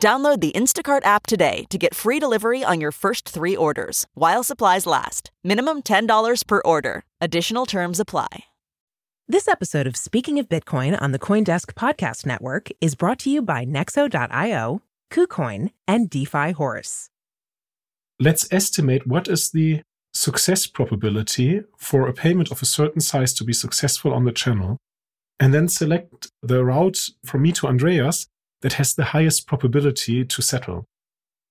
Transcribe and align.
Download 0.00 0.40
the 0.40 0.52
Instacart 0.52 1.04
app 1.04 1.26
today 1.26 1.64
to 1.70 1.76
get 1.76 1.94
free 1.94 2.18
delivery 2.20 2.62
on 2.62 2.80
your 2.80 2.92
first 2.92 3.28
three 3.28 3.56
orders 3.56 4.06
while 4.14 4.44
supplies 4.44 4.86
last. 4.86 5.30
Minimum 5.44 5.82
$10 5.82 6.46
per 6.46 6.62
order. 6.64 7.02
Additional 7.20 7.66
terms 7.66 8.00
apply. 8.00 8.44
This 9.26 9.48
episode 9.48 9.86
of 9.86 9.96
Speaking 9.96 10.38
of 10.38 10.48
Bitcoin 10.48 10.96
on 11.02 11.12
the 11.12 11.18
Coindesk 11.18 11.74
Podcast 11.74 12.24
Network 12.24 12.68
is 12.80 12.94
brought 12.94 13.18
to 13.20 13.30
you 13.30 13.42
by 13.42 13.66
Nexo.io, 13.66 14.80
KuCoin, 15.10 15.70
and 15.86 16.08
DeFi 16.08 16.52
Horse. 16.52 17.10
Let's 18.20 18.50
estimate 18.50 19.06
what 19.06 19.28
is 19.28 19.50
the 19.50 19.82
success 20.14 20.66
probability 20.66 21.62
for 21.76 22.08
a 22.08 22.14
payment 22.14 22.50
of 22.50 22.62
a 22.62 22.66
certain 22.66 23.00
size 23.00 23.34
to 23.34 23.44
be 23.44 23.52
successful 23.52 24.14
on 24.14 24.24
the 24.24 24.32
channel, 24.32 24.78
and 25.38 25.52
then 25.52 25.68
select 25.68 26.30
the 26.42 26.64
route 26.64 27.10
from 27.26 27.42
me 27.42 27.52
to 27.52 27.66
Andreas 27.66 28.28
that 28.62 28.74
has 28.74 28.94
the 28.94 29.04
highest 29.04 29.46
probability 29.46 30.24
to 30.24 30.42
settle. 30.42 30.86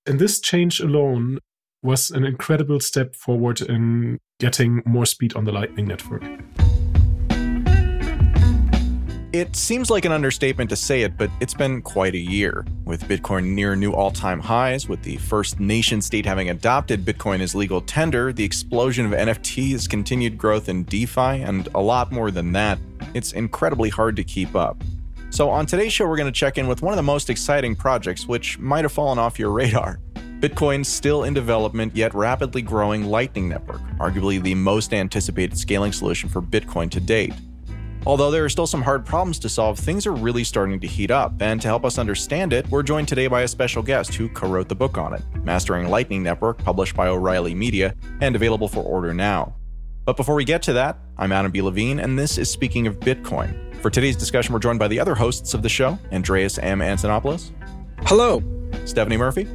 And 0.05 0.19
this 0.19 0.39
change 0.39 0.79
alone 0.79 1.39
was 1.83 2.11
an 2.11 2.25
incredible 2.25 2.79
step 2.79 3.15
forward 3.15 3.61
in 3.61 4.19
getting 4.39 4.81
more 4.85 5.05
speed 5.05 5.35
on 5.35 5.45
the 5.45 5.51
Lightning 5.51 5.87
Network. 5.87 6.23
It 9.33 9.55
seems 9.55 9.89
like 9.89 10.05
an 10.05 10.11
understatement 10.11 10.69
to 10.69 10.75
say 10.75 11.01
it, 11.01 11.17
but 11.17 11.29
it's 11.41 11.53
been 11.53 11.81
quite 11.81 12.15
a 12.15 12.19
year. 12.19 12.65
With 12.85 13.03
Bitcoin 13.03 13.53
near 13.53 13.75
new 13.75 13.91
all 13.91 14.09
time 14.09 14.39
highs, 14.39 14.87
with 14.87 15.03
the 15.03 15.17
first 15.17 15.59
nation 15.59 16.01
state 16.01 16.25
having 16.25 16.49
adopted 16.49 17.05
Bitcoin 17.05 17.41
as 17.41 17.53
legal 17.53 17.81
tender, 17.81 18.31
the 18.31 18.43
explosion 18.43 19.05
of 19.05 19.11
NFTs, 19.11 19.89
continued 19.89 20.37
growth 20.37 20.69
in 20.69 20.85
DeFi, 20.85 21.43
and 21.43 21.67
a 21.75 21.81
lot 21.81 22.11
more 22.11 22.31
than 22.31 22.53
that, 22.53 22.79
it's 23.13 23.33
incredibly 23.33 23.89
hard 23.89 24.15
to 24.15 24.23
keep 24.23 24.55
up. 24.55 24.81
So, 25.29 25.49
on 25.49 25.65
today's 25.65 25.91
show, 25.91 26.07
we're 26.07 26.17
going 26.17 26.31
to 26.31 26.39
check 26.39 26.57
in 26.57 26.67
with 26.67 26.81
one 26.81 26.93
of 26.93 26.97
the 26.97 27.03
most 27.03 27.29
exciting 27.29 27.75
projects, 27.75 28.27
which 28.27 28.57
might 28.59 28.85
have 28.85 28.93
fallen 28.93 29.19
off 29.19 29.37
your 29.37 29.51
radar. 29.51 29.99
Bitcoin's 30.39 30.87
still 30.87 31.23
in 31.23 31.33
development, 31.33 31.95
yet 31.95 32.13
rapidly 32.13 32.61
growing 32.61 33.05
Lightning 33.05 33.49
Network, 33.49 33.81
arguably 33.99 34.41
the 34.41 34.55
most 34.55 34.93
anticipated 34.93 35.57
scaling 35.57 35.91
solution 35.91 36.29
for 36.29 36.41
Bitcoin 36.41 36.89
to 36.91 36.99
date. 36.99 37.33
Although 38.05 38.31
there 38.31 38.45
are 38.45 38.49
still 38.49 38.67
some 38.67 38.83
hard 38.83 39.05
problems 39.05 39.37
to 39.39 39.49
solve, 39.49 39.77
things 39.77 40.07
are 40.07 40.13
really 40.13 40.45
starting 40.45 40.79
to 40.79 40.87
heat 40.87 41.11
up. 41.11 41.33
And 41.41 41.61
to 41.61 41.67
help 41.67 41.83
us 41.83 41.97
understand 41.97 42.53
it, 42.53 42.65
we're 42.69 42.83
joined 42.83 43.09
today 43.09 43.27
by 43.27 43.41
a 43.41 43.47
special 43.47 43.83
guest 43.83 44.13
who 44.13 44.29
co 44.29 44.47
wrote 44.47 44.69
the 44.69 44.75
book 44.75 44.97
on 44.97 45.13
it 45.13 45.23
Mastering 45.43 45.89
Lightning 45.89 46.23
Network, 46.23 46.59
published 46.59 46.95
by 46.95 47.07
O'Reilly 47.07 47.53
Media 47.53 47.95
and 48.21 48.35
available 48.35 48.69
for 48.69 48.81
order 48.81 49.13
now. 49.13 49.55
But 50.05 50.15
before 50.15 50.35
we 50.35 50.45
get 50.45 50.61
to 50.63 50.73
that, 50.73 50.99
I'm 51.17 51.33
Adam 51.33 51.51
B. 51.51 51.61
Levine, 51.61 51.99
and 51.99 52.17
this 52.17 52.37
is 52.37 52.49
Speaking 52.49 52.87
of 52.87 52.97
Bitcoin. 53.01 53.66
For 53.81 53.91
today's 53.91 54.15
discussion, 54.15 54.53
we're 54.53 54.59
joined 54.59 54.79
by 54.79 54.87
the 54.87 54.99
other 54.99 55.13
hosts 55.13 55.53
of 55.53 55.61
the 55.61 55.69
show 55.69 55.99
Andreas 56.11 56.57
M. 56.57 56.79
Antonopoulos. 56.79 57.51
Hello. 58.01 58.41
Stephanie 58.85 59.17
Murphy. 59.17 59.47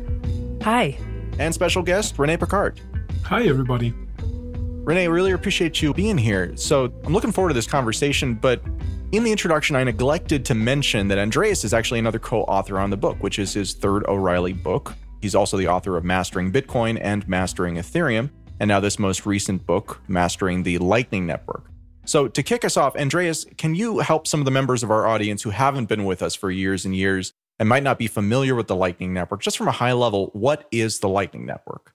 Hi. 0.62 0.96
And 1.38 1.52
special 1.52 1.82
guest, 1.82 2.18
Renee 2.18 2.36
Pickhardt. 2.36 2.80
Hi, 3.24 3.42
everybody. 3.44 3.92
Renee, 4.22 5.04
I 5.04 5.06
really 5.06 5.32
appreciate 5.32 5.82
you 5.82 5.92
being 5.92 6.16
here. 6.16 6.56
So 6.56 6.92
I'm 7.04 7.12
looking 7.12 7.32
forward 7.32 7.48
to 7.48 7.54
this 7.54 7.66
conversation, 7.66 8.34
but 8.34 8.62
in 9.10 9.24
the 9.24 9.30
introduction, 9.32 9.74
I 9.74 9.82
neglected 9.82 10.44
to 10.46 10.54
mention 10.54 11.08
that 11.08 11.18
Andreas 11.18 11.64
is 11.64 11.74
actually 11.74 11.98
another 11.98 12.18
co 12.18 12.42
author 12.42 12.78
on 12.78 12.90
the 12.90 12.96
book, 12.96 13.22
which 13.22 13.38
is 13.38 13.52
his 13.52 13.74
third 13.74 14.04
O'Reilly 14.06 14.52
book. 14.52 14.94
He's 15.20 15.34
also 15.34 15.56
the 15.56 15.66
author 15.66 15.96
of 15.96 16.04
Mastering 16.04 16.52
Bitcoin 16.52 16.98
and 17.02 17.26
Mastering 17.28 17.74
Ethereum, 17.76 18.30
and 18.60 18.68
now 18.68 18.78
this 18.78 18.98
most 18.98 19.26
recent 19.26 19.66
book, 19.66 20.00
Mastering 20.06 20.62
the 20.62 20.78
Lightning 20.78 21.26
Network. 21.26 21.71
So, 22.04 22.26
to 22.26 22.42
kick 22.42 22.64
us 22.64 22.76
off, 22.76 22.96
Andreas, 22.96 23.46
can 23.56 23.74
you 23.74 24.00
help 24.00 24.26
some 24.26 24.40
of 24.40 24.44
the 24.44 24.50
members 24.50 24.82
of 24.82 24.90
our 24.90 25.06
audience 25.06 25.42
who 25.42 25.50
haven't 25.50 25.86
been 25.86 26.04
with 26.04 26.22
us 26.22 26.34
for 26.34 26.50
years 26.50 26.84
and 26.84 26.96
years 26.96 27.32
and 27.58 27.68
might 27.68 27.84
not 27.84 27.98
be 27.98 28.08
familiar 28.08 28.54
with 28.56 28.66
the 28.66 28.74
Lightning 28.74 29.12
Network, 29.12 29.40
just 29.40 29.56
from 29.56 29.68
a 29.68 29.72
high 29.72 29.92
level, 29.92 30.30
what 30.32 30.66
is 30.72 30.98
the 30.98 31.08
Lightning 31.08 31.46
Network? 31.46 31.94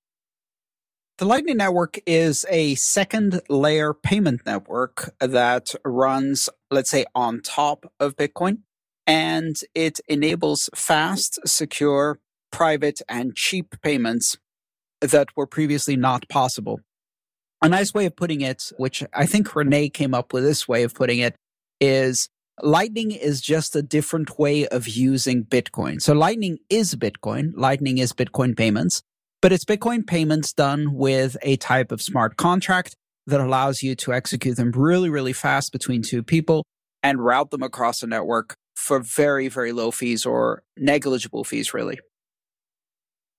The 1.18 1.25
Lightning 1.25 1.57
Network 1.57 2.00
is 2.06 2.45
a 2.47 2.75
second 2.75 3.41
layer 3.50 3.94
payment 3.94 4.45
network 4.45 5.13
that 5.19 5.73
runs, 5.84 6.47
let's 6.69 6.91
say, 6.91 7.06
on 7.16 7.41
top 7.41 7.91
of 8.00 8.16
Bitcoin. 8.16 8.59
And 9.07 9.56
it 9.74 10.00
enables 10.07 10.69
fast, 10.75 11.39
secure, 11.45 12.19
private, 12.51 13.01
and 13.09 13.35
cheap 13.35 13.81
payments 13.81 14.38
that 15.01 15.29
were 15.35 15.47
previously 15.47 15.95
not 15.95 16.29
possible. 16.29 16.81
A 17.62 17.69
nice 17.69 17.94
way 17.94 18.06
of 18.06 18.16
putting 18.16 18.41
it, 18.41 18.72
which 18.78 19.03
I 19.13 19.25
think 19.25 19.56
Renee 19.56 19.90
came 19.90 20.13
up 20.13 20.31
with 20.34 20.44
this 20.44 20.68
way 20.68 20.84
of 20.84 20.94
putting 20.94 21.19
it, 21.19 21.35
is 21.81 22.29
Lightning 22.62 23.12
is 23.12 23.41
just 23.41 23.75
a 23.75 23.81
different 23.81 24.40
way 24.40 24.68
of 24.68 24.88
using 24.88 25.45
Bitcoin. 25.45 26.01
So 26.01 26.13
Lightning 26.13 26.57
is 26.69 26.95
Bitcoin. 26.95 27.51
Lightning 27.56 27.97
is 28.00 28.13
Bitcoin 28.13 28.57
payments 28.57 29.01
but 29.41 29.51
it's 29.51 29.66
Bitcoin 29.66 30.06
payments 30.06 30.53
done 30.53 30.94
with 30.94 31.38
a 31.41 31.57
type 31.57 31.91
of 31.91 32.01
smart 32.01 32.38
contract 32.38 32.95
that 33.28 33.40
allows 33.40 33.84
you 33.84 33.95
to 33.95 34.13
execute 34.13 34.57
them 34.57 34.72
really, 34.72 35.09
really 35.09 35.34
fast 35.34 35.72
between 35.72 36.01
two 36.01 36.24
people 36.24 36.63
and 37.03 37.24
route 37.24 37.51
them 37.51 37.62
across 37.62 38.01
a 38.01 38.07
network 38.07 38.56
for 38.75 39.00
very, 39.00 39.47
very 39.47 39.72
low 39.72 39.91
fees 39.91 40.25
or 40.25 40.63
negligible 40.78 41.44
fees, 41.44 41.74
really. 41.74 42.00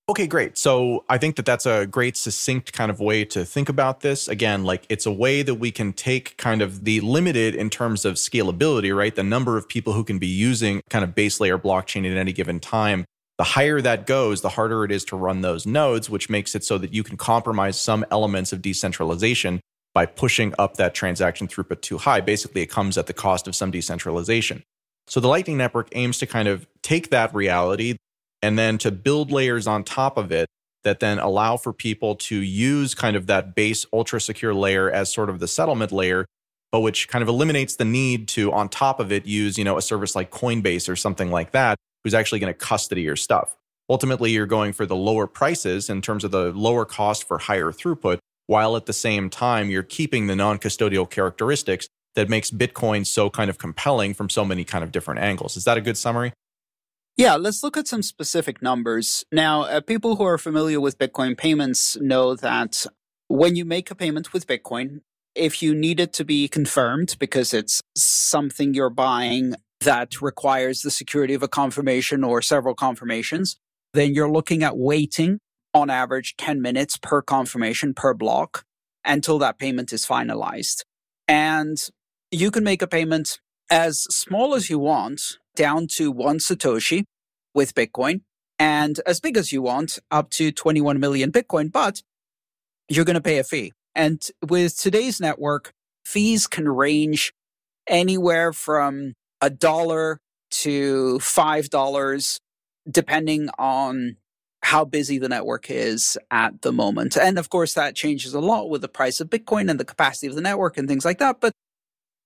Okay, 0.09 0.25
great. 0.25 0.57
So 0.57 1.05
I 1.07 1.19
think 1.19 1.35
that 1.35 1.45
that's 1.45 1.67
a 1.67 1.85
great, 1.85 2.17
succinct 2.17 2.73
kind 2.73 2.89
of 2.89 2.99
way 2.99 3.23
to 3.25 3.45
think 3.45 3.69
about 3.69 3.99
this. 3.99 4.27
Again, 4.27 4.63
like 4.63 4.83
it's 4.89 5.05
a 5.05 5.11
way 5.11 5.43
that 5.43 5.53
we 5.55 5.71
can 5.71 5.93
take 5.93 6.35
kind 6.37 6.63
of 6.63 6.83
the 6.83 6.99
limited 7.01 7.53
in 7.53 7.69
terms 7.69 8.05
of 8.05 8.15
scalability, 8.15 8.95
right? 8.95 9.13
The 9.13 9.21
number 9.21 9.55
of 9.55 9.69
people 9.69 9.93
who 9.93 10.03
can 10.03 10.17
be 10.17 10.25
using 10.25 10.81
kind 10.89 11.03
of 11.03 11.13
base 11.13 11.39
layer 11.39 11.59
blockchain 11.59 12.09
at 12.09 12.17
any 12.17 12.33
given 12.33 12.59
time 12.59 13.05
the 13.37 13.43
higher 13.45 13.79
that 13.79 14.05
goes, 14.05 14.41
the 14.41 14.49
harder 14.49 14.83
it 14.83 14.91
is 14.91 15.05
to 15.05 15.15
run 15.15 15.39
those 15.39 15.65
nodes, 15.65 16.09
which 16.09 16.29
makes 16.29 16.55
it 16.55 16.63
so 16.65 16.77
that 16.77 16.93
you 16.93 17.03
can 17.03 17.15
compromise 17.15 17.79
some 17.79 18.05
elements 18.11 18.51
of 18.51 18.61
decentralization 18.61 19.61
by 19.93 20.05
pushing 20.05 20.53
up 20.59 20.75
that 20.75 20.93
transaction 20.93 21.47
throughput 21.47 21.79
too 21.79 21.97
high. 21.97 22.19
Basically, 22.19 22.61
it 22.61 22.69
comes 22.69 22.97
at 22.97 23.07
the 23.07 23.13
cost 23.13 23.47
of 23.47 23.55
some 23.55 23.71
decentralization. 23.71 24.61
So 25.07 25.21
the 25.21 25.29
Lightning 25.29 25.55
Network 25.55 25.87
aims 25.93 26.17
to 26.17 26.25
kind 26.25 26.49
of 26.49 26.67
take 26.83 27.11
that 27.11 27.33
reality 27.33 27.95
and 28.41 28.57
then 28.57 28.77
to 28.77 28.91
build 28.91 29.31
layers 29.31 29.67
on 29.67 29.83
top 29.83 30.17
of 30.17 30.31
it 30.31 30.47
that 30.83 30.99
then 30.99 31.19
allow 31.19 31.57
for 31.57 31.73
people 31.73 32.15
to 32.15 32.37
use 32.37 32.95
kind 32.95 33.15
of 33.15 33.27
that 33.27 33.55
base 33.55 33.85
ultra 33.91 34.19
secure 34.19 34.53
layer 34.53 34.89
as 34.89 35.13
sort 35.13 35.29
of 35.29 35.39
the 35.39 35.47
settlement 35.47 35.91
layer 35.91 36.25
but 36.71 36.81
which 36.81 37.07
kind 37.07 37.21
of 37.21 37.27
eliminates 37.27 37.75
the 37.75 37.85
need 37.85 38.27
to 38.27 38.51
on 38.51 38.69
top 38.69 38.99
of 38.99 39.11
it 39.11 39.25
use 39.25 39.57
you 39.57 39.63
know 39.63 39.77
a 39.77 39.81
service 39.81 40.15
like 40.15 40.31
coinbase 40.31 40.87
or 40.87 40.95
something 40.95 41.31
like 41.31 41.51
that 41.51 41.77
who's 42.03 42.13
actually 42.13 42.39
going 42.39 42.53
to 42.53 42.57
custody 42.57 43.01
your 43.01 43.15
stuff. 43.15 43.55
Ultimately, 43.89 44.31
you're 44.31 44.45
going 44.45 44.73
for 44.73 44.85
the 44.85 44.95
lower 44.95 45.27
prices 45.27 45.89
in 45.89 46.01
terms 46.01 46.23
of 46.23 46.31
the 46.31 46.51
lower 46.51 46.85
cost 46.85 47.27
for 47.27 47.39
higher 47.39 47.71
throughput, 47.71 48.19
while 48.47 48.75
at 48.75 48.85
the 48.85 48.93
same 48.93 49.29
time, 49.29 49.69
you're 49.69 49.83
keeping 49.83 50.27
the 50.27 50.35
non 50.35 50.59
custodial 50.59 51.09
characteristics 51.09 51.87
that 52.15 52.29
makes 52.29 52.51
Bitcoin 52.51 53.05
so 53.05 53.29
kind 53.29 53.49
of 53.49 53.57
compelling 53.57 54.13
from 54.13 54.29
so 54.29 54.43
many 54.45 54.63
kind 54.63 54.83
of 54.83 54.91
different 54.91 55.19
angles. 55.19 55.57
Is 55.57 55.63
that 55.65 55.77
a 55.77 55.81
good 55.81 55.97
summary? 55.97 56.33
Yeah, 57.19 57.35
let's 57.35 57.63
look 57.63 57.75
at 57.75 57.85
some 57.85 58.01
specific 58.01 58.61
numbers. 58.61 59.25
Now, 59.29 59.63
uh, 59.63 59.81
people 59.81 60.15
who 60.15 60.23
are 60.23 60.37
familiar 60.37 60.79
with 60.79 60.97
Bitcoin 60.97 61.37
payments 61.37 61.97
know 61.97 62.33
that 62.33 62.85
when 63.27 63.57
you 63.57 63.65
make 63.65 63.91
a 63.91 63.95
payment 63.95 64.31
with 64.31 64.47
Bitcoin, 64.47 65.01
if 65.35 65.61
you 65.61 65.75
need 65.75 65.99
it 65.99 66.13
to 66.13 66.23
be 66.23 66.47
confirmed 66.47 67.17
because 67.19 67.53
it's 67.53 67.81
something 67.93 68.73
you're 68.73 68.89
buying 68.89 69.55
that 69.81 70.21
requires 70.21 70.81
the 70.81 70.89
security 70.89 71.33
of 71.33 71.43
a 71.43 71.49
confirmation 71.49 72.23
or 72.23 72.41
several 72.41 72.73
confirmations, 72.73 73.57
then 73.93 74.13
you're 74.13 74.31
looking 74.31 74.63
at 74.63 74.77
waiting 74.77 75.39
on 75.73 75.89
average 75.89 76.37
10 76.37 76.61
minutes 76.61 76.95
per 76.95 77.21
confirmation 77.21 77.93
per 77.93 78.13
block 78.13 78.63
until 79.03 79.37
that 79.39 79.59
payment 79.59 79.91
is 79.91 80.05
finalized. 80.05 80.85
And 81.27 81.77
you 82.31 82.49
can 82.49 82.63
make 82.63 82.81
a 82.81 82.87
payment 82.87 83.41
as 83.69 84.03
small 84.03 84.55
as 84.55 84.69
you 84.69 84.79
want, 84.79 85.37
down 85.59 85.87
to 85.87 86.09
one 86.09 86.37
Satoshi 86.39 87.03
with 87.53 87.75
Bitcoin, 87.75 88.21
and 88.57 89.01
as 89.05 89.19
big 89.19 89.35
as 89.35 89.51
you 89.51 89.61
want, 89.61 89.99
up 90.09 90.29
to 90.31 90.53
21 90.53 90.99
million 91.01 91.33
Bitcoin, 91.33 91.69
but 91.69 92.01
you're 92.87 93.03
going 93.03 93.15
to 93.15 93.21
pay 93.21 93.39
a 93.39 93.43
fee. 93.43 93.73
And 93.93 94.25
with 94.47 94.77
today's 94.77 95.19
network, 95.19 95.73
fees 96.05 96.47
can 96.47 96.69
range 96.69 97.33
anywhere 97.87 98.53
from 98.53 99.15
a 99.41 99.49
dollar 99.49 100.19
to 100.51 101.19
five 101.19 101.69
dollars, 101.69 102.39
depending 102.89 103.49
on 103.59 104.15
how 104.63 104.85
busy 104.85 105.17
the 105.17 105.29
network 105.29 105.69
is 105.69 106.17
at 106.31 106.61
the 106.61 106.71
moment. 106.71 107.17
And 107.17 107.37
of 107.37 107.49
course, 107.49 107.73
that 107.73 107.95
changes 107.95 108.33
a 108.33 108.39
lot 108.39 108.69
with 108.69 108.81
the 108.81 108.87
price 108.87 109.19
of 109.19 109.29
Bitcoin 109.29 109.69
and 109.69 109.79
the 109.79 109.85
capacity 109.85 110.27
of 110.27 110.35
the 110.35 110.41
network 110.41 110.77
and 110.77 110.87
things 110.87 111.03
like 111.05 111.19
that. 111.19 111.41
But 111.41 111.51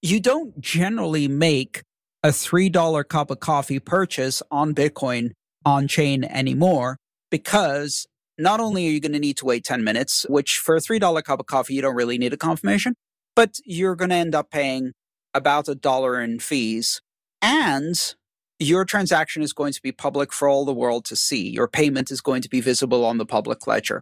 you 0.04 0.20
don't 0.20 0.60
generally 0.62 1.28
make 1.28 1.82
a 2.24 2.30
$3 2.30 3.08
cup 3.08 3.30
of 3.30 3.40
coffee 3.40 3.80
purchase 3.80 4.42
on 4.50 4.74
Bitcoin 4.74 5.32
on 5.66 5.88
chain 5.88 6.24
anymore 6.24 6.98
because 7.30 8.08
not 8.38 8.60
only 8.60 8.88
are 8.88 8.92
you 8.92 9.00
going 9.00 9.12
to 9.14 9.20
need 9.20 9.38
to 9.38 9.46
wait 9.46 9.64
10 9.64 9.84
minutes, 9.84 10.26
which 10.30 10.58
for 10.58 10.76
a 10.76 10.80
$3 10.80 11.24
cup 11.24 11.40
of 11.40 11.46
coffee, 11.46 11.74
you 11.74 11.82
don't 11.82 11.96
really 11.96 12.18
need 12.18 12.34
a 12.34 12.38
confirmation, 12.38 12.96
but 13.36 13.58
you're 13.66 13.96
going 13.96 14.10
to 14.10 14.16
end 14.16 14.34
up 14.34 14.50
paying 14.50 14.94
about 15.34 15.68
a 15.68 15.76
dollar 15.76 16.22
in 16.22 16.40
fees. 16.40 17.02
And 17.42 18.16
your 18.58 18.86
transaction 18.86 19.44
is 19.44 19.52
going 19.52 19.74
to 19.74 19.82
be 19.82 19.92
public 19.92 20.32
for 20.32 20.48
all 20.48 20.64
the 20.64 20.74
world 20.74 21.06
to 21.06 21.16
see. 21.16 21.50
Your 21.50 21.68
payment 21.68 22.10
is 22.10 22.22
going 22.22 22.42
to 22.42 22.50
be 22.50 22.62
visible 22.62 23.04
on 23.06 23.18
the 23.18 23.26
public 23.26 23.68
ledger. 23.68 24.02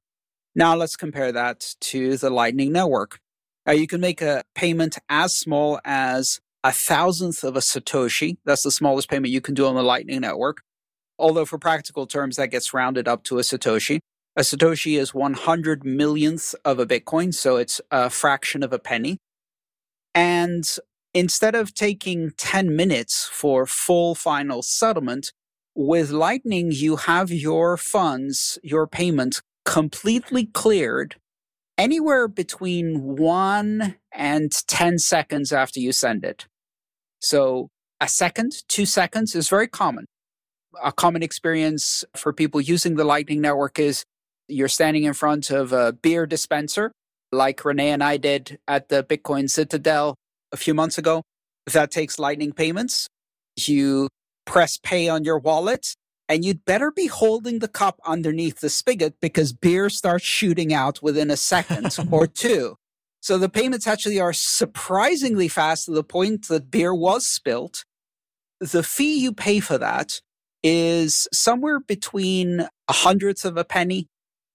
Now 0.54 0.76
let's 0.76 0.96
compare 0.96 1.32
that 1.32 1.76
to 1.82 2.18
the 2.18 2.30
Lightning 2.30 2.72
Network. 2.72 3.20
Uh, 3.68 3.72
you 3.72 3.88
can 3.88 4.02
make 4.02 4.22
a 4.22 4.44
payment 4.54 4.98
as 5.10 5.36
small 5.36 5.80
as 5.86 6.40
a 6.64 6.72
thousandth 6.72 7.44
of 7.44 7.56
a 7.56 7.60
Satoshi. 7.60 8.38
That's 8.46 8.64
the 8.64 8.72
smallest 8.72 9.10
payment 9.10 9.32
you 9.32 9.42
can 9.42 9.54
do 9.54 9.66
on 9.66 9.76
the 9.76 9.84
Lightning 9.84 10.22
Network. 10.22 10.62
Although, 11.18 11.46
for 11.46 11.58
practical 11.58 12.08
terms, 12.08 12.36
that 12.36 12.48
gets 12.48 12.74
rounded 12.74 13.08
up 13.08 13.24
to 13.26 13.40
a 13.40 13.42
Satoshi. 13.42 14.00
A 14.36 14.42
Satoshi 14.42 14.98
is 14.98 15.14
100 15.14 15.84
millionth 15.86 16.56
of 16.64 16.80
a 16.80 16.86
Bitcoin, 16.86 17.34
so 17.34 17.58
it's 17.58 17.82
a 17.92 18.10
fraction 18.10 18.64
of 18.64 18.72
a 18.72 18.80
penny. 18.80 19.18
And 20.16 20.64
instead 21.14 21.54
of 21.54 21.74
taking 21.74 22.32
10 22.38 22.76
minutes 22.76 23.30
for 23.32 23.66
full 23.66 24.16
final 24.16 24.62
settlement, 24.62 25.32
with 25.76 26.12
Lightning, 26.12 26.72
you 26.72 26.98
have 26.98 27.32
your 27.32 27.78
funds, 27.78 28.60
your 28.64 28.88
payment 28.88 29.42
completely 29.64 30.46
cleared 30.46 31.16
anywhere 31.78 32.28
between 32.28 33.16
one 33.18 33.96
and 34.14 34.52
10 34.52 35.00
seconds 35.00 35.52
after 35.52 35.80
you 35.80 35.92
send 35.92 36.24
it. 36.24 36.46
So 37.22 37.70
a 38.00 38.08
second, 38.08 38.54
two 38.68 38.86
seconds 38.86 39.36
is 39.36 39.48
very 39.48 39.68
common. 39.68 40.06
A 40.84 40.92
common 40.92 41.22
experience 41.22 42.04
for 42.16 42.34
people 42.34 42.60
using 42.60 42.96
the 42.96 43.04
Lightning 43.04 43.42
Network 43.42 43.78
is 43.78 44.04
you're 44.48 44.68
standing 44.68 45.04
in 45.04 45.14
front 45.14 45.50
of 45.52 45.72
a 45.72 45.94
beer 45.94 46.26
dispenser, 46.26 46.92
like 47.32 47.64
Renee 47.64 47.92
and 47.92 48.04
I 48.04 48.18
did 48.18 48.60
at 48.68 48.90
the 48.90 49.04
Bitcoin 49.04 49.50
Citadel 49.50 50.16
a 50.52 50.58
few 50.58 50.74
months 50.74 50.98
ago. 50.98 51.24
That 51.72 51.92
takes 51.92 52.20
Lightning 52.20 52.54
payments. 52.54 53.08
You 53.56 54.08
press 54.46 54.78
pay 54.82 55.08
on 55.08 55.24
your 55.24 55.38
wallet, 55.38 55.94
and 56.28 56.44
you'd 56.44 56.66
better 56.66 56.92
be 56.92 57.08
holding 57.08 57.60
the 57.60 57.68
cup 57.68 58.00
underneath 58.06 58.60
the 58.60 58.70
spigot 58.70 59.16
because 59.22 59.54
beer 59.54 59.90
starts 59.90 60.26
shooting 60.26 60.74
out 60.74 61.02
within 61.04 61.30
a 61.30 61.38
second 61.38 61.96
or 62.12 62.26
two. 62.26 62.76
So 63.22 63.38
the 63.38 63.50
payments 63.50 63.86
actually 63.86 64.20
are 64.20 64.34
surprisingly 64.34 65.48
fast 65.48 65.86
to 65.86 65.92
the 65.92 66.04
point 66.04 66.48
that 66.48 66.72
beer 66.72 66.94
was 66.94 67.28
spilt. 67.28 67.86
The 68.60 68.84
fee 68.84 69.20
you 69.20 69.32
pay 69.32 69.60
for 69.60 69.78
that 69.78 70.22
is 70.64 71.28
somewhere 71.32 71.80
between 71.80 72.62
a 72.88 72.94
hundredth 72.94 73.46
of 73.46 73.58
a 73.58 73.64
penny 73.64 74.08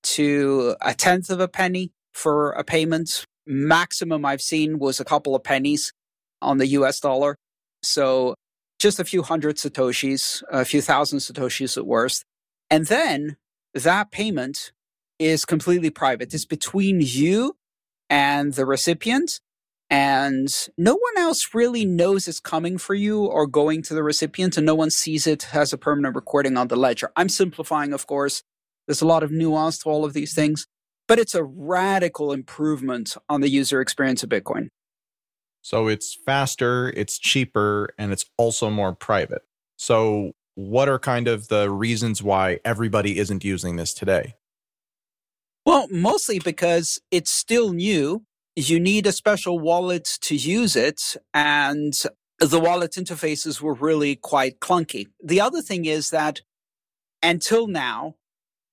to 0.03 0.77
a 0.81 0.95
tenth 0.95 1.31
of 1.31 1.41
a 1.41 1.49
penny 1.49 1.93
for 2.13 2.53
a 2.53 2.65
payment. 2.65 3.25
Maximum 3.47 4.25
I've 4.25 4.43
seen 4.43 4.81
was 4.81 4.99
a 4.99 5.05
couple 5.05 5.37
of 5.37 5.45
pennies 5.45 5.93
on 6.43 6.59
the 6.59 6.67
US 6.69 6.99
dollar. 6.99 7.37
So 7.83 8.35
just 8.81 8.99
a 8.99 9.05
few 9.05 9.23
hundred 9.23 9.57
Satoshis, 9.57 10.43
a 10.51 10.65
few 10.65 10.83
thousand 10.83 11.21
Satoshis 11.21 11.77
at 11.77 11.87
worst. 11.87 12.25
And 12.69 12.87
then 12.87 13.37
that 13.75 14.11
payment 14.11 14.73
is 15.21 15.45
completely 15.45 15.91
private. 15.91 16.35
It's 16.35 16.45
between 16.45 17.01
you 17.01 17.57
and 18.09 18.55
the 18.55 18.67
recipient. 18.67 19.41
And 19.89 20.49
no 20.77 20.95
one 20.95 21.19
else 21.19 21.55
really 21.55 21.85
knows 21.85 22.27
it's 22.27 22.41
coming 22.41 22.77
for 22.77 22.95
you 22.95 23.25
or 23.25 23.47
going 23.47 23.83
to 23.83 23.95
the 23.95 24.03
recipient, 24.03 24.57
and 24.57 24.67
no 24.67 24.75
one 24.75 24.91
sees 24.91 25.27
it 25.27 25.55
as 25.55 25.73
a 25.73 25.79
permanent 25.79 26.17
recording 26.17 26.57
on 26.57 26.69
the 26.69 26.77
ledger. 26.77 27.13
I'm 27.15 27.29
simplifying, 27.29 27.93
of 27.93 28.07
course. 28.07 28.43
There's 28.87 29.03
a 29.03 29.07
lot 29.07 29.23
of 29.23 29.31
nuance 29.31 29.79
to 29.79 29.89
all 29.89 30.05
of 30.05 30.13
these 30.13 30.35
things, 30.35 30.67
but 31.07 31.19
it's 31.19 31.35
a 31.35 31.45
radical 31.45 32.33
improvement 32.33 33.17
on 33.29 33.41
the 33.41 33.49
user 33.49 33.81
experience 33.81 34.23
of 34.25 34.29
Bitcoin. 34.29 34.69
So 35.63 35.89
it's 35.89 36.15
faster, 36.15 36.93
it's 36.97 37.19
cheaper, 37.19 37.89
and 37.99 38.13
it's 38.13 38.25
also 38.37 38.71
more 38.71 38.93
private. 38.93 39.43
So, 39.77 40.33
what 40.55 40.89
are 40.89 40.99
kind 40.99 41.29
of 41.29 41.49
the 41.49 41.71
reasons 41.71 42.23
why 42.23 42.61
everybody 42.65 43.19
isn't 43.19 43.45
using 43.45 43.77
this 43.77 43.93
today? 43.93 44.37
Well, 45.67 45.89
mostly 45.91 46.39
because 46.39 47.01
it's 47.11 47.31
still 47.31 47.73
new. 47.73 48.23
You 48.55 48.79
need 48.79 49.05
a 49.05 49.13
special 49.13 49.59
wallet 49.59 50.05
to 50.23 50.37
use 50.37 50.77
it, 50.77 51.17
and 51.35 51.93
the 52.39 52.61
wallet 52.61 52.93
interfaces 52.93 53.61
were 53.61 53.75
really 53.75 54.15
quite 54.15 54.61
clunky. 54.61 55.09
The 55.23 55.41
other 55.41 55.61
thing 55.61 55.85
is 55.85 56.11
that 56.11 56.43
until 57.21 57.67
now, 57.67 58.15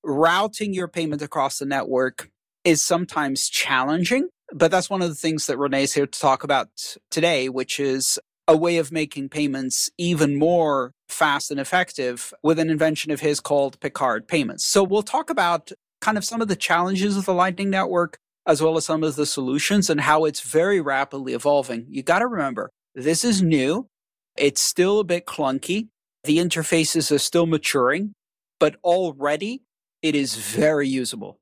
routing 0.04 0.76
your 0.76 0.88
payment 0.88 1.24
across 1.24 1.58
the 1.58 1.66
network 1.66 2.30
is 2.64 2.84
sometimes 2.84 3.50
challenging. 3.50 4.30
But 4.54 4.70
that's 4.70 4.90
one 4.90 5.02
of 5.02 5.10
the 5.10 5.16
things 5.16 5.48
that 5.48 5.58
Renee's 5.58 5.94
here 5.94 6.06
to 6.06 6.20
talk 6.20 6.44
about 6.44 6.68
today, 7.10 7.50
which 7.50 7.80
is 7.80 8.20
a 8.48 8.56
way 8.56 8.78
of 8.78 8.92
making 8.92 9.30
payments 9.30 9.90
even 9.98 10.38
more 10.38 10.92
fast 11.10 11.50
and 11.50 11.60
effective 11.60 12.34
with 12.44 12.60
an 12.60 12.70
invention 12.70 13.12
of 13.12 13.22
his 13.22 13.40
called 13.40 13.80
Pickhardt 13.80 14.28
payments. 14.28 14.66
So 14.66 14.84
we'll 14.84 15.02
talk 15.02 15.32
about 15.32 15.72
kind 16.04 16.18
of 16.18 16.26
some 16.26 16.42
of 16.42 16.50
the 16.50 16.56
challenges 16.56 17.16
of 17.16 17.26
the 17.26 17.34
Lightning 17.34 17.70
Network, 17.70 18.18
as 18.46 18.62
well 18.62 18.76
as 18.76 18.84
some 18.84 19.04
of 19.04 19.16
the 19.16 19.26
solutions 19.26 19.90
and 19.90 20.02
how 20.02 20.26
it's 20.26 20.42
very 20.42 20.82
rapidly 20.82 21.34
evolving. 21.34 21.86
You 21.90 22.04
got 22.04 22.20
to 22.20 22.28
remember, 22.28 22.72
this 22.94 23.24
is 23.24 23.42
new. 23.42 23.88
It's 24.36 24.62
still 24.62 25.00
a 25.00 25.06
bit 25.06 25.26
clunky. 25.26 25.88
The 26.26 26.40
interfaces 26.40 27.10
are 27.10 27.20
still 27.20 27.46
maturing, 27.46 28.14
but 28.60 28.76
already 28.84 29.64
it 30.02 30.14
is 30.14 30.36
very 30.36 30.90
usable. 30.90 31.40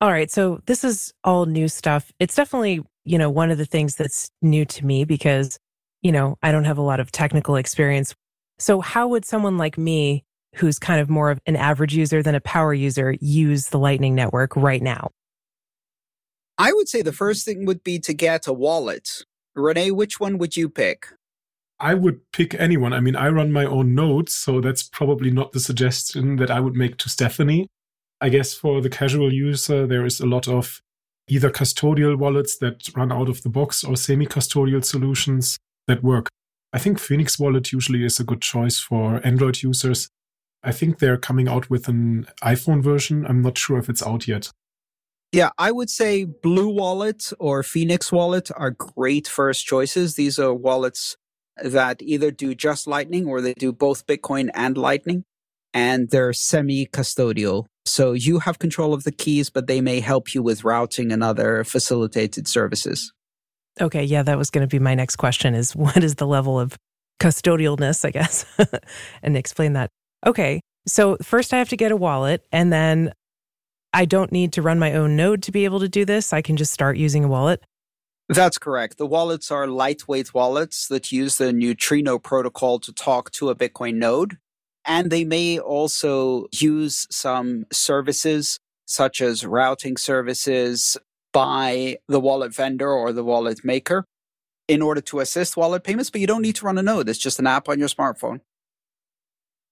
All 0.00 0.10
right. 0.10 0.30
So 0.30 0.60
this 0.66 0.84
is 0.84 1.12
all 1.24 1.46
new 1.46 1.66
stuff. 1.66 2.12
It's 2.20 2.36
definitely, 2.36 2.80
you 3.04 3.18
know, 3.18 3.30
one 3.30 3.50
of 3.50 3.58
the 3.58 3.66
things 3.66 3.96
that's 3.96 4.30
new 4.40 4.64
to 4.66 4.86
me 4.86 5.04
because, 5.04 5.58
you 6.00 6.12
know, 6.12 6.36
I 6.42 6.52
don't 6.52 6.64
have 6.64 6.78
a 6.78 6.82
lot 6.82 7.00
of 7.00 7.10
technical 7.10 7.56
experience. 7.56 8.14
So 8.58 8.80
how 8.80 9.08
would 9.08 9.24
someone 9.24 9.58
like 9.58 9.76
me 9.76 10.24
who's 10.54 10.78
kind 10.78 11.00
of 11.00 11.08
more 11.08 11.30
of 11.30 11.40
an 11.46 11.56
average 11.56 11.94
user 11.94 12.22
than 12.22 12.34
a 12.34 12.40
power 12.40 12.74
user 12.74 13.16
use 13.20 13.68
the 13.68 13.78
Lightning 13.78 14.14
Network 14.14 14.54
right 14.56 14.82
now? 14.82 15.10
I 16.58 16.72
would 16.72 16.88
say 16.88 17.02
the 17.02 17.12
first 17.12 17.44
thing 17.44 17.64
would 17.66 17.82
be 17.82 17.98
to 18.00 18.14
get 18.14 18.46
a 18.46 18.52
wallet. 18.52 19.24
Renee, 19.54 19.90
which 19.90 20.20
one 20.20 20.38
would 20.38 20.56
you 20.56 20.68
pick? 20.68 21.06
I 21.80 21.94
would 21.94 22.20
pick 22.32 22.54
anyone. 22.54 22.92
I 22.92 23.00
mean, 23.00 23.16
I 23.16 23.28
run 23.28 23.50
my 23.50 23.64
own 23.64 23.94
nodes, 23.94 24.34
so 24.34 24.60
that's 24.60 24.84
probably 24.84 25.30
not 25.30 25.52
the 25.52 25.60
suggestion 25.60 26.36
that 26.36 26.50
I 26.50 26.60
would 26.60 26.76
make 26.76 26.96
to 26.98 27.08
Stephanie. 27.08 27.66
I 28.20 28.28
guess 28.28 28.54
for 28.54 28.80
the 28.80 28.88
casual 28.88 29.32
user, 29.32 29.86
there 29.86 30.06
is 30.06 30.20
a 30.20 30.26
lot 30.26 30.46
of 30.46 30.80
either 31.28 31.50
custodial 31.50 32.16
wallets 32.16 32.56
that 32.58 32.88
run 32.96 33.10
out 33.10 33.28
of 33.28 33.42
the 33.42 33.48
box 33.48 33.82
or 33.82 33.96
semi 33.96 34.26
custodial 34.26 34.84
solutions 34.84 35.58
that 35.88 36.04
work. 36.04 36.28
I 36.72 36.78
think 36.78 36.98
Phoenix 36.98 37.38
Wallet 37.38 37.72
usually 37.72 38.04
is 38.04 38.20
a 38.20 38.24
good 38.24 38.40
choice 38.40 38.78
for 38.78 39.20
Android 39.26 39.62
users. 39.62 40.08
I 40.62 40.72
think 40.72 40.98
they're 40.98 41.16
coming 41.18 41.48
out 41.48 41.68
with 41.70 41.88
an 41.88 42.26
iPhone 42.42 42.82
version. 42.82 43.26
I'm 43.26 43.42
not 43.42 43.58
sure 43.58 43.78
if 43.78 43.88
it's 43.88 44.02
out 44.02 44.28
yet. 44.28 44.50
Yeah, 45.32 45.50
I 45.56 45.72
would 45.72 45.88
say 45.88 46.24
Blue 46.24 46.68
Wallet 46.68 47.32
or 47.38 47.62
Phoenix 47.62 48.12
Wallet 48.12 48.50
are 48.54 48.70
great 48.70 49.26
first 49.26 49.64
choices. 49.64 50.14
These 50.14 50.38
are 50.38 50.52
wallets 50.52 51.16
that 51.56 52.02
either 52.02 52.30
do 52.30 52.54
just 52.54 52.86
Lightning 52.86 53.26
or 53.26 53.40
they 53.40 53.54
do 53.54 53.72
both 53.72 54.06
Bitcoin 54.06 54.50
and 54.54 54.76
Lightning, 54.76 55.24
and 55.72 56.10
they're 56.10 56.34
semi 56.34 56.86
custodial. 56.86 57.64
So 57.86 58.12
you 58.12 58.40
have 58.40 58.58
control 58.58 58.92
of 58.92 59.04
the 59.04 59.12
keys, 59.12 59.50
but 59.50 59.66
they 59.66 59.80
may 59.80 60.00
help 60.00 60.34
you 60.34 60.42
with 60.42 60.64
routing 60.64 61.12
and 61.12 61.24
other 61.24 61.64
facilitated 61.64 62.46
services. 62.46 63.12
Okay, 63.80 64.04
yeah, 64.04 64.22
that 64.22 64.36
was 64.36 64.50
going 64.50 64.62
to 64.62 64.68
be 64.68 64.78
my 64.78 64.94
next 64.94 65.16
question 65.16 65.54
is 65.54 65.74
what 65.76 66.04
is 66.04 66.16
the 66.16 66.26
level 66.26 66.60
of 66.60 66.76
custodialness, 67.20 68.04
I 68.04 68.10
guess, 68.10 68.44
and 69.22 69.36
explain 69.36 69.72
that. 69.74 69.90
Okay. 70.26 70.60
So 70.86 71.16
first 71.22 71.52
I 71.52 71.58
have 71.58 71.68
to 71.70 71.76
get 71.76 71.92
a 71.92 71.96
wallet 71.96 72.44
and 72.50 72.72
then 72.72 73.12
I 73.92 74.04
don't 74.04 74.32
need 74.32 74.52
to 74.54 74.62
run 74.62 74.78
my 74.78 74.94
own 74.94 75.16
node 75.16 75.42
to 75.44 75.52
be 75.52 75.64
able 75.64 75.80
to 75.80 75.88
do 75.88 76.04
this. 76.04 76.32
I 76.32 76.42
can 76.42 76.56
just 76.56 76.72
start 76.72 76.96
using 76.96 77.24
a 77.24 77.28
wallet. 77.28 77.62
That's 78.28 78.58
correct. 78.58 78.98
The 78.98 79.06
wallets 79.06 79.50
are 79.50 79.66
lightweight 79.66 80.32
wallets 80.32 80.88
that 80.88 81.12
use 81.12 81.36
the 81.36 81.52
Neutrino 81.52 82.18
protocol 82.18 82.78
to 82.80 82.92
talk 82.92 83.30
to 83.32 83.50
a 83.50 83.54
Bitcoin 83.54 83.96
node. 83.96 84.38
And 84.84 85.10
they 85.10 85.24
may 85.24 85.58
also 85.58 86.46
use 86.52 87.06
some 87.10 87.66
services 87.70 88.58
such 88.86 89.20
as 89.20 89.44
routing 89.44 89.96
services 89.96 90.96
by 91.32 91.98
the 92.08 92.20
wallet 92.20 92.54
vendor 92.54 92.90
or 92.90 93.12
the 93.12 93.24
wallet 93.24 93.64
maker 93.64 94.06
in 94.68 94.82
order 94.82 95.00
to 95.00 95.20
assist 95.20 95.56
wallet 95.56 95.84
payments, 95.84 96.10
but 96.10 96.20
you 96.20 96.26
don't 96.26 96.42
need 96.42 96.56
to 96.56 96.66
run 96.66 96.78
a 96.78 96.82
node. 96.82 97.08
It's 97.08 97.18
just 97.18 97.38
an 97.38 97.46
app 97.46 97.68
on 97.68 97.78
your 97.78 97.88
smartphone. 97.88 98.40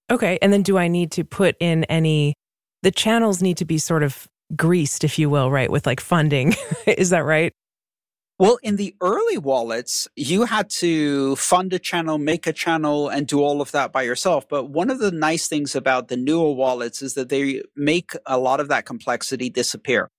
Okay. 0.09 0.37
And 0.41 0.51
then 0.51 0.61
do 0.61 0.77
I 0.77 0.87
need 0.87 1.11
to 1.13 1.23
put 1.23 1.55
in 1.59 1.83
any, 1.85 2.33
the 2.83 2.91
channels 2.91 3.41
need 3.41 3.57
to 3.57 3.65
be 3.65 3.77
sort 3.77 4.03
of 4.03 4.27
greased, 4.55 5.03
if 5.03 5.17
you 5.17 5.29
will, 5.29 5.51
right? 5.51 5.71
With 5.71 5.85
like 5.85 5.99
funding. 5.99 6.55
Is 6.87 7.11
that 7.11 7.25
right? 7.25 7.53
Well, 8.41 8.57
in 8.63 8.75
the 8.75 8.95
early 9.01 9.37
wallets, 9.37 10.07
you 10.15 10.45
had 10.45 10.67
to 10.71 11.35
fund 11.35 11.73
a 11.73 11.79
channel, 11.79 12.17
make 12.17 12.47
a 12.47 12.53
channel, 12.53 13.07
and 13.07 13.27
do 13.27 13.39
all 13.39 13.61
of 13.61 13.71
that 13.71 13.91
by 13.91 14.01
yourself. 14.01 14.49
But 14.49 14.67
one 14.67 14.89
of 14.89 14.97
the 14.97 15.11
nice 15.11 15.47
things 15.47 15.75
about 15.75 16.07
the 16.07 16.17
newer 16.17 16.51
wallets 16.51 17.03
is 17.03 17.13
that 17.13 17.29
they 17.29 17.61
make 17.75 18.13
a 18.25 18.39
lot 18.39 18.59
of 18.59 18.67
that 18.69 18.87
complexity 18.87 19.51
disappear. 19.51 20.09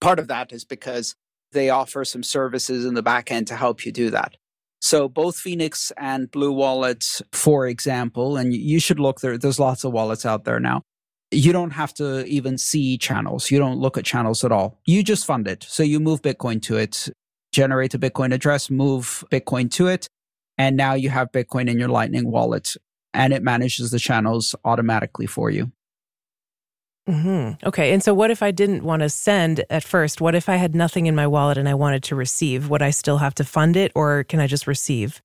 Part 0.00 0.20
of 0.20 0.28
that 0.28 0.52
is 0.52 0.64
because 0.64 1.16
they 1.50 1.68
offer 1.68 2.04
some 2.04 2.22
services 2.22 2.84
in 2.84 2.94
the 2.94 3.02
back 3.02 3.32
end 3.32 3.48
to 3.48 3.56
help 3.56 3.84
you 3.84 3.90
do 3.90 4.10
that. 4.10 4.36
So 4.80 5.08
both 5.08 5.36
Phoenix 5.36 5.92
and 5.96 6.30
Blue 6.30 6.52
Wallet, 6.52 7.04
for 7.32 7.66
example, 7.66 8.36
and 8.36 8.54
you 8.54 8.78
should 8.78 9.00
look 9.00 9.20
there, 9.20 9.36
there's 9.36 9.58
lots 9.58 9.84
of 9.84 9.92
wallets 9.92 10.24
out 10.24 10.44
there 10.44 10.60
now. 10.60 10.82
You 11.30 11.52
don't 11.52 11.72
have 11.72 11.92
to 11.94 12.24
even 12.24 12.56
see 12.56 12.96
channels. 12.96 13.50
You 13.50 13.58
don't 13.58 13.78
look 13.78 13.98
at 13.98 14.04
channels 14.04 14.44
at 14.44 14.52
all. 14.52 14.80
You 14.86 15.02
just 15.02 15.26
fund 15.26 15.46
it. 15.46 15.64
So 15.68 15.82
you 15.82 16.00
move 16.00 16.22
Bitcoin 16.22 16.62
to 16.62 16.76
it, 16.76 17.08
generate 17.52 17.92
a 17.94 17.98
Bitcoin 17.98 18.32
address, 18.32 18.70
move 18.70 19.24
Bitcoin 19.30 19.70
to 19.72 19.88
it. 19.88 20.08
And 20.56 20.76
now 20.76 20.94
you 20.94 21.10
have 21.10 21.32
Bitcoin 21.32 21.68
in 21.68 21.78
your 21.78 21.88
Lightning 21.88 22.30
wallet 22.30 22.74
and 23.12 23.32
it 23.32 23.42
manages 23.42 23.90
the 23.90 23.98
channels 23.98 24.54
automatically 24.64 25.26
for 25.26 25.50
you. 25.50 25.72
Mm-hmm. 27.08 27.66
Okay. 27.66 27.92
And 27.94 28.02
so, 28.02 28.12
what 28.12 28.30
if 28.30 28.42
I 28.42 28.50
didn't 28.50 28.84
want 28.84 29.00
to 29.00 29.08
send 29.08 29.64
at 29.70 29.82
first? 29.82 30.20
What 30.20 30.34
if 30.34 30.48
I 30.48 30.56
had 30.56 30.74
nothing 30.74 31.06
in 31.06 31.14
my 31.14 31.26
wallet 31.26 31.56
and 31.56 31.68
I 31.68 31.74
wanted 31.74 32.02
to 32.04 32.14
receive? 32.14 32.68
Would 32.68 32.82
I 32.82 32.90
still 32.90 33.18
have 33.18 33.34
to 33.36 33.44
fund 33.44 33.76
it 33.76 33.92
or 33.94 34.24
can 34.24 34.40
I 34.40 34.46
just 34.46 34.66
receive? 34.66 35.22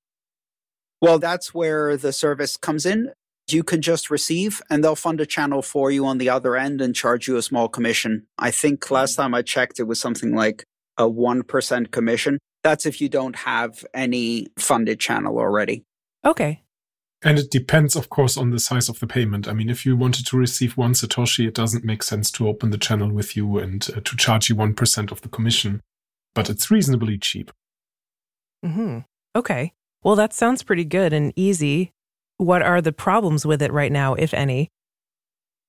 Well, 1.02 1.18
that's 1.18 1.52
where 1.52 1.98
the 1.98 2.12
service 2.12 2.56
comes 2.56 2.86
in. 2.86 3.12
You 3.50 3.62
can 3.62 3.82
just 3.82 4.08
receive 4.08 4.62
and 4.70 4.82
they'll 4.82 4.96
fund 4.96 5.20
a 5.20 5.26
channel 5.26 5.60
for 5.60 5.90
you 5.90 6.06
on 6.06 6.16
the 6.16 6.30
other 6.30 6.56
end 6.56 6.80
and 6.80 6.94
charge 6.94 7.28
you 7.28 7.36
a 7.36 7.42
small 7.42 7.68
commission. 7.68 8.26
I 8.38 8.50
think 8.50 8.90
last 8.90 9.16
time 9.16 9.34
I 9.34 9.42
checked, 9.42 9.78
it 9.78 9.82
was 9.82 10.00
something 10.00 10.34
like 10.34 10.64
a 10.96 11.04
1% 11.04 11.90
commission. 11.90 12.38
That's 12.62 12.86
if 12.86 13.02
you 13.02 13.10
don't 13.10 13.36
have 13.36 13.84
any 13.92 14.46
funded 14.58 14.98
channel 14.98 15.36
already. 15.36 15.84
Okay. 16.24 16.62
And 17.24 17.38
it 17.38 17.50
depends, 17.50 17.96
of 17.96 18.10
course, 18.10 18.36
on 18.36 18.50
the 18.50 18.58
size 18.58 18.90
of 18.90 19.00
the 19.00 19.06
payment. 19.06 19.48
I 19.48 19.54
mean, 19.54 19.70
if 19.70 19.86
you 19.86 19.96
wanted 19.96 20.26
to 20.26 20.36
receive 20.36 20.76
one 20.76 20.92
Satoshi, 20.92 21.48
it 21.48 21.54
doesn't 21.54 21.82
make 21.82 22.02
sense 22.02 22.30
to 22.32 22.46
open 22.46 22.70
the 22.70 22.76
channel 22.76 23.10
with 23.10 23.34
you 23.34 23.58
and 23.58 23.88
uh, 23.96 24.00
to 24.04 24.16
charge 24.16 24.50
you 24.50 24.56
1% 24.56 25.10
of 25.10 25.22
the 25.22 25.30
commission, 25.30 25.80
but 26.34 26.50
it's 26.50 26.70
reasonably 26.70 27.16
cheap. 27.16 27.50
hmm 28.62 28.98
Okay. 29.34 29.72
Well, 30.02 30.16
that 30.16 30.34
sounds 30.34 30.62
pretty 30.62 30.84
good 30.84 31.14
and 31.14 31.32
easy. 31.34 31.92
What 32.36 32.60
are 32.60 32.82
the 32.82 32.92
problems 32.92 33.46
with 33.46 33.62
it 33.62 33.72
right 33.72 33.90
now, 33.90 34.14
if 34.14 34.34
any? 34.34 34.70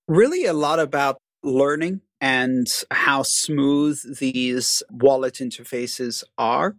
Really, 0.09 0.45
a 0.45 0.53
lot 0.53 0.79
about 0.79 1.17
learning 1.41 2.01
and 2.19 2.67
how 2.91 3.23
smooth 3.23 4.19
these 4.19 4.83
wallet 4.91 5.35
interfaces 5.35 6.23
are. 6.37 6.75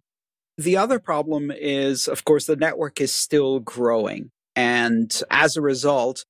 The 0.58 0.76
other 0.76 0.98
problem 0.98 1.50
is, 1.50 2.08
of 2.08 2.24
course, 2.24 2.46
the 2.46 2.56
network 2.56 3.00
is 3.00 3.14
still 3.14 3.58
growing. 3.60 4.30
And 4.56 5.14
as 5.30 5.56
a 5.56 5.60
result, 5.60 6.24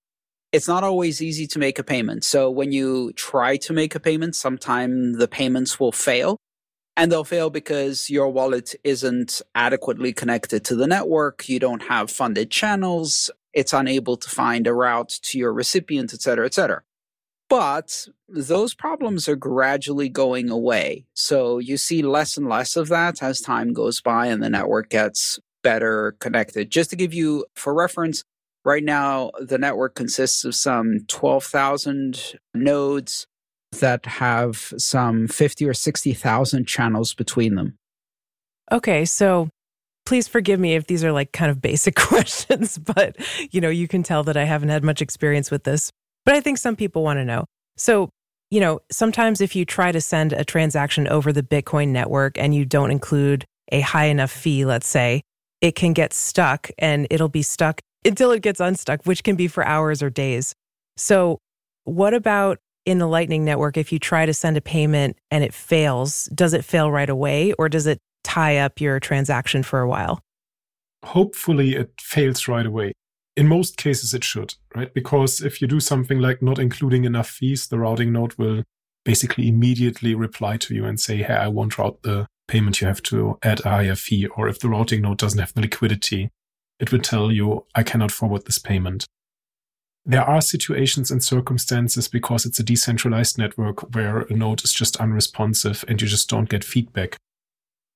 it's 0.53 0.69
not 0.69 0.85
always 0.85 1.23
easy 1.23 1.47
to 1.47 1.59
make 1.59 1.79
a 1.79 1.85
payment. 1.85 2.25
So 2.25 2.51
when 2.51 2.73
you 2.73 3.13
try 3.13 3.57
to 3.59 3.73
make 3.73 3.95
a 3.95 4.01
payment, 4.01 4.37
sometimes 4.37 5.17
the 5.17 5.29
payments 5.29 5.81
will 5.81 5.93
fail. 5.93 6.37
And 6.99 7.13
they'll 7.13 7.25
fail 7.25 7.51
because 7.51 8.09
your 8.09 8.31
wallet 8.31 8.75
isn't 8.83 9.43
adequately 9.55 10.15
connected 10.15 10.65
to 10.65 10.75
the 10.75 10.87
network. 10.87 11.47
You 11.49 11.61
don't 11.61 11.83
have 11.83 12.11
funded 12.11 12.51
channels. 12.51 13.31
It's 13.53 13.75
unable 13.75 14.17
to 14.17 14.31
find 14.31 14.67
a 14.67 14.73
route 14.73 15.11
to 15.25 15.39
your 15.39 15.53
recipient, 15.53 16.15
et 16.15 16.23
cetera, 16.23 16.47
et 16.47 16.55
cetera. 16.55 16.83
But 17.49 18.09
those 18.29 18.75
problems 18.75 19.29
are 19.29 19.37
gradually 19.37 20.09
going 20.09 20.51
away. 20.51 21.05
So 21.13 21.59
you 21.59 21.77
see 21.77 22.03
less 22.03 22.37
and 22.37 22.49
less 22.49 22.77
of 22.77 22.89
that 22.89 23.23
as 23.23 23.41
time 23.41 23.73
goes 23.73 24.01
by 24.01 24.27
and 24.27 24.43
the 24.43 24.51
network 24.51 24.89
gets 24.89 25.39
better 25.63 26.17
connected. 26.21 26.71
Just 26.71 26.91
to 26.91 26.97
give 26.97 27.15
you 27.15 27.47
for 27.55 27.75
reference, 27.75 28.25
right 28.65 28.85
now 28.85 29.31
the 29.41 29.59
network 29.59 29.95
consists 29.95 30.45
of 30.45 30.55
some 30.55 31.01
12,000 31.09 32.39
nodes 32.55 33.27
that 33.81 34.07
have 34.07 34.73
some 34.79 35.29
50 35.29 35.67
or 35.67 35.75
60,000 35.75 36.67
channels 36.67 37.15
between 37.15 37.55
them. 37.55 37.77
Okay, 38.73 39.05
so 39.05 39.49
please 40.05 40.29
forgive 40.29 40.59
me 40.59 40.75
if 40.75 40.87
these 40.87 41.05
are 41.05 41.13
like 41.13 41.33
kind 41.33 41.51
of 41.51 41.61
basic 41.61 41.95
questions, 41.97 42.79
but 42.79 43.17
you 43.53 43.61
know, 43.61 43.69
you 43.69 43.89
can 43.89 44.03
tell 44.03 44.25
that 44.25 44.37
I 44.37 44.45
haven't 44.45 44.71
had 44.71 44.85
much 44.85 45.03
experience 45.03 45.51
with 45.51 45.65
this. 45.65 45.91
But 46.25 46.35
I 46.35 46.41
think 46.41 46.59
some 46.59 46.75
people 46.75 47.05
want 47.05 47.19
to 47.19 47.25
know. 47.25 47.45
So, 47.77 48.11
you 48.51 48.61
know, 48.61 48.81
sometimes 48.91 49.41
if 49.41 49.55
you 49.55 49.65
try 49.65 49.93
to 49.93 50.01
send 50.01 50.33
a 50.33 50.45
transaction 50.45 51.07
over 51.07 51.33
the 51.33 51.43
Bitcoin 51.43 51.89
network 51.89 52.37
and 52.37 52.55
you 52.55 52.65
don't 52.65 52.91
include 52.91 53.45
a 53.71 53.81
high 53.81 54.07
enough 54.07 54.31
fee, 54.31 54.65
let's 54.65 54.89
say, 54.89 55.23
it 55.61 55.75
can 55.75 55.93
get 55.93 56.13
stuck 56.13 56.71
and 56.79 57.07
it'll 57.11 57.29
be 57.29 57.43
stuck 57.43 57.81
until 58.05 58.31
it 58.31 58.43
gets 58.43 58.61
unstuck, 58.61 59.05
which 59.05 59.25
can 59.25 59.37
be 59.37 59.49
for 59.49 59.65
hours 59.65 60.03
or 60.03 60.11
days. 60.11 60.55
So, 60.97 61.39
what 61.85 62.15
about 62.15 62.59
in 62.85 62.99
the 62.99 63.07
Lightning 63.07 63.45
Network? 63.45 63.77
If 63.77 63.93
you 63.93 63.99
try 63.99 64.27
to 64.27 64.35
send 64.35 64.57
a 64.57 64.61
payment 64.61 65.19
and 65.31 65.45
it 65.45 65.55
fails, 65.55 66.27
does 66.35 66.53
it 66.53 66.65
fail 66.65 66.91
right 66.91 67.09
away 67.09 67.53
or 67.55 67.69
does 67.69 67.87
it 67.87 67.99
tie 68.25 68.59
up 68.59 68.81
your 68.81 68.99
transaction 69.01 69.63
for 69.63 69.81
a 69.81 69.89
while? 69.89 70.21
Hopefully, 71.05 71.75
it 71.75 71.93
fails 72.01 72.49
right 72.49 72.67
away. 72.67 72.93
In 73.37 73.47
most 73.47 73.77
cases, 73.77 74.15
it 74.15 74.25
should, 74.25 74.55
right? 74.75 74.93
Because 74.93 75.43
if 75.43 75.61
you 75.61 75.69
do 75.69 75.79
something 75.79 76.19
like 76.19 76.43
not 76.43 76.59
including 76.59 77.05
enough 77.05 77.29
fees, 77.29 77.69
the 77.69 77.79
routing 77.79 78.13
node 78.13 78.35
will 78.35 78.65
basically 79.05 79.49
immediately 79.49 80.15
reply 80.15 80.57
to 80.57 80.75
you 80.75 80.85
and 80.85 80.99
say, 80.99 81.19
Hey, 81.19 81.35
I 81.35 81.49
won't 81.49 81.79
route 81.79 82.03
the 82.03 82.27
payment, 82.47 82.81
you 82.81 82.87
have 82.87 83.03
to 83.05 83.39
add 83.43 83.65
a 83.65 83.71
higher 83.71 83.95
fee. 83.95 84.27
Or 84.27 84.49
if 84.49 84.59
the 84.59 84.69
routing 84.69 85.03
node 85.03 85.19
doesn't 85.19 85.39
have 85.39 85.55
the 85.55 85.61
liquidity, 85.61 86.31
it 86.79 86.93
will 86.93 87.01
tell 87.01 87.33
you, 87.33 87.67
I 87.75 87.83
cannot 87.83 88.13
forward 88.13 88.45
this 88.45 88.59
payment. 88.59 89.07
There 90.05 90.23
are 90.23 90.41
situations 90.41 91.11
and 91.11 91.23
circumstances 91.23 92.07
because 92.07 92.47
it's 92.47 92.61
a 92.61 92.63
decentralized 92.63 93.39
network 93.39 93.95
where 93.95 94.21
a 94.21 94.35
node 94.35 94.63
is 94.63 94.73
just 94.73 94.97
unresponsive 94.99 95.85
and 95.89 96.01
you 96.01 96.07
just 96.07 96.29
don't 96.29 96.49
get 96.49 96.63
feedback. 96.63 97.17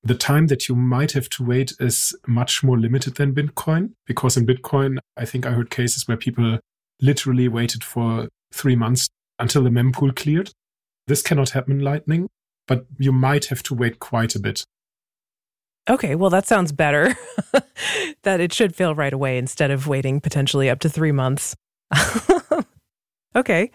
The 0.03 0.17
time 0.17 0.47
that 0.49 0.69
you 0.69 0.75
might 0.75 1.13
have 1.13 1.29
to 1.31 1.45
wait 1.45 1.73
is 1.79 2.17
much 2.27 2.65
more 2.65 2.79
limited 2.79 3.17
than 3.17 3.35
Bitcoin 3.35 3.93
because 4.07 4.37
in 4.37 4.47
Bitcoin, 4.47 4.99
I 5.17 5.25
think 5.25 5.47
I 5.47 5.53
heard 5.53 5.71
cases 5.71 6.09
where 6.09 6.17
people 6.17 6.59
literally 7.01 7.49
waited 7.49 7.85
for 7.85 8.29
three 8.53 8.77
months 8.77 9.09
until 9.39 9.63
the 9.63 9.71
mempool 9.71 10.17
cleared. 10.17 10.51
This 11.07 11.23
cannot 11.23 11.51
happen 11.51 11.75
in 11.79 11.85
Lightning 11.85 12.29
but 12.71 12.87
you 12.99 13.11
might 13.11 13.47
have 13.47 13.65
to 13.65 13.75
wait 13.75 13.99
quite 13.99 14.37
a 14.37 14.39
bit. 14.39 14.65
Okay, 15.89 16.15
well, 16.15 16.31
that 16.31 16.47
sounds 16.47 16.71
better. 16.71 17.17
that 18.23 18.39
it 18.39 18.53
should 18.53 18.77
fail 18.77 18.95
right 18.95 19.13
away 19.13 19.39
instead 19.39 19.73
of 19.73 19.89
waiting 19.89 20.21
potentially 20.21 20.71
up 20.71 20.79
to 20.79 20.89
three 20.89 21.11
months. 21.11 21.57
okay. 23.35 23.73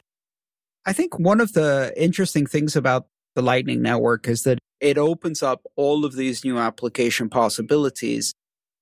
I 0.86 0.94
think 0.94 1.20
one 1.20 1.42
of 1.42 1.52
the 1.52 1.94
interesting 1.98 2.46
things 2.46 2.78
about 2.78 3.08
the 3.36 3.42
Lightning 3.42 3.82
Network 3.82 4.30
is 4.30 4.44
that 4.44 4.60
it 4.80 4.98
opens 4.98 5.44
up 5.44 5.64
all 5.76 6.06
of 6.06 6.16
these 6.16 6.46
new 6.46 6.58
application 6.58 7.28
possibilities 7.30 8.34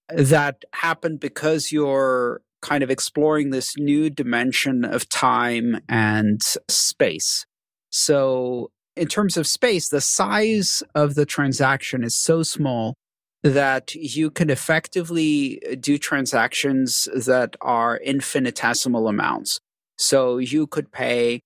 that 0.09 0.63
happen 0.73 1.17
because 1.17 1.71
you're 1.71 2.41
kind 2.61 2.83
of 2.83 2.91
exploring 2.91 3.49
this 3.49 3.75
new 3.77 4.11
dimension 4.11 4.85
of 4.85 5.09
time 5.09 5.81
and 5.89 6.39
space. 6.69 7.47
So 7.89 8.69
in 8.95 9.07
terms 9.07 9.37
of 9.37 9.47
space, 9.47 9.89
the 9.89 10.01
size 10.01 10.83
of 10.93 11.15
the 11.15 11.25
transaction 11.25 12.03
is 12.03 12.15
so 12.15 12.43
small 12.43 12.95
that 13.41 13.93
you 13.95 14.31
can 14.31 14.49
effectively 14.49 15.61
uh, 15.69 15.75
do 15.79 15.97
transactions 15.97 17.09
that 17.13 17.55
are 17.61 17.97
infinitesimal 17.97 19.07
amounts. 19.07 19.59
So 19.97 20.37
you 20.37 20.65
could 20.65 20.91
pay, 20.91 21.41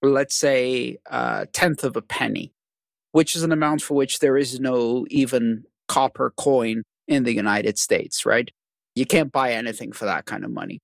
let's 0.00 0.34
say, 0.34 0.98
a 1.06 1.46
tenth 1.52 1.84
of 1.84 1.96
a 1.96 2.02
penny, 2.02 2.52
which 3.12 3.36
is 3.36 3.42
an 3.42 3.52
amount 3.52 3.82
for 3.82 3.94
which 3.94 4.20
there 4.20 4.36
is 4.36 4.60
no 4.60 5.06
even 5.10 5.64
copper 5.88 6.32
coin 6.36 6.82
in 7.06 7.24
the 7.24 7.34
United 7.34 7.78
States, 7.78 8.24
right? 8.24 8.50
You 8.94 9.04
can't 9.04 9.30
buy 9.30 9.52
anything 9.52 9.92
for 9.92 10.06
that 10.06 10.24
kind 10.24 10.44
of 10.44 10.50
money. 10.50 10.80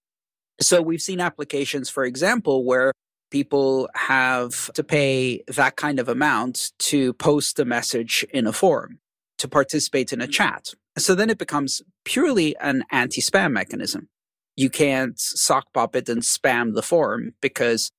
So 0.61 0.83
we've 0.83 1.01
seen 1.01 1.21
applications, 1.21 1.89
for 1.89 2.05
example, 2.05 2.65
where 2.65 2.93
people 3.31 3.89
have 3.95 4.73
to 4.75 4.85
pay 4.85 5.43
that 5.49 5.77
kind 5.77 5.99
of 5.99 6.09
amount 6.09 6.73
to 6.79 7.13
post 7.15 7.59
a 7.59 7.65
message 7.65 8.25
in 8.31 8.47
a 8.47 8.53
forum, 8.53 8.99
to 9.39 9.49
participate 9.49 10.13
in 10.13 10.21
a 10.21 10.27
chat. 10.27 10.75
So 10.97 11.15
then 11.15 11.31
it 11.31 11.39
becomes 11.39 11.83
purely 12.05 12.57
an 12.57 12.85
anti 12.91 13.21
spam 13.21 13.53
mechanism. 13.53 14.09
You 14.57 14.71
can't 14.71 15.19
sock 15.19 15.73
pop 15.73 15.95
it 15.95 16.09
and 16.09 16.23
spam 16.23 16.75
the 16.75 16.83
forum 16.83 17.35
because 17.41 17.91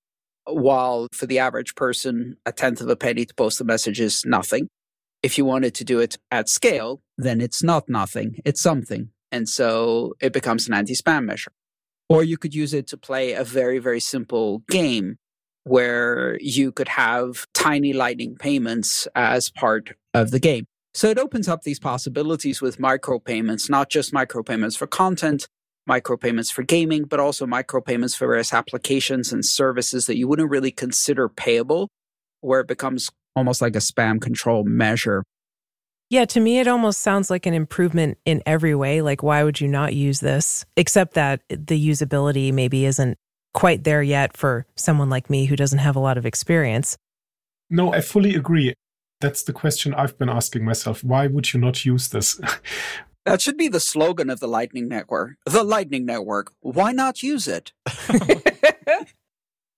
while 0.46 1.08
for 1.14 1.26
the 1.26 1.40
average 1.40 1.76
person, 1.76 2.38
a 2.46 2.52
tenth 2.52 2.82
of 2.82 2.90
a 2.90 2.96
penny 2.96 3.26
to 3.26 3.34
post 3.34 3.62
a 3.62 3.64
message 3.64 4.00
is 4.00 4.26
nothing. 4.26 4.68
If 5.22 5.38
you 5.38 5.46
wanted 5.46 5.76
to 5.76 5.84
do 5.84 6.00
it 6.00 6.18
at 6.32 6.50
scale, 6.50 7.02
then 7.18 7.42
it's 7.42 7.62
not 7.62 7.90
nothing, 7.90 8.40
it's 8.46 8.62
something. 8.62 9.10
And 9.32 9.48
so 9.48 10.16
it 10.20 10.34
becomes 10.34 10.68
an 10.68 10.74
anti 10.74 10.96
spam 10.96 11.26
measure. 11.26 11.52
Or 12.10 12.24
you 12.24 12.38
could 12.38 12.56
use 12.56 12.74
it 12.74 12.88
to 12.88 12.98
play 12.98 13.34
a 13.34 13.44
very, 13.44 13.80
very 13.80 14.00
simple 14.00 14.64
game 14.70 15.18
where 15.64 16.38
you 16.42 16.72
could 16.72 16.88
have 16.88 17.46
tiny 17.54 17.94
lightning 17.94 18.36
payments 18.36 19.08
as 19.16 19.52
part 19.52 19.94
of 20.14 20.32
the 20.32 20.40
game. 20.40 20.66
So 20.96 21.08
it 21.10 21.20
opens 21.20 21.48
up 21.48 21.62
these 21.62 21.80
possibilities 21.80 22.62
with 22.62 22.80
micropayments, 22.80 23.70
not 23.70 23.90
just 23.90 24.12
micropayments 24.12 24.76
for 24.76 24.88
content, 24.88 25.48
micropayments 25.88 26.52
for 26.52 26.64
gaming, 26.64 27.04
but 27.04 27.20
also 27.20 27.46
micropayments 27.46 28.18
for 28.18 28.28
various 28.28 28.54
applications 28.54 29.32
and 29.32 29.46
services 29.46 30.08
that 30.08 30.18
you 30.18 30.28
wouldn't 30.28 30.50
really 30.50 30.72
consider 30.72 31.30
payable, 31.30 31.90
where 32.42 32.62
it 32.62 32.68
becomes 32.68 33.12
almost 33.36 33.62
like 33.62 33.76
a 33.76 33.80
spam 33.80 34.20
control 34.20 34.64
measure. 34.64 35.24
Yeah, 36.10 36.26
to 36.26 36.40
me, 36.40 36.60
it 36.60 36.68
almost 36.68 37.02
sounds 37.02 37.30
like 37.30 37.46
an 37.46 37.54
improvement 37.54 38.18
in 38.26 38.42
every 38.46 38.74
way. 38.74 39.02
Like, 39.02 39.22
why 39.22 39.44
would 39.44 39.62
you 39.62 39.68
not 39.68 39.94
use 39.94 40.22
this? 40.22 40.66
Except 40.76 41.14
that 41.14 41.42
the 41.50 41.90
usability 41.90 42.52
maybe 42.52 42.86
isn't 42.86 43.18
quite 43.54 43.84
there 43.84 44.02
yet 44.02 44.36
for 44.36 44.66
someone 44.76 45.10
like 45.10 45.30
me 45.30 45.46
who 45.46 45.56
doesn't 45.56 45.80
have 45.80 45.96
a 45.96 46.00
lot 46.00 46.18
of 46.18 46.26
experience. 46.26 46.98
No, 47.70 47.94
I 47.94 48.02
fully 48.02 48.34
agree. 48.34 48.74
That's 49.22 49.44
the 49.44 49.54
question 49.54 49.94
I've 49.94 50.18
been 50.18 50.30
asking 50.30 50.66
myself. 50.66 51.04
Why 51.04 51.28
would 51.28 51.54
you 51.54 51.60
not 51.60 51.86
use 51.86 52.10
this? 52.10 52.40
That 53.26 53.42
should 53.42 53.58
be 53.58 53.68
the 53.68 53.82
slogan 53.82 54.32
of 54.32 54.40
the 54.40 54.48
Lightning 54.48 54.88
Network. 54.88 55.36
The 55.46 55.64
Lightning 55.64 56.04
Network. 56.04 56.52
Why 56.62 56.92
not 56.94 57.22
use 57.22 57.48
it? 57.48 57.74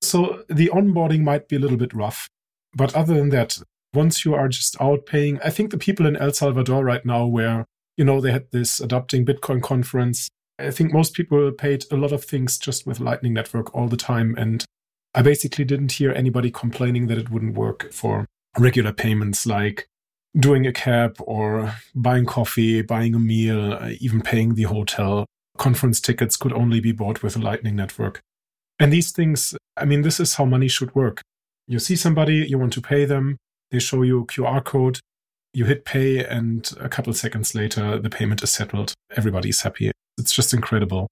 so 0.01 0.43
the 0.47 0.69
onboarding 0.71 1.23
might 1.23 1.49
be 1.49 1.57
a 1.57 1.59
little 1.59 1.75
bit 1.75 1.93
rough. 1.93 2.29
But 2.73 2.95
other 2.95 3.15
than 3.15 3.29
that, 3.29 3.61
once 3.93 4.25
you 4.25 4.33
are 4.33 4.47
just 4.47 4.79
out 4.81 5.05
paying, 5.05 5.39
I 5.43 5.49
think 5.49 5.71
the 5.71 5.77
people 5.77 6.05
in 6.05 6.15
El 6.15 6.33
Salvador 6.33 6.83
right 6.83 7.05
now, 7.05 7.25
where, 7.25 7.65
you 7.97 8.05
know, 8.05 8.21
they 8.21 8.31
had 8.31 8.51
this 8.51 8.79
adopting 8.79 9.25
Bitcoin 9.25 9.61
conference, 9.61 10.29
I 10.59 10.71
think 10.71 10.93
most 10.93 11.13
people 11.13 11.51
paid 11.51 11.85
a 11.91 11.97
lot 11.97 12.11
of 12.11 12.23
things 12.23 12.57
just 12.57 12.85
with 12.85 12.99
Lightning 12.99 13.33
Network 13.33 13.73
all 13.75 13.87
the 13.87 13.97
time. 13.97 14.35
And 14.37 14.63
I 15.13 15.21
basically 15.21 15.65
didn't 15.65 15.93
hear 15.93 16.11
anybody 16.11 16.51
complaining 16.51 17.07
that 17.07 17.17
it 17.17 17.31
wouldn't 17.31 17.55
work 17.55 17.91
for 17.91 18.25
regular 18.57 18.93
payments 18.93 19.45
like 19.45 19.87
doing 20.37 20.65
a 20.65 20.71
cab 20.71 21.15
or 21.19 21.75
buying 21.93 22.25
coffee, 22.25 22.81
buying 22.81 23.15
a 23.15 23.19
meal, 23.19 23.77
even 23.99 24.21
paying 24.21 24.55
the 24.55 24.63
hotel. 24.63 25.25
Conference 25.57 25.99
tickets 25.99 26.37
could 26.37 26.53
only 26.53 26.79
be 26.79 26.91
bought 26.91 27.21
with 27.21 27.35
a 27.35 27.39
Lightning 27.39 27.75
Network. 27.75 28.21
And 28.79 28.93
these 28.93 29.11
things, 29.11 29.53
I 29.75 29.85
mean, 29.85 30.01
this 30.01 30.19
is 30.19 30.35
how 30.35 30.45
money 30.45 30.67
should 30.67 30.95
work. 30.95 31.21
You 31.67 31.79
see 31.79 31.95
somebody, 31.95 32.45
you 32.47 32.57
want 32.57 32.73
to 32.73 32.81
pay 32.81 33.05
them, 33.05 33.37
they 33.71 33.79
show 33.79 34.03
you 34.03 34.21
a 34.21 34.25
QR 34.25 34.63
code, 34.63 34.99
you 35.53 35.65
hit 35.65 35.85
pay, 35.85 36.23
and 36.23 36.71
a 36.79 36.89
couple 36.89 37.13
seconds 37.13 37.55
later, 37.55 37.97
the 37.97 38.09
payment 38.09 38.43
is 38.43 38.51
settled. 38.51 38.93
Everybody's 39.15 39.61
happy. 39.61 39.91
It's 40.17 40.33
just 40.33 40.53
incredible. 40.53 41.07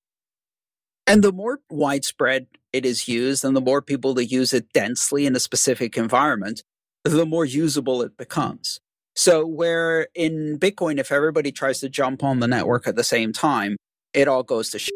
And 1.07 1.23
the 1.23 1.31
more 1.31 1.59
widespread 1.71 2.47
it 2.71 2.85
is 2.85 3.07
used 3.07 3.43
and 3.43 3.55
the 3.55 3.61
more 3.61 3.81
people 3.81 4.13
that 4.13 4.25
use 4.25 4.53
it 4.53 4.71
densely 4.73 5.25
in 5.25 5.35
a 5.35 5.39
specific 5.39 5.97
environment, 5.97 6.61
the 7.03 7.25
more 7.25 7.45
usable 7.45 8.01
it 8.03 8.15
becomes. 8.15 8.79
So, 9.15 9.45
where 9.45 10.07
in 10.13 10.59
Bitcoin, 10.59 10.99
if 10.99 11.11
everybody 11.11 11.51
tries 11.51 11.79
to 11.79 11.89
jump 11.89 12.23
on 12.23 12.39
the 12.39 12.47
network 12.47 12.87
at 12.87 12.95
the 12.95 13.03
same 13.03 13.33
time, 13.33 13.75
it 14.13 14.27
all 14.27 14.43
goes 14.43 14.69
to 14.69 14.79
shit. 14.79 14.93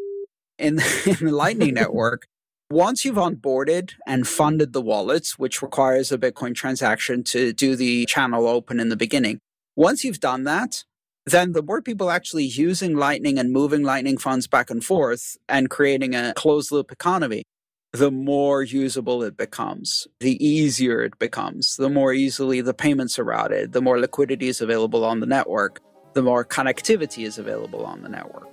In, 0.60 0.80
in 1.06 1.26
the 1.26 1.32
Lightning 1.32 1.74
Network, 1.82 2.28
once 2.74 3.06
you've 3.06 3.18
onboarded 3.18 3.94
and 4.08 4.28
funded 4.28 4.74
the 4.74 4.82
wallets, 4.82 5.38
which 5.38 5.62
requires 5.62 6.12
a 6.12 6.18
Bitcoin 6.18 6.56
transaction 6.56 7.24
to 7.24 7.54
do 7.54 7.76
the 7.76 8.04
channel 8.08 8.48
open 8.48 8.80
in 8.80 8.90
the 8.90 8.96
beginning, 8.96 9.38
once 9.76 10.04
you've 10.04 10.20
done 10.20 10.44
that, 10.44 10.84
then 11.28 11.52
the 11.52 11.62
more 11.62 11.84
people 11.84 12.10
actually 12.10 12.46
using 12.46 12.96
Lightning 12.98 13.38
and 13.38 13.54
moving 13.54 13.84
Lightning 13.84 14.18
funds 14.18 14.48
back 14.48 14.72
and 14.72 14.84
forth 14.84 15.38
and 15.48 15.70
creating 15.70 16.16
a 16.16 16.34
closed 16.36 16.72
loop 16.72 16.92
economy, 16.92 17.44
the 17.92 18.10
more 18.10 18.64
usable 18.64 19.22
it 19.22 19.38
becomes, 19.38 20.08
the 20.20 20.44
easier 20.44 21.04
it 21.04 21.20
becomes, 21.20 21.76
the 21.76 21.92
more 21.92 22.12
easily 22.12 22.60
the 22.60 22.74
payments 22.74 23.20
are 23.20 23.24
routed, 23.24 23.74
the 23.74 23.82
more 23.84 24.00
liquidity 24.00 24.48
is 24.48 24.62
available 24.62 25.06
on 25.06 25.20
the 25.20 25.28
network, 25.28 25.80
the 26.16 26.24
more 26.24 26.44
connectivity 26.44 27.24
is 27.24 27.38
available 27.38 27.86
on 27.86 28.02
the 28.02 28.10
network. 28.10 28.53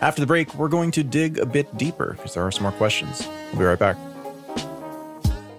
After 0.00 0.20
the 0.20 0.26
break, 0.26 0.54
we're 0.54 0.68
going 0.68 0.92
to 0.92 1.02
dig 1.02 1.38
a 1.38 1.46
bit 1.46 1.76
deeper 1.76 2.14
because 2.14 2.34
there 2.34 2.44
are 2.44 2.52
some 2.52 2.62
more 2.62 2.72
questions. 2.72 3.26
We'll 3.52 3.58
be 3.58 3.64
right 3.64 3.78
back. 3.78 3.96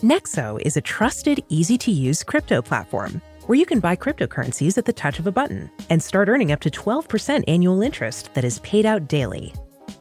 Nexo 0.01 0.61
is 0.61 0.77
a 0.77 0.81
trusted, 0.81 1.43
easy 1.49 1.77
to 1.79 1.91
use 1.91 2.23
crypto 2.23 2.61
platform 2.61 3.21
where 3.47 3.57
you 3.57 3.65
can 3.65 3.81
buy 3.81 3.95
cryptocurrencies 3.95 4.77
at 4.77 4.85
the 4.85 4.93
touch 4.93 5.19
of 5.19 5.27
a 5.27 5.31
button 5.31 5.69
and 5.89 6.01
start 6.01 6.29
earning 6.29 6.51
up 6.51 6.61
to 6.61 6.69
12% 6.69 7.43
annual 7.47 7.81
interest 7.81 8.33
that 8.33 8.45
is 8.45 8.59
paid 8.59 8.85
out 8.85 9.07
daily. 9.09 9.53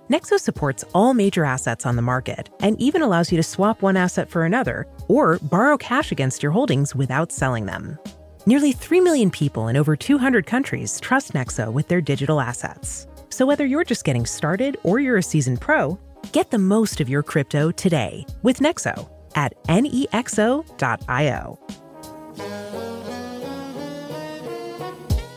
Nexo 0.08 0.38
supports 0.38 0.84
all 0.94 1.14
major 1.14 1.44
assets 1.44 1.84
on 1.84 1.96
the 1.96 2.02
market 2.02 2.48
and 2.60 2.80
even 2.80 3.02
allows 3.02 3.32
you 3.32 3.36
to 3.38 3.42
swap 3.42 3.82
one 3.82 3.96
asset 3.96 4.28
for 4.28 4.44
another 4.44 4.86
or 5.08 5.38
borrow 5.42 5.76
cash 5.76 6.12
against 6.12 6.42
your 6.42 6.52
holdings 6.52 6.94
without 6.94 7.32
selling 7.32 7.66
them. 7.66 7.98
Nearly 8.46 8.72
3 8.72 9.00
million 9.00 9.30
people 9.30 9.68
in 9.68 9.76
over 9.76 9.96
200 9.96 10.46
countries 10.46 11.00
trust 11.00 11.32
Nexo 11.32 11.72
with 11.72 11.88
their 11.88 12.00
digital 12.00 12.40
assets. 12.40 13.06
So 13.30 13.46
whether 13.46 13.66
you're 13.66 13.84
just 13.84 14.04
getting 14.04 14.26
started 14.26 14.76
or 14.82 14.98
you're 15.00 15.18
a 15.18 15.22
seasoned 15.22 15.60
pro, 15.60 15.98
get 16.32 16.50
the 16.50 16.58
most 16.58 17.00
of 17.00 17.08
your 17.08 17.22
crypto 17.22 17.70
today 17.70 18.26
with 18.42 18.58
Nexo 18.58 19.08
at 19.34 19.54
nexo.io. 19.64 21.58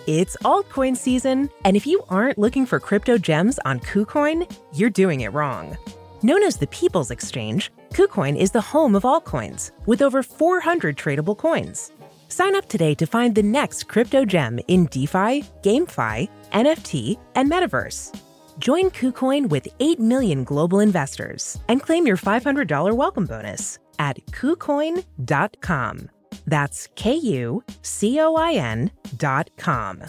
It's 0.08 0.36
altcoin 0.38 0.98
season, 0.98 1.50
and 1.64 1.78
if 1.78 1.86
you 1.86 2.04
aren't 2.10 2.40
looking 2.40 2.66
for 2.66 2.80
crypto 2.80 3.18
gems 3.18 3.60
on 3.66 3.80
KuCoin, 3.80 4.52
you're 4.74 4.90
doing 4.90 5.22
it 5.22 5.32
wrong. 5.32 5.78
Known 6.24 6.44
as 6.44 6.58
the 6.58 6.68
People's 6.68 7.12
Exchange, 7.12 7.72
KuCoin 7.94 8.36
is 8.36 8.52
the 8.52 8.62
home 8.62 8.96
of 8.96 9.04
altcoins, 9.04 9.72
with 9.86 10.02
over 10.02 10.24
400 10.24 10.98
tradable 10.98 11.38
coins. 11.38 11.92
Sign 12.32 12.56
up 12.56 12.70
today 12.70 12.96
to 12.96 13.06
find 13.06 13.36
the 13.36 13.44
next 13.44 13.90
crypto 13.90 14.24
gem 14.24 14.58
in 14.70 14.86
DeFi, 14.86 15.44
GameFi, 15.64 16.30
NFT, 16.54 17.20
and 17.36 17.52
Metaverse. 17.52 18.18
Join 18.58 18.90
KuCoin 18.90 19.50
with 19.50 19.68
8 19.82 20.00
million 20.00 20.46
global 20.46 20.80
investors 20.80 21.60
and 21.68 21.82
claim 21.82 22.08
your 22.08 22.16
$500 22.16 22.96
welcome 22.96 23.26
bonus 23.26 23.80
at 24.00 24.26
KuCoin.com. 24.28 26.10
That's 26.48 26.88
K 26.96 27.16
U 27.16 27.66
C 27.82 28.22
O 28.22 28.36
I 28.36 28.54
N 28.54 28.92
dot 29.18 29.50
com. 29.58 30.02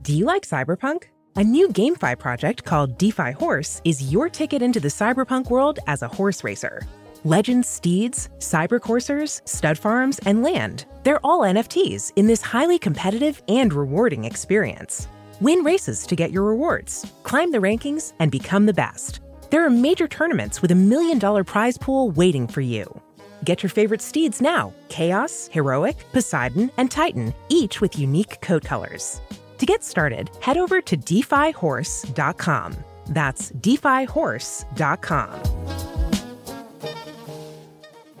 Do 0.00 0.14
you 0.14 0.24
like 0.24 0.44
cyberpunk? 0.44 1.04
A 1.36 1.44
new 1.44 1.68
GameFi 1.68 2.18
project 2.18 2.64
called 2.64 2.96
DeFi 2.96 3.32
Horse 3.32 3.82
is 3.84 4.10
your 4.10 4.30
ticket 4.30 4.62
into 4.62 4.80
the 4.80 4.88
cyberpunk 4.88 5.50
world 5.50 5.80
as 5.86 6.00
a 6.00 6.08
horse 6.08 6.42
racer. 6.42 6.80
Legends 7.24 7.68
steeds, 7.68 8.28
cyber 8.38 8.80
coursers, 8.80 9.42
stud 9.44 9.76
farms, 9.76 10.20
and 10.20 10.42
land. 10.42 10.84
They're 11.02 11.24
all 11.26 11.40
NFTs 11.40 12.12
in 12.14 12.28
this 12.28 12.40
highly 12.40 12.78
competitive 12.78 13.42
and 13.48 13.72
rewarding 13.72 14.24
experience. 14.24 15.08
Win 15.40 15.64
races 15.64 16.06
to 16.06 16.14
get 16.14 16.30
your 16.30 16.44
rewards, 16.44 17.12
climb 17.24 17.50
the 17.50 17.58
rankings, 17.58 18.12
and 18.20 18.30
become 18.30 18.66
the 18.66 18.72
best. 18.72 19.18
There 19.50 19.64
are 19.64 19.70
major 19.70 20.06
tournaments 20.06 20.62
with 20.62 20.70
a 20.70 20.76
million 20.76 21.18
dollar 21.18 21.42
prize 21.42 21.76
pool 21.76 22.12
waiting 22.12 22.46
for 22.46 22.60
you. 22.60 23.00
Get 23.44 23.64
your 23.64 23.70
favorite 23.70 24.02
steeds 24.02 24.40
now 24.40 24.72
Chaos, 24.88 25.48
Heroic, 25.50 25.96
Poseidon, 26.12 26.70
and 26.76 26.90
Titan, 26.90 27.34
each 27.48 27.80
with 27.80 27.98
unique 27.98 28.40
coat 28.42 28.64
colors. 28.64 29.20
To 29.58 29.66
get 29.66 29.82
started, 29.82 30.30
head 30.40 30.56
over 30.56 30.80
to 30.80 30.96
defihorse.com. 30.96 32.76
That's 33.06 33.50
defihorse.com 33.52 35.97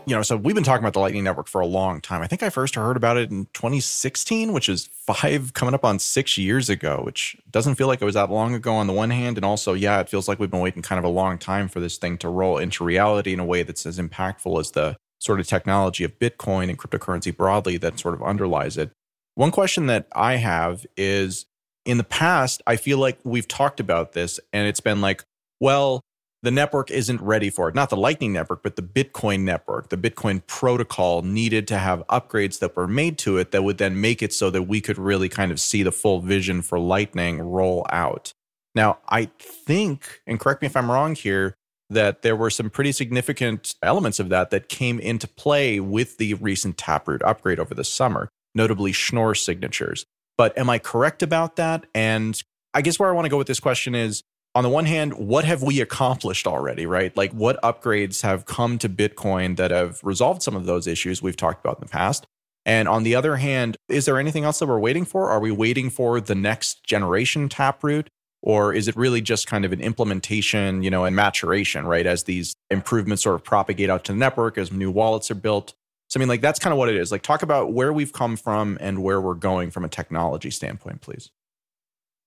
you 0.08 0.16
know, 0.16 0.22
so 0.22 0.38
we've 0.38 0.54
been 0.54 0.64
talking 0.64 0.82
about 0.82 0.94
the 0.94 1.00
Lightning 1.00 1.24
Network 1.24 1.48
for 1.48 1.60
a 1.60 1.66
long 1.66 2.00
time. 2.00 2.22
I 2.22 2.26
think 2.26 2.42
I 2.42 2.48
first 2.48 2.76
heard 2.76 2.96
about 2.96 3.18
it 3.18 3.30
in 3.30 3.46
2016, 3.52 4.54
which 4.54 4.68
is 4.68 4.88
five 4.92 5.52
coming 5.52 5.74
up 5.74 5.84
on 5.84 5.98
six 5.98 6.38
years 6.38 6.70
ago, 6.70 7.02
which 7.04 7.36
doesn't 7.50 7.74
feel 7.74 7.88
like 7.88 8.00
it 8.00 8.06
was 8.06 8.14
that 8.14 8.30
long 8.30 8.54
ago 8.54 8.74
on 8.74 8.86
the 8.86 8.94
one 8.94 9.10
hand. 9.10 9.36
And 9.36 9.44
also, 9.44 9.74
yeah, 9.74 10.00
it 10.00 10.08
feels 10.08 10.26
like 10.26 10.38
we've 10.38 10.50
been 10.50 10.60
waiting 10.60 10.80
kind 10.80 10.98
of 10.98 11.04
a 11.04 11.08
long 11.08 11.36
time 11.36 11.68
for 11.68 11.80
this 11.80 11.98
thing 11.98 12.16
to 12.18 12.28
roll 12.30 12.56
into 12.56 12.84
reality 12.84 13.34
in 13.34 13.40
a 13.40 13.44
way 13.44 13.62
that's 13.62 13.84
as 13.84 13.98
impactful 13.98 14.58
as 14.58 14.70
the 14.70 14.96
sort 15.18 15.40
of 15.40 15.46
technology 15.46 16.04
of 16.04 16.18
Bitcoin 16.18 16.70
and 16.70 16.78
cryptocurrency 16.78 17.36
broadly 17.36 17.76
that 17.76 17.98
sort 17.98 18.14
of 18.14 18.22
underlies 18.22 18.78
it. 18.78 18.90
One 19.34 19.50
question 19.50 19.86
that 19.86 20.06
I 20.12 20.36
have 20.36 20.86
is 20.96 21.44
in 21.84 21.98
the 21.98 22.04
past, 22.04 22.62
I 22.66 22.76
feel 22.76 22.98
like 22.98 23.18
we've 23.24 23.48
talked 23.48 23.78
about 23.78 24.12
this 24.12 24.40
and 24.54 24.66
it's 24.66 24.80
been 24.80 25.00
like, 25.00 25.24
well, 25.60 26.00
the 26.42 26.50
network 26.50 26.90
isn't 26.90 27.20
ready 27.20 27.50
for 27.50 27.68
it. 27.68 27.74
Not 27.74 27.90
the 27.90 27.96
Lightning 27.96 28.32
Network, 28.32 28.62
but 28.62 28.76
the 28.76 28.82
Bitcoin 28.82 29.40
network, 29.40 29.88
the 29.88 29.96
Bitcoin 29.96 30.46
protocol 30.46 31.22
needed 31.22 31.66
to 31.68 31.78
have 31.78 32.06
upgrades 32.08 32.60
that 32.60 32.76
were 32.76 32.86
made 32.86 33.18
to 33.18 33.38
it 33.38 33.50
that 33.50 33.64
would 33.64 33.78
then 33.78 34.00
make 34.00 34.22
it 34.22 34.32
so 34.32 34.48
that 34.50 34.62
we 34.62 34.80
could 34.80 34.98
really 34.98 35.28
kind 35.28 35.50
of 35.50 35.58
see 35.58 35.82
the 35.82 35.92
full 35.92 36.20
vision 36.20 36.62
for 36.62 36.78
Lightning 36.78 37.40
roll 37.40 37.86
out. 37.90 38.32
Now, 38.74 38.98
I 39.08 39.30
think, 39.40 40.20
and 40.26 40.38
correct 40.38 40.62
me 40.62 40.66
if 40.66 40.76
I'm 40.76 40.90
wrong 40.90 41.16
here, 41.16 41.54
that 41.90 42.22
there 42.22 42.36
were 42.36 42.50
some 42.50 42.70
pretty 42.70 42.92
significant 42.92 43.74
elements 43.82 44.20
of 44.20 44.28
that 44.28 44.50
that 44.50 44.68
came 44.68 45.00
into 45.00 45.26
play 45.26 45.80
with 45.80 46.18
the 46.18 46.34
recent 46.34 46.76
Taproot 46.76 47.22
upgrade 47.22 47.58
over 47.58 47.74
the 47.74 47.82
summer, 47.82 48.28
notably 48.54 48.92
Schnorr 48.92 49.34
signatures. 49.34 50.04
But 50.36 50.56
am 50.56 50.70
I 50.70 50.78
correct 50.78 51.22
about 51.22 51.56
that? 51.56 51.86
And 51.94 52.40
I 52.74 52.82
guess 52.82 52.98
where 52.98 53.08
I 53.08 53.12
want 53.12 53.24
to 53.24 53.30
go 53.30 53.38
with 53.38 53.46
this 53.48 53.58
question 53.58 53.94
is 53.94 54.22
on 54.58 54.64
the 54.64 54.70
one 54.70 54.86
hand, 54.86 55.14
what 55.14 55.44
have 55.44 55.62
we 55.62 55.80
accomplished 55.80 56.44
already, 56.44 56.84
right? 56.84 57.16
Like 57.16 57.30
what 57.30 57.62
upgrades 57.62 58.22
have 58.22 58.44
come 58.44 58.76
to 58.78 58.88
Bitcoin 58.88 59.56
that 59.56 59.70
have 59.70 60.00
resolved 60.02 60.42
some 60.42 60.56
of 60.56 60.66
those 60.66 60.88
issues 60.88 61.22
we've 61.22 61.36
talked 61.36 61.64
about 61.64 61.78
in 61.78 61.86
the 61.86 61.92
past? 61.92 62.26
And 62.66 62.88
on 62.88 63.04
the 63.04 63.14
other 63.14 63.36
hand, 63.36 63.76
is 63.88 64.04
there 64.04 64.18
anything 64.18 64.42
else 64.42 64.58
that 64.58 64.66
we're 64.66 64.80
waiting 64.80 65.04
for? 65.04 65.30
Are 65.30 65.38
we 65.38 65.52
waiting 65.52 65.90
for 65.90 66.20
the 66.20 66.34
next 66.34 66.82
generation 66.82 67.48
Taproot? 67.48 68.08
Or 68.42 68.74
is 68.74 68.88
it 68.88 68.96
really 68.96 69.20
just 69.20 69.46
kind 69.46 69.64
of 69.64 69.72
an 69.72 69.80
implementation, 69.80 70.82
you 70.82 70.90
know, 70.90 71.04
and 71.04 71.14
maturation, 71.14 71.86
right? 71.86 72.04
As 72.04 72.24
these 72.24 72.56
improvements 72.68 73.22
sort 73.22 73.36
of 73.36 73.44
propagate 73.44 73.90
out 73.90 74.02
to 74.06 74.12
the 74.12 74.18
network, 74.18 74.58
as 74.58 74.72
new 74.72 74.90
wallets 74.90 75.30
are 75.30 75.36
built. 75.36 75.72
So, 76.08 76.18
I 76.18 76.20
mean, 76.20 76.28
like, 76.28 76.40
that's 76.40 76.58
kind 76.58 76.72
of 76.72 76.78
what 76.78 76.88
it 76.88 76.96
is. 76.96 77.12
Like, 77.12 77.22
talk 77.22 77.44
about 77.44 77.72
where 77.72 77.92
we've 77.92 78.12
come 78.12 78.36
from 78.36 78.76
and 78.80 79.04
where 79.04 79.20
we're 79.20 79.34
going 79.34 79.70
from 79.70 79.84
a 79.84 79.88
technology 79.88 80.50
standpoint, 80.50 81.00
please. 81.00 81.30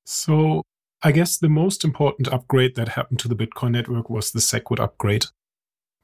So, 0.06 0.64
I 1.04 1.12
guess 1.12 1.38
the 1.38 1.50
most 1.50 1.84
important 1.84 2.28
upgrade 2.28 2.76
that 2.76 2.90
happened 2.90 3.20
to 3.20 3.28
the 3.28 3.36
Bitcoin 3.36 3.72
network 3.72 4.10
was 4.10 4.32
the 4.32 4.40
SegWit 4.40 4.80
upgrade. 4.80 5.26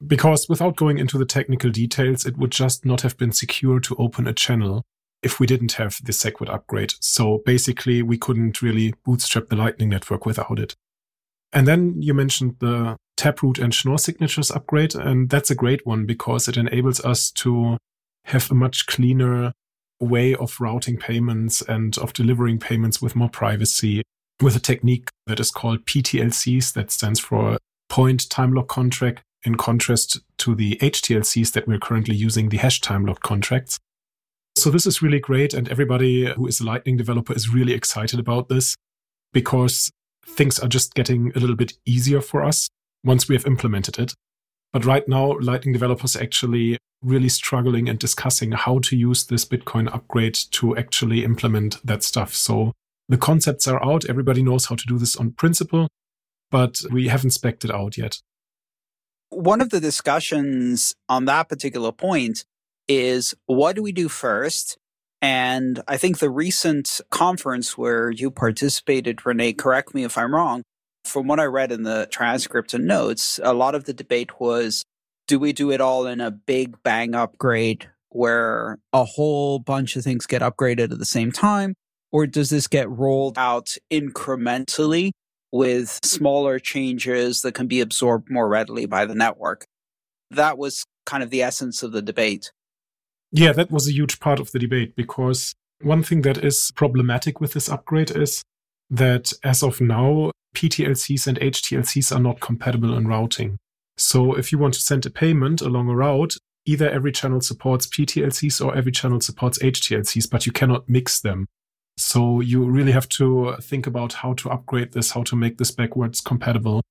Because 0.05 0.47
without 0.49 0.75
going 0.75 0.97
into 0.97 1.17
the 1.17 1.25
technical 1.25 1.69
details, 1.69 2.25
it 2.25 2.37
would 2.37 2.51
just 2.51 2.85
not 2.85 3.01
have 3.01 3.17
been 3.17 3.31
secure 3.31 3.79
to 3.79 3.95
open 3.97 4.27
a 4.27 4.33
channel 4.33 4.83
if 5.21 5.39
we 5.39 5.45
didn't 5.45 5.73
have 5.73 5.99
the 6.03 6.11
SegWit 6.11 6.51
upgrade. 6.51 6.93
So 6.99 7.41
basically, 7.45 8.01
we 8.01 8.17
couldn't 8.17 8.61
really 8.61 8.95
bootstrap 9.05 9.47
the 9.47 9.55
Lightning 9.55 9.89
Network 9.89 10.25
without 10.25 10.59
it. 10.59 10.75
And 11.53 11.67
then 11.67 12.01
you 12.01 12.13
mentioned 12.13 12.55
the 12.59 12.97
Taproot 13.15 13.59
and 13.59 13.73
Schnorr 13.73 13.97
signatures 13.99 14.51
upgrade, 14.51 14.95
and 14.95 15.29
that's 15.29 15.51
a 15.51 15.55
great 15.55 15.85
one 15.85 16.05
because 16.05 16.47
it 16.47 16.57
enables 16.57 17.03
us 17.05 17.31
to 17.31 17.77
have 18.25 18.51
a 18.51 18.55
much 18.55 18.87
cleaner 18.87 19.53
way 19.99 20.35
of 20.35 20.59
routing 20.59 20.97
payments 20.97 21.61
and 21.61 21.97
of 21.97 22.13
delivering 22.13 22.59
payments 22.59 23.01
with 23.01 23.15
more 23.15 23.29
privacy 23.29 24.03
with 24.41 24.55
a 24.55 24.59
technique 24.59 25.09
that 25.25 25.39
is 25.39 25.51
called 25.51 25.85
PTLCs, 25.85 26.73
that 26.73 26.91
stands 26.91 27.19
for 27.19 27.57
Point 27.89 28.29
Time 28.29 28.53
Lock 28.53 28.67
Contract, 28.67 29.23
in 29.43 29.55
contrast 29.55 30.19
to 30.37 30.55
the 30.55 30.75
HTLCs 30.81 31.53
that 31.53 31.67
we're 31.67 31.79
currently 31.79 32.15
using, 32.15 32.49
the 32.49 32.57
hash 32.57 32.81
time 32.81 33.05
lock 33.05 33.21
contracts. 33.21 33.79
So 34.55 34.69
this 34.69 34.85
is 34.85 35.01
really 35.01 35.19
great. 35.19 35.53
And 35.53 35.69
everybody 35.69 36.25
who 36.25 36.47
is 36.47 36.59
a 36.59 36.65
Lightning 36.65 36.97
developer 36.97 37.33
is 37.33 37.49
really 37.49 37.73
excited 37.73 38.19
about 38.19 38.49
this 38.49 38.75
because 39.33 39.89
things 40.25 40.59
are 40.59 40.67
just 40.67 40.93
getting 40.95 41.31
a 41.35 41.39
little 41.39 41.55
bit 41.55 41.73
easier 41.85 42.21
for 42.21 42.43
us 42.43 42.67
once 43.03 43.29
we 43.29 43.35
have 43.35 43.45
implemented 43.45 43.99
it. 43.99 44.13
But 44.73 44.85
right 44.85 45.07
now, 45.07 45.37
Lightning 45.39 45.73
developers 45.73 46.15
are 46.15 46.23
actually 46.23 46.77
really 47.03 47.29
struggling 47.29 47.87
and 47.87 47.99
discussing 47.99 48.51
how 48.51 48.79
to 48.79 48.97
use 48.97 49.27
this 49.27 49.45
Bitcoin 49.45 49.93
upgrade 49.93 50.33
to 50.51 50.75
actually 50.75 51.23
implement 51.23 51.77
that 51.85 52.03
stuff. 52.03 52.33
So 52.33 52.73
the 53.09 53.17
concepts 53.17 53.67
are 53.67 53.83
out. 53.83 54.05
Everybody 54.05 54.43
knows 54.43 54.65
how 54.65 54.75
to 54.75 54.85
do 54.85 54.97
this 54.97 55.15
on 55.15 55.31
principle, 55.31 55.87
but 56.51 56.81
we 56.91 57.07
haven't 57.07 57.31
spec'd 57.31 57.65
it 57.65 57.71
out 57.71 57.97
yet. 57.97 58.19
One 59.29 59.61
of 59.61 59.69
the 59.69 59.79
discussions 59.79 60.95
on 61.09 61.25
that 61.25 61.49
particular 61.49 61.91
point 61.91 62.45
is 62.87 63.35
what 63.45 63.75
do 63.75 63.83
we 63.83 63.91
do 63.91 64.07
first? 64.07 64.77
And 65.21 65.81
I 65.87 65.97
think 65.97 66.19
the 66.19 66.29
recent 66.29 67.01
conference 67.09 67.77
where 67.77 68.09
you 68.09 68.29
participated, 68.29 69.25
Rene, 69.25 69.53
correct 69.53 69.93
me 69.93 70.03
if 70.03 70.17
I'm 70.17 70.33
wrong. 70.33 70.63
From 71.05 71.27
what 71.27 71.39
I 71.39 71.45
read 71.45 71.71
in 71.71 71.83
the 71.83 72.07
transcript 72.11 72.73
and 72.73 72.85
notes, 72.85 73.39
a 73.41 73.53
lot 73.53 73.75
of 73.75 73.85
the 73.85 73.93
debate 73.93 74.39
was 74.39 74.83
do 75.27 75.39
we 75.39 75.53
do 75.53 75.71
it 75.71 75.81
all 75.81 76.05
in 76.05 76.21
a 76.21 76.31
big 76.31 76.81
bang 76.83 77.15
upgrade 77.15 77.89
where 78.09 78.79
a 78.93 79.03
whole 79.03 79.59
bunch 79.59 79.95
of 79.95 80.03
things 80.03 80.25
get 80.25 80.41
upgraded 80.41 80.91
at 80.91 80.99
the 80.99 81.05
same 81.05 81.31
time? 81.31 81.73
Or 82.11 82.25
does 82.27 82.49
this 82.49 82.67
get 82.67 82.89
rolled 82.89 83.37
out 83.37 83.75
incrementally 83.91 85.11
with 85.51 85.99
smaller 86.03 86.59
changes 86.59 87.41
that 87.41 87.53
can 87.53 87.67
be 87.67 87.81
absorbed 87.81 88.29
more 88.29 88.47
readily 88.47 88.85
by 88.85 89.05
the 89.05 89.15
network? 89.15 89.65
That 90.31 90.57
was 90.57 90.83
kind 91.05 91.23
of 91.23 91.29
the 91.29 91.41
essence 91.41 91.83
of 91.83 91.91
the 91.91 92.01
debate. 92.01 92.51
Yeah, 93.31 93.51
that 93.53 93.71
was 93.71 93.87
a 93.87 93.93
huge 93.93 94.19
part 94.19 94.39
of 94.39 94.51
the 94.51 94.59
debate 94.59 94.95
because 94.95 95.53
one 95.81 96.03
thing 96.03 96.21
that 96.21 96.43
is 96.43 96.71
problematic 96.75 97.39
with 97.39 97.53
this 97.53 97.69
upgrade 97.69 98.11
is 98.11 98.41
that 98.89 99.33
as 99.43 99.63
of 99.63 99.81
now, 99.81 100.31
PTLCs 100.55 101.27
and 101.27 101.39
HTLCs 101.39 102.15
are 102.15 102.21
not 102.21 102.39
compatible 102.39 102.95
in 102.95 103.07
routing. 103.07 103.57
So 103.97 104.33
if 104.33 104.51
you 104.51 104.57
want 104.57 104.73
to 104.75 104.81
send 104.81 105.05
a 105.05 105.09
payment 105.09 105.61
along 105.61 105.89
a 105.89 105.95
route, 105.95 106.35
either 106.65 106.89
every 106.89 107.11
channel 107.11 107.41
supports 107.41 107.87
PTLCs 107.87 108.63
or 108.63 108.75
every 108.75 108.91
channel 108.91 109.21
supports 109.21 109.59
HTLCs, 109.59 110.29
but 110.29 110.45
you 110.45 110.51
cannot 110.51 110.87
mix 110.87 111.19
them. 111.19 111.47
So 111.97 112.41
you 112.41 112.63
really 112.63 112.91
have 112.91 113.09
to 113.09 113.55
think 113.59 113.87
about 113.87 114.13
how 114.13 114.33
to 114.33 114.51
upgrade 114.51 114.93
this, 114.93 115.11
how 115.11 115.23
to 115.23 115.35
make 115.35 115.57
this 115.57 115.71
backwards 115.71 116.21
compatible. 116.21 116.81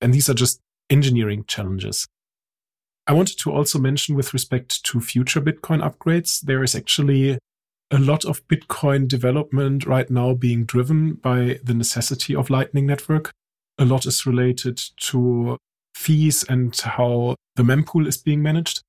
And 0.00 0.12
these 0.12 0.28
are 0.28 0.34
just 0.34 0.60
engineering 0.90 1.44
challenges. 1.46 2.06
I 3.06 3.12
wanted 3.12 3.38
to 3.38 3.52
also 3.52 3.78
mention 3.78 4.14
with 4.14 4.34
respect 4.34 4.84
to 4.84 5.00
future 5.00 5.40
Bitcoin 5.40 5.82
upgrades, 5.82 6.40
there 6.40 6.62
is 6.62 6.74
actually 6.74 7.38
a 7.90 7.98
lot 7.98 8.24
of 8.24 8.46
Bitcoin 8.46 9.08
development 9.08 9.86
right 9.86 10.08
now 10.10 10.34
being 10.34 10.64
driven 10.64 11.14
by 11.14 11.58
the 11.64 11.74
necessity 11.74 12.36
of 12.36 12.50
Lightning 12.50 12.86
Network. 12.86 13.32
A 13.78 13.84
lot 13.84 14.06
is 14.06 14.26
related 14.26 14.80
to 14.98 15.56
fees 15.94 16.44
and 16.48 16.76
how 16.76 17.34
the 17.56 17.62
mempool 17.62 18.06
is 18.06 18.16
being 18.16 18.42
managed. 18.42 18.82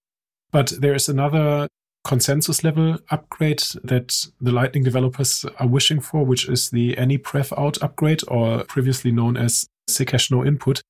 But 0.52 0.74
there 0.82 0.94
is 0.94 1.08
another 1.10 1.68
consensus 2.04 2.64
level 2.64 2.98
upgrade 3.10 3.64
that 3.84 4.28
the 4.40 4.52
Lightning 4.52 4.84
developers 4.84 5.46
are 5.60 5.68
wishing 5.68 6.00
for, 6.00 6.26
which 6.26 6.48
is 6.50 6.70
the 6.70 6.96
ANYPREVOUT 6.96 7.82
upgrade, 7.84 8.22
or 8.28 8.64
previously 8.66 9.12
known 9.12 9.38
as 9.38 9.68
SIGHASH 9.88 10.32
NOINPUT, 10.32 10.82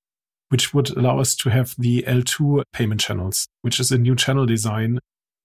which 0.50 0.74
would 0.74 0.96
allow 0.96 1.20
us 1.20 1.36
to 1.36 1.50
have 1.50 1.76
the 1.78 2.04
eltoo 2.08 2.64
payment 2.74 3.02
channels, 3.02 3.48
which 3.62 3.80
is 3.80 3.92
a 3.92 3.98
new 3.98 4.16
channel 4.16 4.46
design 4.46 5.00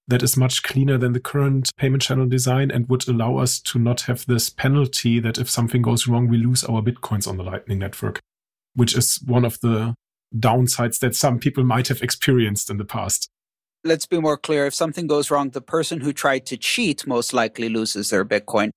that 0.08 0.22
is 0.22 0.36
much 0.36 0.62
cleaner 0.62 0.96
than 0.96 1.12
the 1.12 1.20
current 1.20 1.70
payment 1.76 2.02
channel 2.02 2.26
design 2.26 2.70
and 2.70 2.88
would 2.88 3.08
allow 3.08 3.38
us 3.38 3.58
to 3.58 3.78
not 3.78 4.02
have 4.02 4.24
this 4.26 4.48
penalty 4.48 5.18
that 5.18 5.38
if 5.38 5.50
something 5.50 5.82
goes 5.82 6.06
wrong, 6.06 6.28
we 6.28 6.36
lose 6.36 6.62
our 6.64 6.80
bitcoins 6.80 7.26
on 7.26 7.36
the 7.36 7.42
Lightning 7.42 7.80
Network, 7.80 8.20
which 8.74 8.96
is 8.96 9.20
one 9.26 9.44
of 9.44 9.58
the 9.60 9.94
downsides 10.36 11.00
that 11.00 11.16
some 11.16 11.38
people 11.38 11.64
might 11.64 11.88
have 11.88 12.02
experienced 12.02 12.70
in 12.70 12.76
the 12.76 12.84
past 12.84 13.28
let's 13.86 14.06
be 14.06 14.20
more 14.20 14.36
clear. 14.36 14.66
If 14.66 14.74
something 14.74 15.06
goes 15.06 15.30
wrong, 15.30 15.50
the 15.50 15.60
person 15.60 16.00
who 16.00 16.12
tried 16.12 16.44
to 16.46 16.56
cheat 16.56 17.06
most 17.06 17.32
likely 17.32 17.68
loses 17.68 18.10
their 18.10 18.24
Bitcoin, 18.24 18.70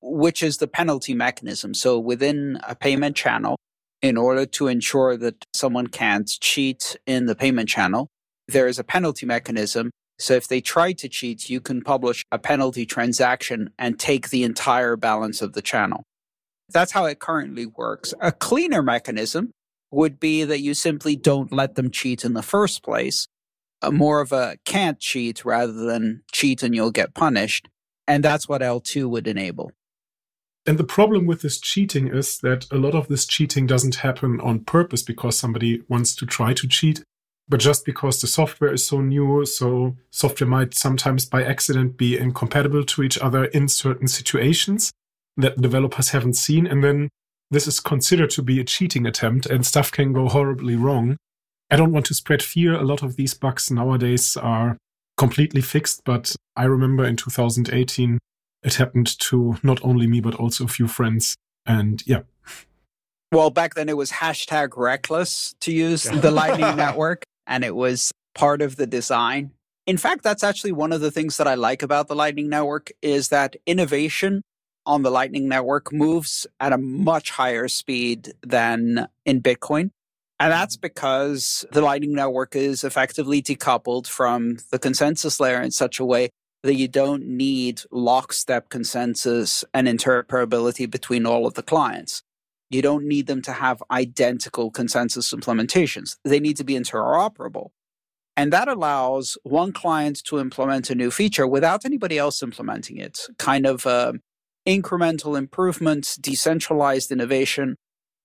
which 0.00 0.42
is 0.42 0.56
the 0.56 0.66
penalty 0.66 1.14
mechanism. 1.14 1.74
So 1.74 1.98
within 1.98 2.58
a 2.66 2.74
payment 2.74 3.16
channel, 3.16 3.56
in 4.02 4.16
order 4.16 4.44
to 4.46 4.66
ensure 4.66 5.16
that 5.16 5.44
someone 5.54 5.86
can't 5.86 6.28
cheat 6.40 6.96
in 7.06 7.26
the 7.26 7.34
payment 7.34 7.68
channel, 7.68 8.08
there 8.48 8.66
is 8.66 8.78
a 8.78 8.84
penalty 8.84 9.26
mechanism. 9.26 9.90
So 10.18 10.34
if 10.34 10.48
they 10.48 10.60
try 10.60 10.92
to 10.92 11.08
cheat, 11.08 11.48
you 11.48 11.60
can 11.60 11.82
publish 11.82 12.24
a 12.30 12.38
penalty 12.38 12.86
transaction 12.86 13.70
and 13.78 13.98
take 13.98 14.30
the 14.30 14.44
entire 14.44 14.96
balance 14.96 15.42
of 15.42 15.52
the 15.52 15.62
channel. 15.62 16.02
That's 16.72 16.92
how 16.92 17.04
it 17.06 17.18
currently 17.18 17.66
works. 17.66 18.14
A 18.20 18.32
cleaner 18.32 18.82
mechanism 18.82 19.50
would 19.90 20.18
be 20.18 20.44
that 20.44 20.60
you 20.60 20.74
simply 20.74 21.16
don't 21.16 21.52
let 21.52 21.74
them 21.74 21.90
cheat 21.90 22.24
in 22.24 22.34
the 22.34 22.42
first 22.42 22.82
place 22.82 23.26
more 23.90 24.20
of 24.20 24.32
a 24.32 24.56
can't 24.64 24.98
cheat 25.00 25.44
rather 25.44 25.72
than 25.72 26.22
cheat 26.32 26.62
and 26.62 26.74
you'll 26.74 26.90
get 26.90 27.14
punished. 27.14 27.68
And 28.06 28.22
that's 28.22 28.48
what 28.48 28.60
eltoo 28.60 29.08
would 29.08 29.26
enable. 29.26 29.72
And 30.66 30.78
the 30.78 30.84
problem 30.84 31.26
with 31.26 31.42
this 31.42 31.60
cheating 31.60 32.08
is 32.08 32.38
that 32.38 32.66
a 32.70 32.76
lot 32.76 32.94
of 32.94 33.08
this 33.08 33.26
cheating 33.26 33.66
doesn't 33.66 33.96
happen 33.96 34.40
on 34.40 34.64
purpose 34.64 35.02
because 35.02 35.38
somebody 35.38 35.82
wants 35.88 36.14
to 36.16 36.26
try 36.26 36.54
to 36.54 36.66
cheat, 36.66 37.02
but 37.48 37.60
just 37.60 37.84
because 37.84 38.20
the 38.20 38.26
software 38.26 38.72
is 38.72 38.86
so 38.86 39.00
new. 39.00 39.44
So 39.44 39.96
software 40.10 40.48
might 40.48 40.74
sometimes 40.74 41.26
by 41.26 41.44
accident 41.44 41.98
be 41.98 42.16
incompatible 42.16 42.84
to 42.84 43.02
each 43.02 43.18
other 43.18 43.44
in 43.46 43.68
certain 43.68 44.08
situations 44.08 44.90
that 45.36 45.60
developers 45.60 46.10
haven't 46.10 46.34
seen. 46.34 46.66
And 46.66 46.82
then 46.82 47.10
this 47.50 47.66
is 47.66 47.80
considered 47.80 48.30
to 48.30 48.42
be 48.42 48.58
a 48.58 48.64
cheating 48.64 49.06
attempt 49.06 49.46
and 49.46 49.66
stuff 49.66 49.92
can 49.92 50.14
go 50.14 50.28
horribly 50.28 50.76
wrong. 50.76 51.18
I 51.70 51.76
don't 51.76 51.92
want 51.92 52.06
to 52.06 52.14
spread 52.14 52.42
fear. 52.42 52.74
A 52.74 52.84
lot 52.84 53.02
of 53.02 53.16
these 53.16 53.34
bugs 53.34 53.70
nowadays 53.70 54.36
are 54.36 54.76
completely 55.16 55.60
fixed, 55.60 56.02
but 56.04 56.34
I 56.56 56.64
remember 56.64 57.04
in 57.04 57.16
2018, 57.16 58.18
it 58.62 58.74
happened 58.74 59.18
to 59.20 59.56
not 59.62 59.84
only 59.84 60.06
me, 60.06 60.20
but 60.20 60.34
also 60.34 60.64
a 60.64 60.68
few 60.68 60.88
friends. 60.88 61.36
And 61.66 62.02
yeah. 62.06 62.22
Well, 63.32 63.50
back 63.50 63.74
then 63.74 63.88
it 63.88 63.96
was 63.96 64.12
hashtag 64.12 64.76
reckless 64.76 65.54
to 65.60 65.72
use 65.72 66.04
the 66.04 66.30
Lightning 66.30 66.76
Network, 66.76 67.24
and 67.46 67.64
it 67.64 67.74
was 67.74 68.12
part 68.34 68.62
of 68.62 68.76
the 68.76 68.86
design. 68.86 69.50
In 69.86 69.96
fact, 69.96 70.22
that's 70.22 70.44
actually 70.44 70.72
one 70.72 70.92
of 70.92 71.00
the 71.00 71.10
things 71.10 71.36
that 71.36 71.46
I 71.46 71.54
like 71.54 71.82
about 71.82 72.08
the 72.08 72.14
Lightning 72.14 72.48
Network 72.48 72.90
is 73.02 73.28
that 73.28 73.56
innovation 73.66 74.42
on 74.86 75.02
the 75.02 75.10
Lightning 75.10 75.48
Network 75.48 75.92
moves 75.92 76.46
at 76.60 76.72
a 76.72 76.78
much 76.78 77.30
higher 77.30 77.68
speed 77.68 78.32
than 78.42 79.08
in 79.26 79.42
Bitcoin. 79.42 79.90
And 80.40 80.52
that's 80.52 80.76
because 80.76 81.64
the 81.70 81.80
Lightning 81.80 82.12
Network 82.12 82.56
is 82.56 82.82
effectively 82.82 83.40
decoupled 83.40 84.06
from 84.06 84.58
the 84.72 84.78
consensus 84.78 85.38
layer 85.38 85.60
in 85.60 85.70
such 85.70 86.00
a 86.00 86.04
way 86.04 86.30
that 86.64 86.74
you 86.74 86.88
don't 86.88 87.26
need 87.26 87.82
lockstep 87.90 88.68
consensus 88.68 89.64
and 89.72 89.86
interoperability 89.86 90.90
between 90.90 91.26
all 91.26 91.46
of 91.46 91.54
the 91.54 91.62
clients. 91.62 92.22
You 92.70 92.82
don't 92.82 93.06
need 93.06 93.26
them 93.26 93.42
to 93.42 93.52
have 93.52 93.82
identical 93.90 94.70
consensus 94.70 95.32
implementations. 95.32 96.16
They 96.24 96.40
need 96.40 96.56
to 96.56 96.64
be 96.64 96.74
interoperable. 96.74 97.70
And 98.36 98.52
that 98.52 98.66
allows 98.66 99.38
one 99.44 99.72
client 99.72 100.24
to 100.24 100.40
implement 100.40 100.90
a 100.90 100.94
new 100.94 101.10
feature 101.10 101.46
without 101.46 101.84
anybody 101.84 102.18
else 102.18 102.42
implementing 102.42 102.96
it. 102.96 103.20
Kind 103.38 103.66
of 103.66 103.86
uh, 103.86 104.14
incremental 104.66 105.38
improvements, 105.38 106.16
decentralized 106.16 107.12
innovation, 107.12 107.76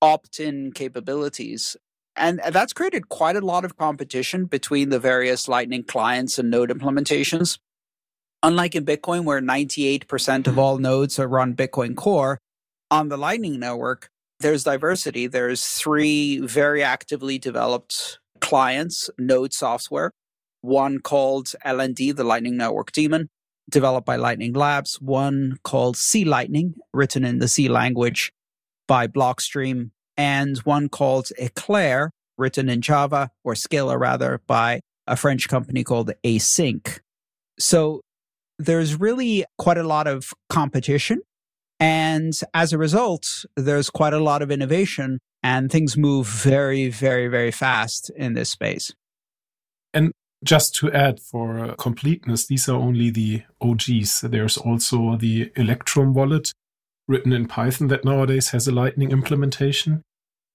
opt 0.02 0.39
in 0.39 0.72
capabilities. 0.72 1.78
And 2.20 2.42
that's 2.52 2.74
created 2.74 3.08
quite 3.08 3.38
a 3.38 3.42
lot 3.42 3.64
of 3.64 3.78
competition 3.78 4.46
between 4.46 4.90
the 4.90 5.00
various 5.00 5.48
Lightning 5.48 5.84
clients 5.84 6.38
and 6.38 6.52
node 6.52 6.70
implementations. 6.70 7.60
Unlike 8.44 8.76
in 8.76 8.86
Bitcoin, 8.86 9.24
where 9.24 9.42
98% 9.42 10.04
of 10.04 10.08
mm-hmm. 10.10 10.60
all 10.60 10.78
nodes 10.78 11.18
are 11.18 11.28
run 11.28 11.56
Bitcoin 11.56 11.96
Core, 11.96 12.40
on 12.92 13.10
the 13.10 13.18
Lightning 13.18 13.60
Network, 13.60 14.10
there's 14.40 14.64
diversity. 14.64 15.28
There's 15.28 15.66
three 15.66 16.40
very 16.40 16.84
actively 16.84 17.38
developed 17.38 18.20
clients, 18.42 19.10
node 19.18 19.54
software. 19.54 20.12
One 20.62 21.00
called 21.00 21.54
LND, 21.66 22.16
the 22.16 22.24
Lightning 22.24 22.58
Network 22.58 22.92
Daemon, 22.92 23.30
developed 23.70 24.06
by 24.06 24.18
Lightning 24.18 24.54
Labs. 24.54 25.00
One 25.02 25.58
called 25.64 25.96
C 25.96 26.26
Lightning, 26.26 26.76
written 26.94 27.24
in 27.24 27.40
the 27.40 27.48
C 27.48 27.70
language 27.70 28.34
by 28.88 29.08
Blockstream. 29.08 29.92
And 30.20 30.58
one 30.60 30.90
called 30.90 31.30
Eclair, 31.40 32.12
written 32.38 32.68
in 32.68 32.82
Java, 32.82 33.32
or 33.46 33.56
Scala 33.56 33.98
rather, 33.98 34.42
by 34.48 34.82
a 35.08 35.16
French 35.16 35.48
company 35.48 35.86
called 35.86 36.12
ACINQ. 36.26 37.00
So 37.58 38.02
there's 38.58 39.00
really 39.00 39.46
quite 39.58 39.78
a 39.78 39.84
lot 39.84 40.08
of 40.08 40.34
competition. 40.50 41.22
And 41.80 42.34
as 42.54 42.74
a 42.74 42.78
result, 42.78 43.46
there's 43.56 43.90
quite 43.90 44.12
a 44.12 44.20
lot 44.20 44.42
of 44.42 44.52
innovation 44.52 45.20
and 45.42 45.72
things 45.72 45.96
move 45.96 46.28
very, 46.28 46.90
very, 46.90 47.30
very 47.30 47.52
fast 47.52 48.10
in 48.10 48.34
this 48.34 48.50
space. 48.50 48.94
And 49.94 50.12
just 50.44 50.76
to 50.76 50.92
add 50.92 51.22
for 51.22 51.76
completeness, 51.78 52.46
these 52.46 52.68
are 52.68 52.76
only 52.76 53.10
the 53.10 53.44
OGs. 53.62 54.20
There's 54.20 54.58
also 54.58 55.16
the 55.16 55.50
Electrum 55.56 56.14
wallet 56.14 56.52
written 57.08 57.32
in 57.32 57.48
Python 57.48 57.88
that 57.88 58.04
nowadays 58.04 58.50
has 58.50 58.68
a 58.68 58.74
Lightning 58.74 59.12
implementation. 59.12 60.04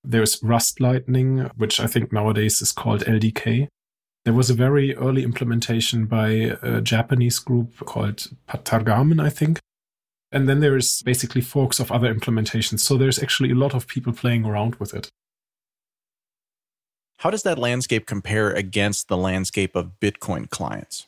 There's 0.04 0.42
Rust 0.42 0.80
Lightning, 0.80 1.50
which 1.56 1.80
I 1.80 1.86
think 1.86 2.12
nowadays 2.12 2.60
is 2.60 2.72
called 2.72 3.04
LDK. 3.04 3.68
There 4.24 4.34
was 4.34 4.50
a 4.50 4.54
very 4.54 4.94
early 4.96 5.22
implementation 5.22 6.06
by 6.06 6.28
a 6.62 6.80
Japanese 6.80 7.38
group 7.38 7.76
called 7.78 8.28
Ptarmigan, 8.48 9.20
I 9.20 9.30
think. 9.30 9.58
And 10.30 10.48
then 10.48 10.60
there's 10.60 11.02
basically 11.02 11.40
forks 11.40 11.80
of 11.80 11.92
other 11.92 12.12
implementations. 12.12 12.80
So 12.80 12.96
there's 12.96 13.22
actually 13.22 13.50
a 13.50 13.54
lot 13.54 13.74
of 13.74 13.86
people 13.86 14.12
playing 14.12 14.44
around 14.44 14.74
with 14.76 14.92
it. 14.92 15.08
How 17.18 17.30
does 17.30 17.44
that 17.44 17.58
landscape 17.58 18.06
compare 18.06 18.50
against 18.50 19.08
the 19.08 19.16
landscape 19.16 19.76
of 19.76 19.92
Bitcoin 20.00 20.50
clients? 20.50 21.06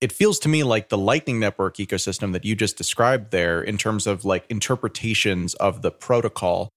It 0.00 0.12
feels 0.12 0.38
to 0.40 0.48
me 0.48 0.62
like 0.62 0.90
the 0.90 0.98
Lightning 0.98 1.40
Network 1.40 1.78
ecosystem 1.78 2.32
that 2.32 2.44
you 2.44 2.54
just 2.54 2.76
described 2.76 3.32
there, 3.32 3.60
in 3.60 3.78
terms 3.78 4.06
of 4.06 4.24
like 4.24 4.44
interpretations 4.48 5.54
of 5.54 5.82
the 5.82 5.90
protocol, 5.90 6.68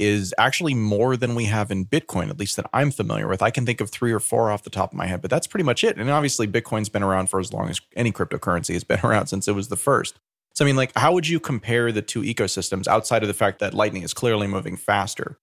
is 0.00 0.34
actually 0.38 0.74
more 0.74 1.16
than 1.16 1.34
we 1.34 1.44
have 1.44 1.70
in 1.70 1.84
Bitcoin, 1.84 2.30
at 2.30 2.38
least 2.38 2.56
that 2.56 2.68
I'm 2.72 2.90
familiar 2.90 3.28
with. 3.28 3.42
I 3.42 3.50
can 3.50 3.66
think 3.66 3.80
of 3.80 3.90
three 3.90 4.12
or 4.12 4.18
four 4.18 4.50
off 4.50 4.62
the 4.62 4.70
top 4.70 4.92
of 4.92 4.96
my 4.96 5.06
head, 5.06 5.20
but 5.20 5.30
that's 5.30 5.46
pretty 5.46 5.64
much 5.64 5.84
it. 5.84 5.98
And 5.98 6.10
obviously, 6.10 6.48
Bitcoin's 6.48 6.88
been 6.88 7.02
around 7.02 7.28
for 7.28 7.38
as 7.38 7.52
long 7.52 7.68
as 7.68 7.80
any 7.94 8.10
cryptocurrency 8.10 8.72
has 8.72 8.82
been 8.82 9.00
around 9.04 9.26
since 9.26 9.46
it 9.46 9.54
was 9.54 9.68
the 9.68 9.76
first. 9.76 10.18
So, 10.54 10.64
I 10.64 10.66
mean, 10.66 10.76
like, 10.76 10.92
how 10.96 11.12
would 11.12 11.28
you 11.28 11.38
compare 11.38 11.92
the 11.92 12.02
two 12.02 12.22
ecosystems 12.22 12.88
outside 12.88 13.22
of 13.22 13.28
the 13.28 13.34
fact 13.34 13.60
that 13.60 13.74
Lightning 13.74 14.02
is 14.02 14.14
clearly 14.14 14.46
moving 14.46 14.76
faster? 14.76 15.38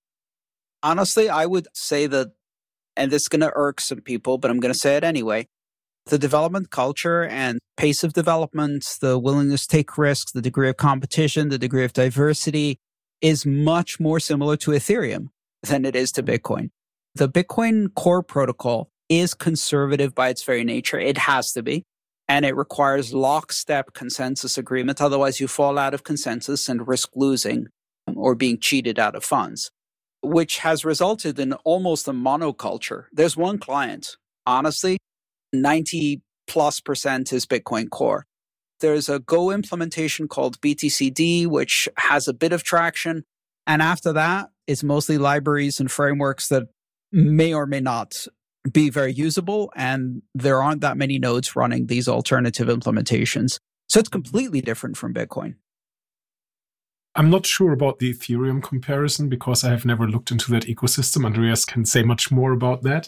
Honestly, 0.83 1.29
I 1.29 1.45
would 1.45 1.67
say 1.73 2.07
that, 2.07 2.33
and 2.95 3.11
this 3.11 3.23
is 3.23 3.27
going 3.27 3.41
to 3.41 3.51
irk 3.55 3.79
some 3.79 4.01
people, 4.01 4.37
but 4.37 4.51
I'm 4.51 4.59
going 4.59 4.73
to 4.73 4.79
say 4.79 4.97
it 4.97 5.03
anyway. 5.03 5.47
The 6.07 6.17
development 6.17 6.71
culture 6.71 7.23
and 7.23 7.59
pace 7.77 8.03
of 8.03 8.13
development, 8.13 8.85
the 9.01 9.19
willingness 9.19 9.67
to 9.67 9.77
take 9.77 9.97
risks, 9.97 10.31
the 10.31 10.41
degree 10.41 10.69
of 10.69 10.77
competition, 10.77 11.49
the 11.49 11.57
degree 11.57 11.83
of 11.83 11.93
diversity, 11.93 12.79
is 13.21 13.45
much 13.45 13.99
more 13.99 14.19
similar 14.19 14.57
to 14.57 14.71
Ethereum 14.71 15.29
than 15.63 15.85
it 15.85 15.95
is 15.95 16.11
to 16.13 16.23
Bitcoin. 16.23 16.69
The 17.15 17.29
Bitcoin 17.29 17.93
core 17.95 18.21
protocol 18.23 18.89
is 19.09 19.33
conservative 19.33 20.13
by 20.13 20.29
its 20.29 20.43
very 20.43 20.63
nature. 20.63 20.99
It 20.99 21.17
has 21.17 21.51
to 21.53 21.63
be. 21.63 21.83
And 22.29 22.45
it 22.45 22.55
requires 22.55 23.13
lockstep 23.13 23.93
consensus 23.93 24.57
agreement. 24.57 25.01
Otherwise, 25.01 25.39
you 25.39 25.47
fall 25.47 25.77
out 25.77 25.93
of 25.93 26.03
consensus 26.03 26.67
and 26.67 26.87
risk 26.87 27.09
losing 27.15 27.67
um, 28.05 28.17
or 28.17 28.35
being 28.35 28.59
cheated 28.59 28.99
out 28.99 29.15
of 29.15 29.23
funds, 29.23 29.71
which 30.21 30.59
has 30.59 30.83
resulted 30.83 31.39
in 31.39 31.53
almost 31.63 32.07
a 32.07 32.11
monoculture. 32.11 33.05
There's 33.13 33.37
one 33.37 33.57
client. 33.57 34.17
Honestly, 34.45 34.97
90 35.53 36.21
plus 36.47 36.81
percent 36.81 37.31
is 37.31 37.45
Bitcoin 37.45 37.89
core. 37.89 38.26
There's 38.79 39.09
a 39.09 39.19
Go 39.19 39.51
implementation 39.51 40.27
called 40.27 40.59
BTCD, 40.61 41.47
which 41.47 41.89
has 41.97 42.27
a 42.27 42.33
bit 42.33 42.53
of 42.53 42.63
traction. 42.63 43.23
And 43.65 43.81
after 43.81 44.13
that, 44.13 44.49
it's 44.67 44.83
mostly 44.83 45.17
libraries 45.17 45.79
and 45.79 45.91
frameworks 45.91 46.49
that 46.49 46.67
may 47.11 47.53
or 47.53 47.65
may 47.65 47.79
not 47.79 48.27
be 48.71 48.89
very 48.89 49.13
usable. 49.13 49.71
And 49.75 50.21
there 50.35 50.61
aren't 50.61 50.81
that 50.81 50.97
many 50.97 51.19
nodes 51.19 51.55
running 51.55 51.87
these 51.87 52.07
alternative 52.07 52.67
implementations. 52.67 53.59
So 53.89 53.99
it's 53.99 54.09
completely 54.09 54.61
different 54.61 54.97
from 54.97 55.13
Bitcoin. 55.13 55.55
I'm 57.15 57.31
not 57.31 57.47
sure 57.47 57.71
about 57.71 57.97
the 57.97 58.13
Ethereum 58.13 58.61
comparison 58.61 59.27
because 59.27 59.63
I 59.63 59.71
have 59.71 59.85
never 59.85 60.07
looked 60.07 60.29
into 60.29 60.51
that 60.51 60.65
ecosystem. 60.65 61.25
Andreas 61.25 61.65
can 61.65 61.83
say 61.83 62.03
much 62.03 62.29
more 62.29 62.51
about 62.51 62.83
that. 62.83 63.07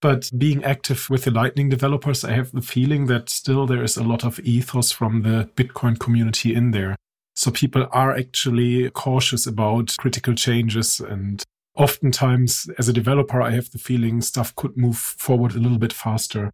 But 0.00 0.30
being 0.36 0.62
active 0.62 1.10
with 1.10 1.24
the 1.24 1.32
Lightning 1.32 1.68
developers, 1.68 2.24
I 2.24 2.32
have 2.32 2.52
the 2.52 2.62
feeling 2.62 3.06
that 3.06 3.28
still 3.28 3.66
there 3.66 3.82
is 3.82 3.96
a 3.96 4.04
lot 4.04 4.24
of 4.24 4.38
ethos 4.40 4.92
from 4.92 5.22
the 5.22 5.50
Bitcoin 5.56 5.98
community 5.98 6.54
in 6.54 6.70
there. 6.70 6.94
So 7.34 7.50
people 7.50 7.86
are 7.90 8.16
actually 8.16 8.90
cautious 8.90 9.46
about 9.46 9.96
critical 9.98 10.34
changes. 10.34 11.00
And 11.00 11.42
oftentimes, 11.74 12.68
as 12.78 12.88
a 12.88 12.92
developer, 12.92 13.42
I 13.42 13.50
have 13.50 13.70
the 13.70 13.78
feeling 13.78 14.20
stuff 14.20 14.54
could 14.54 14.76
move 14.76 14.98
forward 14.98 15.54
a 15.54 15.58
little 15.58 15.78
bit 15.78 15.92
faster. 15.92 16.52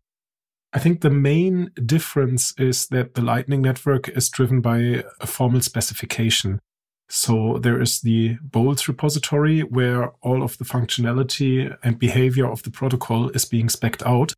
I 0.72 0.78
think 0.78 1.02
the 1.02 1.11
main 1.11 1.70
difference 1.85 2.52
is 2.59 2.88
that 2.88 3.14
the 3.14 3.22
Lightning 3.22 3.62
Network 3.62 4.09
is 4.09 4.28
driven 4.28 4.61
by 4.61 5.04
a 5.20 5.26
formal 5.26 5.61
specification. 5.61 6.61
So 7.09 7.59
there 7.59 7.81
is 7.81 8.01
the 8.01 8.37
BOLTs 8.51 8.88
repository 8.88 9.61
where 9.61 10.12
all 10.23 10.43
of 10.43 10.59
the 10.59 10.64
functionality 10.64 11.77
and 11.83 11.99
behavior 11.99 12.51
of 12.51 12.62
the 12.62 12.71
protocol 12.71 13.29
is 13.31 13.45
being 13.45 13.69
specced 13.69 14.07
out. 14.07 14.33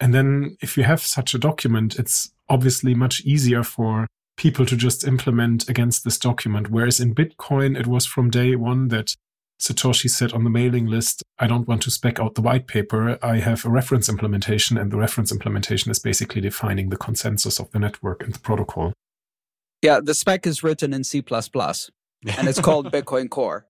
And 0.00 0.14
then 0.14 0.56
if 0.60 0.76
you 0.76 0.84
have 0.84 1.02
such 1.02 1.34
a 1.34 1.38
document, 1.38 1.98
it's 1.98 2.32
obviously 2.48 2.94
much 2.94 3.20
easier 3.22 3.62
for 3.62 4.06
people 4.36 4.64
to 4.66 4.76
just 4.76 5.06
implement 5.06 5.68
against 5.68 6.04
this 6.04 6.18
document. 6.18 6.70
Whereas 6.70 7.00
in 7.00 7.14
Bitcoin, 7.14 7.78
it 7.78 7.86
was 7.86 8.06
from 8.06 8.30
day 8.30 8.56
one 8.56 8.88
that 8.88 9.14
Satoshi 9.60 10.08
said 10.08 10.32
on 10.32 10.44
the 10.44 10.50
mailing 10.50 10.86
list, 10.86 11.22
I 11.38 11.48
don't 11.48 11.66
want 11.66 11.82
to 11.82 11.90
spec 11.90 12.20
out 12.20 12.36
the 12.36 12.42
white 12.42 12.68
paper. 12.68 13.18
I 13.20 13.38
have 13.38 13.64
a 13.64 13.68
reference 13.68 14.08
implementation, 14.08 14.78
and 14.78 14.92
the 14.92 14.96
reference 14.96 15.32
implementation 15.32 15.90
is 15.90 15.98
basically 15.98 16.40
defining 16.40 16.90
the 16.90 16.96
consensus 16.96 17.58
of 17.58 17.70
the 17.72 17.80
network 17.80 18.22
and 18.22 18.32
the 18.32 18.38
protocol. 18.38 18.92
Yeah, 19.82 20.00
the 20.02 20.14
spec 20.14 20.46
is 20.46 20.62
written 20.62 20.92
in 20.92 21.02
C 21.02 21.22
and 22.26 22.48
it's 22.48 22.60
called 22.60 22.86
Bitcoin 22.92 23.30
Core. 23.30 23.66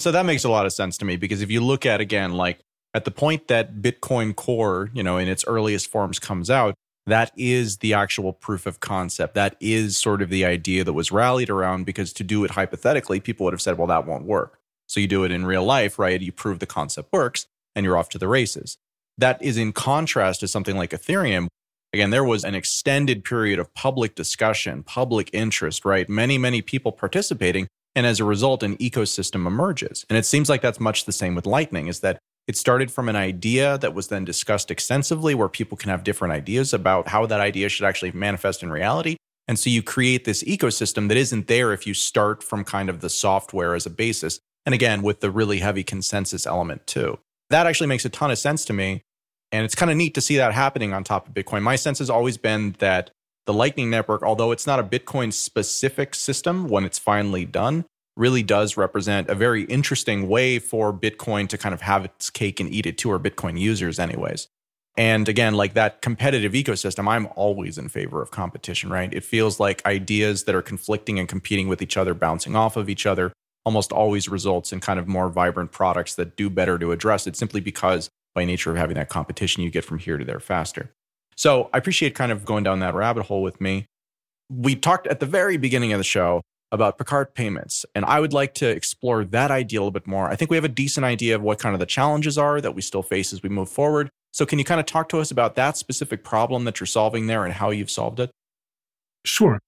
So 0.00 0.12
that 0.12 0.26
makes 0.26 0.44
a 0.44 0.50
lot 0.50 0.66
of 0.66 0.72
sense 0.72 0.98
to 0.98 1.04
me 1.04 1.16
because 1.16 1.42
if 1.42 1.50
you 1.50 1.60
look 1.60 1.86
at 1.86 2.00
again, 2.00 2.32
like 2.32 2.60
at 2.94 3.04
the 3.04 3.10
point 3.10 3.48
that 3.48 3.76
Bitcoin 3.76 4.34
Core, 4.34 4.90
you 4.92 5.02
know, 5.02 5.16
in 5.18 5.28
its 5.28 5.44
earliest 5.46 5.90
forms 5.90 6.18
comes 6.18 6.50
out, 6.50 6.74
that 7.06 7.30
is 7.36 7.78
the 7.78 7.94
actual 7.94 8.32
proof 8.32 8.66
of 8.66 8.80
concept. 8.80 9.34
That 9.34 9.56
is 9.60 9.96
sort 9.96 10.22
of 10.22 10.28
the 10.28 10.44
idea 10.44 10.82
that 10.82 10.92
was 10.92 11.12
rallied 11.12 11.50
around 11.50 11.86
because 11.86 12.12
to 12.14 12.24
do 12.24 12.44
it 12.44 12.50
hypothetically, 12.52 13.20
people 13.20 13.44
would 13.44 13.52
have 13.52 13.62
said, 13.62 13.78
well, 13.78 13.86
that 13.86 14.06
won't 14.06 14.24
work. 14.24 14.58
So 14.88 15.00
you 15.00 15.06
do 15.06 15.24
it 15.24 15.30
in 15.30 15.46
real 15.46 15.64
life, 15.64 15.98
right? 15.98 16.20
You 16.20 16.32
prove 16.32 16.58
the 16.58 16.66
concept 16.66 17.12
works 17.12 17.46
and 17.74 17.84
you're 17.84 17.96
off 17.96 18.08
to 18.10 18.18
the 18.18 18.28
races. 18.28 18.76
That 19.18 19.40
is 19.42 19.56
in 19.56 19.72
contrast 19.72 20.40
to 20.40 20.48
something 20.48 20.76
like 20.76 20.90
Ethereum, 20.90 21.48
Again, 21.96 22.10
there 22.10 22.24
was 22.24 22.44
an 22.44 22.54
extended 22.54 23.24
period 23.24 23.58
of 23.58 23.72
public 23.72 24.14
discussion, 24.14 24.82
public 24.82 25.30
interest, 25.32 25.86
right? 25.86 26.06
Many, 26.10 26.36
many 26.36 26.60
people 26.60 26.92
participating. 26.92 27.68
And 27.94 28.04
as 28.04 28.20
a 28.20 28.24
result, 28.24 28.62
an 28.62 28.76
ecosystem 28.76 29.46
emerges. 29.46 30.04
And 30.10 30.18
it 30.18 30.26
seems 30.26 30.50
like 30.50 30.60
that's 30.60 30.78
much 30.78 31.06
the 31.06 31.12
same 31.12 31.34
with 31.34 31.46
Lightning, 31.46 31.86
is 31.86 32.00
that 32.00 32.18
it 32.46 32.54
started 32.58 32.90
from 32.90 33.08
an 33.08 33.16
idea 33.16 33.78
that 33.78 33.94
was 33.94 34.08
then 34.08 34.26
discussed 34.26 34.70
extensively, 34.70 35.34
where 35.34 35.48
people 35.48 35.78
can 35.78 35.88
have 35.88 36.04
different 36.04 36.32
ideas 36.34 36.74
about 36.74 37.08
how 37.08 37.24
that 37.24 37.40
idea 37.40 37.70
should 37.70 37.86
actually 37.86 38.12
manifest 38.12 38.62
in 38.62 38.70
reality. 38.70 39.16
And 39.48 39.58
so 39.58 39.70
you 39.70 39.82
create 39.82 40.26
this 40.26 40.42
ecosystem 40.42 41.08
that 41.08 41.16
isn't 41.16 41.46
there 41.46 41.72
if 41.72 41.86
you 41.86 41.94
start 41.94 42.42
from 42.42 42.62
kind 42.62 42.90
of 42.90 43.00
the 43.00 43.08
software 43.08 43.74
as 43.74 43.86
a 43.86 43.90
basis. 43.90 44.38
And 44.66 44.74
again, 44.74 45.00
with 45.00 45.20
the 45.20 45.30
really 45.30 45.60
heavy 45.60 45.82
consensus 45.82 46.46
element 46.46 46.86
too. 46.86 47.20
That 47.48 47.66
actually 47.66 47.86
makes 47.86 48.04
a 48.04 48.10
ton 48.10 48.30
of 48.30 48.36
sense 48.38 48.66
to 48.66 48.74
me. 48.74 49.00
And 49.52 49.64
it's 49.64 49.74
kind 49.74 49.90
of 49.90 49.96
neat 49.96 50.14
to 50.14 50.20
see 50.20 50.36
that 50.36 50.52
happening 50.52 50.92
on 50.92 51.04
top 51.04 51.28
of 51.28 51.34
Bitcoin. 51.34 51.62
My 51.62 51.76
sense 51.76 51.98
has 52.00 52.10
always 52.10 52.36
been 52.36 52.74
that 52.78 53.10
the 53.46 53.54
Lightning 53.54 53.90
Network, 53.90 54.22
although 54.22 54.50
it's 54.50 54.66
not 54.66 54.80
a 54.80 54.84
Bitcoin 54.84 55.32
specific 55.32 56.14
system 56.14 56.68
when 56.68 56.84
it's 56.84 56.98
finally 56.98 57.44
done, 57.44 57.84
really 58.16 58.42
does 58.42 58.76
represent 58.76 59.28
a 59.28 59.34
very 59.34 59.64
interesting 59.64 60.28
way 60.28 60.58
for 60.58 60.92
Bitcoin 60.92 61.48
to 61.48 61.58
kind 61.58 61.74
of 61.74 61.82
have 61.82 62.04
its 62.04 62.30
cake 62.30 62.60
and 62.60 62.72
eat 62.72 62.86
it 62.86 62.98
too, 62.98 63.10
or 63.10 63.20
Bitcoin 63.20 63.58
users, 63.58 63.98
anyways. 63.98 64.48
And 64.96 65.28
again, 65.28 65.54
like 65.54 65.74
that 65.74 66.00
competitive 66.00 66.52
ecosystem, 66.52 67.06
I'm 67.06 67.28
always 67.36 67.76
in 67.76 67.88
favor 67.88 68.22
of 68.22 68.30
competition, 68.30 68.88
right? 68.88 69.12
It 69.12 69.24
feels 69.24 69.60
like 69.60 69.84
ideas 69.84 70.44
that 70.44 70.54
are 70.54 70.62
conflicting 70.62 71.18
and 71.18 71.28
competing 71.28 71.68
with 71.68 71.82
each 71.82 71.98
other, 71.98 72.14
bouncing 72.14 72.56
off 72.56 72.78
of 72.78 72.88
each 72.88 73.04
other, 73.04 73.32
almost 73.66 73.92
always 73.92 74.28
results 74.28 74.72
in 74.72 74.80
kind 74.80 74.98
of 74.98 75.06
more 75.06 75.28
vibrant 75.28 75.70
products 75.70 76.14
that 76.14 76.36
do 76.36 76.48
better 76.48 76.78
to 76.78 76.92
address 76.92 77.26
it 77.26 77.36
simply 77.36 77.60
because 77.60 78.08
by 78.36 78.44
nature 78.44 78.70
of 78.70 78.76
having 78.76 78.94
that 78.94 79.08
competition, 79.08 79.64
you 79.64 79.70
get 79.70 79.84
from 79.84 79.98
here 79.98 80.16
to 80.16 80.24
there 80.24 80.38
faster. 80.38 80.92
So 81.34 81.68
I 81.74 81.78
appreciate 81.78 82.14
kind 82.14 82.30
of 82.30 82.44
going 82.44 82.62
down 82.62 82.78
that 82.80 82.94
rabbit 82.94 83.24
hole 83.24 83.42
with 83.42 83.60
me. 83.60 83.86
We 84.48 84.76
talked 84.76 85.08
at 85.08 85.18
the 85.18 85.26
very 85.26 85.56
beginning 85.56 85.92
of 85.92 85.98
the 85.98 86.04
show 86.04 86.42
about 86.70 86.98
Pickhardt 86.98 87.34
payments, 87.34 87.84
and 87.94 88.04
I 88.04 88.20
would 88.20 88.32
like 88.32 88.54
to 88.54 88.68
explore 88.68 89.24
that 89.24 89.50
idea 89.50 89.78
a 89.78 89.82
little 89.82 89.90
bit 89.90 90.06
more. 90.06 90.28
I 90.28 90.36
think 90.36 90.50
we 90.50 90.56
have 90.56 90.64
a 90.64 90.68
decent 90.68 91.04
idea 91.04 91.34
of 91.34 91.42
what 91.42 91.58
kind 91.58 91.74
of 91.74 91.80
the 91.80 91.86
challenges 91.86 92.38
are 92.38 92.60
that 92.60 92.74
we 92.74 92.82
still 92.82 93.02
face 93.02 93.32
as 93.32 93.42
we 93.42 93.48
move 93.48 93.68
forward. 93.68 94.08
So, 94.32 94.44
can 94.44 94.58
you 94.58 94.64
kind 94.64 94.80
of 94.80 94.86
talk 94.86 95.08
to 95.10 95.18
us 95.18 95.30
about 95.30 95.54
that 95.54 95.76
specific 95.76 96.22
problem 96.22 96.64
that 96.64 96.78
you're 96.78 96.86
solving 96.86 97.26
there 97.26 97.44
and 97.44 97.54
how 97.54 97.70
you've 97.70 97.90
solved 97.90 98.20
it? 98.20 98.30
Sure. 99.24 99.58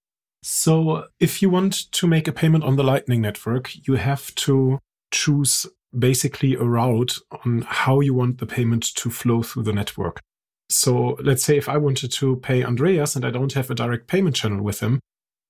So, 0.43 1.07
if 1.19 1.41
you 1.41 1.49
want 1.49 1.91
to 1.91 2.07
make 2.07 2.27
a 2.27 2.31
payment 2.31 2.63
on 2.63 2.75
the 2.75 2.83
Lightning 2.83 3.21
Network, 3.21 3.71
you 3.87 3.95
have 3.95 4.33
to 4.35 4.79
choose 5.11 5.65
basically 5.97 6.55
a 6.55 6.63
route 6.63 7.17
on 7.45 7.65
how 7.67 7.99
you 7.99 8.13
want 8.13 8.37
the 8.37 8.45
payment 8.45 8.83
to 8.95 9.09
flow 9.09 9.43
through 9.43 9.63
the 9.63 9.73
network. 9.73 10.19
So, 10.69 11.17
let's 11.21 11.43
say 11.43 11.57
if 11.57 11.67
I 11.67 11.77
wanted 11.77 12.11
to 12.11 12.35
pay 12.37 12.63
Andreas 12.63 13.15
and 13.15 13.25
I 13.25 13.31
don't 13.31 13.53
have 13.53 13.71
a 13.71 13.75
direct 13.75 14.07
payment 14.07 14.35
channel 14.35 14.63
with 14.63 14.81
him, 14.81 14.99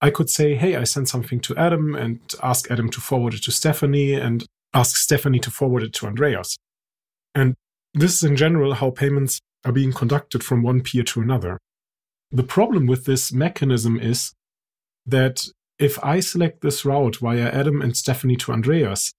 I 0.01 0.11
could 0.11 0.29
say, 0.29 0.55
hey, 0.55 0.77
I 0.77 0.85
sent 0.85 1.09
something 1.09 1.41
to 1.41 1.55
Adam 1.57 1.93
and 1.93 2.19
ask 2.41 2.71
Adam 2.71 2.89
to 2.91 3.01
forward 3.01 3.33
it 3.33 3.43
to 3.43 3.51
Stephanie 3.51 4.13
and 4.13 4.45
ask 4.73 4.95
Stephanie 4.95 5.39
to 5.39 5.51
forward 5.51 5.83
it 5.83 5.93
to 5.93 6.07
Andreas. 6.07 6.55
And 7.35 7.55
this 7.93 8.15
is 8.15 8.23
in 8.23 8.37
general 8.37 8.75
how 8.75 8.91
payments 8.91 9.39
are 9.65 9.73
being 9.73 9.91
conducted 9.91 10.43
from 10.43 10.63
one 10.63 10.81
peer 10.81 11.03
to 11.03 11.21
another. 11.21 11.59
The 12.31 12.43
problem 12.43 12.85
with 12.85 13.05
this 13.05 13.33
mechanism 13.33 13.99
is 13.99 14.31
that 15.05 15.47
if 15.79 16.01
I 16.03 16.19
select 16.19 16.61
this 16.61 16.85
route 16.85 17.17
via 17.17 17.49
Adam 17.49 17.81
and 17.81 17.97
Stephanie 17.97 18.35
to 18.37 18.51
Andreas, 18.53 19.11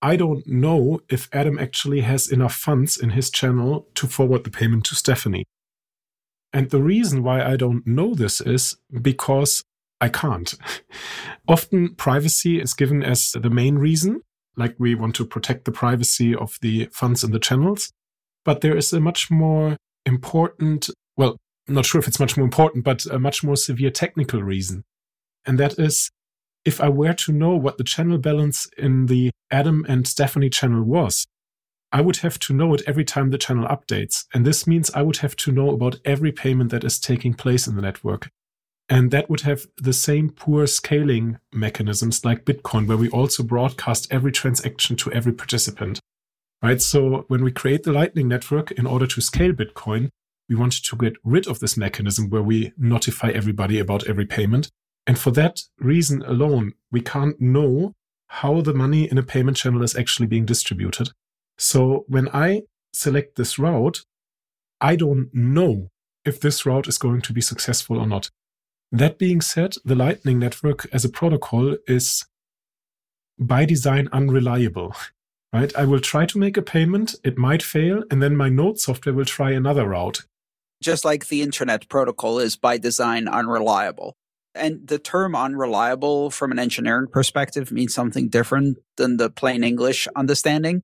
I 0.00 0.16
don't 0.16 0.46
know 0.46 1.00
if 1.08 1.28
Adam 1.32 1.58
actually 1.58 2.02
has 2.02 2.30
enough 2.30 2.54
funds 2.54 2.96
in 2.96 3.10
his 3.10 3.30
channel 3.30 3.88
to 3.94 4.06
forward 4.06 4.44
the 4.44 4.50
payment 4.50 4.84
to 4.86 4.94
Stephanie. 4.94 5.44
And 6.52 6.70
the 6.70 6.82
reason 6.82 7.22
why 7.22 7.44
I 7.44 7.56
don't 7.56 7.86
know 7.86 8.14
this 8.14 8.40
is 8.40 8.76
because 9.02 9.62
I 10.00 10.08
can't. 10.08 10.54
Often 11.48 11.96
privacy 11.96 12.60
is 12.60 12.74
given 12.74 13.02
as 13.02 13.32
the 13.32 13.50
main 13.50 13.76
reason, 13.76 14.22
like 14.56 14.76
we 14.78 14.94
want 14.94 15.16
to 15.16 15.26
protect 15.26 15.64
the 15.64 15.72
privacy 15.72 16.34
of 16.34 16.58
the 16.62 16.88
funds 16.92 17.24
in 17.24 17.32
the 17.32 17.40
channels. 17.40 17.92
But 18.44 18.60
there 18.60 18.76
is 18.76 18.92
a 18.92 19.00
much 19.00 19.30
more 19.30 19.76
important, 20.06 20.88
well, 21.16 21.36
not 21.66 21.84
sure 21.84 21.98
if 21.98 22.08
it's 22.08 22.20
much 22.20 22.36
more 22.36 22.44
important, 22.44 22.84
but 22.84 23.04
a 23.06 23.18
much 23.18 23.42
more 23.42 23.56
severe 23.56 23.90
technical 23.90 24.42
reason. 24.42 24.84
And 25.44 25.58
that 25.58 25.78
is 25.78 26.10
if 26.68 26.82
I 26.82 26.90
were 26.90 27.14
to 27.14 27.32
know 27.32 27.56
what 27.56 27.78
the 27.78 27.90
channel 27.94 28.18
balance 28.18 28.68
in 28.76 29.06
the 29.06 29.30
Adam 29.50 29.86
and 29.88 30.06
Stephanie 30.06 30.50
channel 30.50 30.82
was, 30.82 31.26
I 31.90 32.02
would 32.02 32.18
have 32.18 32.38
to 32.40 32.52
know 32.52 32.74
it 32.74 32.82
every 32.86 33.06
time 33.06 33.30
the 33.30 33.38
channel 33.38 33.66
updates. 33.66 34.26
And 34.34 34.44
this 34.44 34.66
means 34.66 34.90
I 34.90 35.00
would 35.00 35.16
have 35.24 35.34
to 35.36 35.50
know 35.50 35.70
about 35.70 35.96
every 36.04 36.30
payment 36.30 36.70
that 36.70 36.84
is 36.84 36.98
taking 36.98 37.32
place 37.32 37.66
in 37.66 37.74
the 37.74 37.80
network. 37.80 38.28
And 38.86 39.10
that 39.12 39.30
would 39.30 39.40
have 39.40 39.64
the 39.78 39.94
same 39.94 40.28
poor 40.28 40.66
scaling 40.66 41.38
mechanisms 41.54 42.22
like 42.22 42.44
Bitcoin, 42.44 42.86
where 42.86 42.98
we 42.98 43.08
also 43.08 43.42
broadcast 43.42 44.06
every 44.10 44.32
transaction 44.32 44.94
to 44.96 45.10
every 45.12 45.32
participant. 45.32 46.00
Right. 46.62 46.82
So 46.82 47.24
when 47.28 47.42
we 47.42 47.50
create 47.50 47.84
the 47.84 47.92
Lightning 47.92 48.28
Network 48.28 48.72
in 48.72 48.86
order 48.86 49.06
to 49.06 49.22
scale 49.22 49.52
Bitcoin, 49.54 50.10
we 50.50 50.54
wanted 50.54 50.84
to 50.84 50.96
get 50.96 51.16
rid 51.24 51.48
of 51.48 51.60
this 51.60 51.78
mechanism 51.78 52.28
where 52.28 52.42
we 52.42 52.72
notify 52.76 53.30
everybody 53.30 53.78
about 53.78 54.06
every 54.06 54.26
payment. 54.26 54.68
And 55.08 55.18
for 55.18 55.30
that 55.32 55.62
reason 55.78 56.22
alone, 56.22 56.74
we 56.92 57.00
can't 57.00 57.40
know 57.40 57.94
how 58.26 58.60
the 58.60 58.74
money 58.74 59.10
in 59.10 59.16
a 59.16 59.22
payment 59.22 59.56
channel 59.56 59.82
is 59.82 59.96
actually 59.96 60.26
being 60.26 60.44
distributed. 60.44 61.08
So 61.56 62.04
when 62.08 62.28
I 62.28 62.64
select 62.92 63.36
this 63.36 63.58
route, 63.58 64.04
I 64.82 64.96
don't 64.96 65.34
know 65.34 65.88
if 66.26 66.38
this 66.38 66.66
route 66.66 66.86
is 66.86 66.98
going 66.98 67.22
to 67.22 67.32
be 67.32 67.40
successful 67.40 67.98
or 67.98 68.06
not. 68.06 68.30
That 68.92 69.18
being 69.18 69.40
said, 69.40 69.76
the 69.82 69.94
Lightning 69.94 70.38
Network 70.38 70.86
as 70.92 71.06
a 71.06 71.08
protocol 71.08 71.78
is 71.86 72.26
by 73.38 73.64
design 73.64 74.08
unreliable. 74.12 74.94
Right? 75.50 75.74
I 75.74 75.86
will 75.86 76.00
try 76.00 76.26
to 76.26 76.38
make 76.38 76.58
a 76.58 76.62
payment, 76.62 77.14
it 77.24 77.38
might 77.38 77.62
fail, 77.62 78.04
and 78.10 78.22
then 78.22 78.36
my 78.36 78.50
node 78.50 78.78
software 78.78 79.14
will 79.14 79.24
try 79.24 79.52
another 79.52 79.88
route. 79.88 80.26
Just 80.82 81.06
like 81.06 81.28
the 81.28 81.40
internet 81.40 81.88
protocol 81.88 82.38
is 82.38 82.54
by 82.54 82.76
design 82.76 83.26
unreliable. 83.26 84.14
And 84.58 84.86
the 84.86 84.98
term 84.98 85.34
unreliable 85.34 86.30
from 86.30 86.52
an 86.52 86.58
engineering 86.58 87.08
perspective 87.10 87.70
means 87.70 87.94
something 87.94 88.28
different 88.28 88.78
than 88.96 89.16
the 89.16 89.30
plain 89.30 89.62
English 89.64 90.08
understanding. 90.16 90.82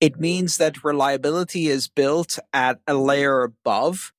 It 0.00 0.20
means 0.20 0.58
that 0.58 0.84
reliability 0.84 1.68
is 1.68 1.88
built 1.88 2.38
at 2.52 2.78
a 2.86 2.94
layer 2.94 3.42
above 3.42 4.12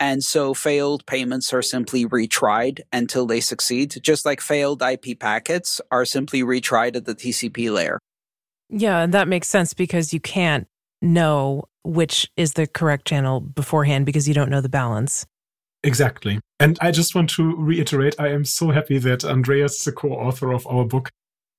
and 0.00 0.22
so 0.22 0.54
failed 0.54 1.04
payments 1.06 1.52
are 1.52 1.62
simply 1.62 2.06
retried 2.06 2.80
until 2.92 3.26
they 3.26 3.40
succeed, 3.40 3.96
just 4.02 4.24
like 4.24 4.40
failed 4.40 4.82
IP 4.82 5.18
packets 5.18 5.80
are 5.90 6.04
simply 6.04 6.42
retried 6.42 6.94
at 6.96 7.04
the 7.04 7.14
TCP 7.14 7.72
layer. 7.72 7.98
Yeah, 8.68 9.00
and 9.00 9.14
that 9.14 9.28
makes 9.28 9.48
sense 9.48 9.74
because 9.74 10.12
you 10.12 10.20
can't 10.20 10.68
know 11.02 11.64
which 11.84 12.30
is 12.36 12.52
the 12.52 12.66
correct 12.66 13.06
channel 13.06 13.40
beforehand 13.40 14.06
because 14.06 14.28
you 14.28 14.34
don't 14.34 14.50
know 14.50 14.60
the 14.60 14.68
balance. 14.68 15.26
Exactly. 15.84 16.40
And 16.58 16.78
I 16.80 16.90
just 16.90 17.14
want 17.14 17.30
to 17.30 17.54
reiterate 17.56 18.16
I 18.18 18.28
am 18.28 18.44
so 18.44 18.70
happy 18.70 18.98
that 18.98 19.24
Andreas 19.24 19.80
is 19.80 19.86
a 19.86 19.92
co 19.92 20.08
author 20.10 20.52
of 20.52 20.66
our 20.66 20.84
book 20.84 21.10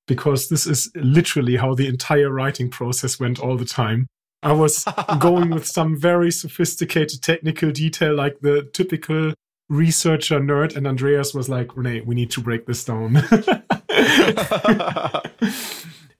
because 0.08 0.49
this 0.49 0.65
is 0.65 0.91
literally 0.95 1.55
how 1.55 1.75
the 1.75 1.88
entire 1.88 2.29
writing 2.29 2.69
process 2.69 3.19
went 3.19 3.39
all 3.39 3.55
the 3.55 3.65
time. 3.65 4.08
I 4.41 4.53
was 4.53 4.86
going 5.19 5.51
with 5.51 5.67
some 5.67 5.95
very 5.97 6.32
sophisticated 6.32 7.21
technical 7.21 7.71
detail, 7.71 8.15
like 8.15 8.39
the 8.41 8.69
typical 8.73 9.34
researcher 9.69 10.39
nerd, 10.39 10.75
and 10.75 10.88
Andreas 10.88 11.34
was 11.34 11.47
like, 11.47 11.77
Renee, 11.77 12.01
we 12.01 12.15
need 12.15 12.32
to 12.32 12.41
break 12.41 12.65
this 12.65 12.84
down. 12.84 13.13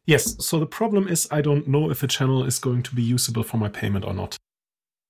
yes, 0.05 0.35
so 0.45 0.59
the 0.59 0.67
problem 0.69 1.07
is 1.07 1.27
I 1.31 1.41
don't 1.41 1.67
know 1.67 1.89
if 1.89 2.03
a 2.03 2.07
channel 2.07 2.43
is 2.43 2.59
going 2.59 2.83
to 2.83 2.95
be 2.95 3.01
usable 3.01 3.43
for 3.43 3.57
my 3.57 3.69
payment 3.69 4.05
or 4.05 4.13
not. 4.13 4.38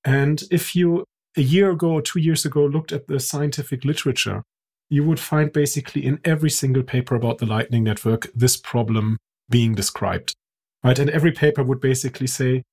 And 0.05 0.41
if 0.49 0.75
you 0.75 1.03
a 1.37 1.41
year 1.41 1.71
ago 1.71 1.91
or 1.91 2.01
two 2.01 2.19
years 2.19 2.45
ago 2.45 2.65
looked 2.65 2.91
at 2.91 3.07
the 3.07 3.19
scientific 3.19 3.85
literature, 3.85 4.43
you 4.89 5.03
would 5.03 5.19
find 5.19 5.53
basically 5.53 6.05
in 6.05 6.19
every 6.25 6.49
single 6.49 6.83
paper 6.83 7.15
about 7.15 7.37
the 7.37 7.45
Lightning 7.45 7.83
Network 7.83 8.27
this 8.33 8.57
problem 8.57 9.17
being 9.49 9.75
described. 9.75 10.33
Right? 10.83 10.97
And 10.97 11.09
every 11.09 11.31
paper 11.31 11.63
would 11.63 11.81
basically 11.81 12.27
say 12.27 12.63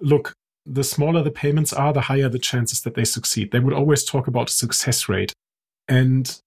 look, 0.00 0.34
the 0.66 0.84
smaller 0.84 1.22
the 1.22 1.30
payments 1.30 1.72
are, 1.72 1.92
the 1.92 2.02
higher 2.02 2.28
the 2.28 2.38
chances 2.38 2.82
that 2.82 2.94
they 2.94 3.04
succeed. 3.04 3.50
They 3.50 3.60
would 3.60 3.72
always 3.72 4.04
talk 4.04 4.26
about 4.26 4.50
success 4.50 5.08
rate. 5.08 5.32
And 5.88 6.40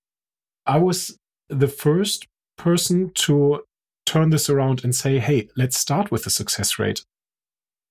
I 0.66 0.78
was 0.78 1.18
the 1.50 1.68
first 1.68 2.26
person 2.58 3.12
to 3.16 3.64
turn 4.06 4.30
this 4.30 4.50
around 4.50 4.84
and 4.84 4.96
say, 4.96 5.20
hey, 5.20 5.50
let's 5.58 5.78
start 5.78 6.12
with 6.12 6.24
the 6.24 6.30
success 6.30 6.80
rate. 6.80 7.04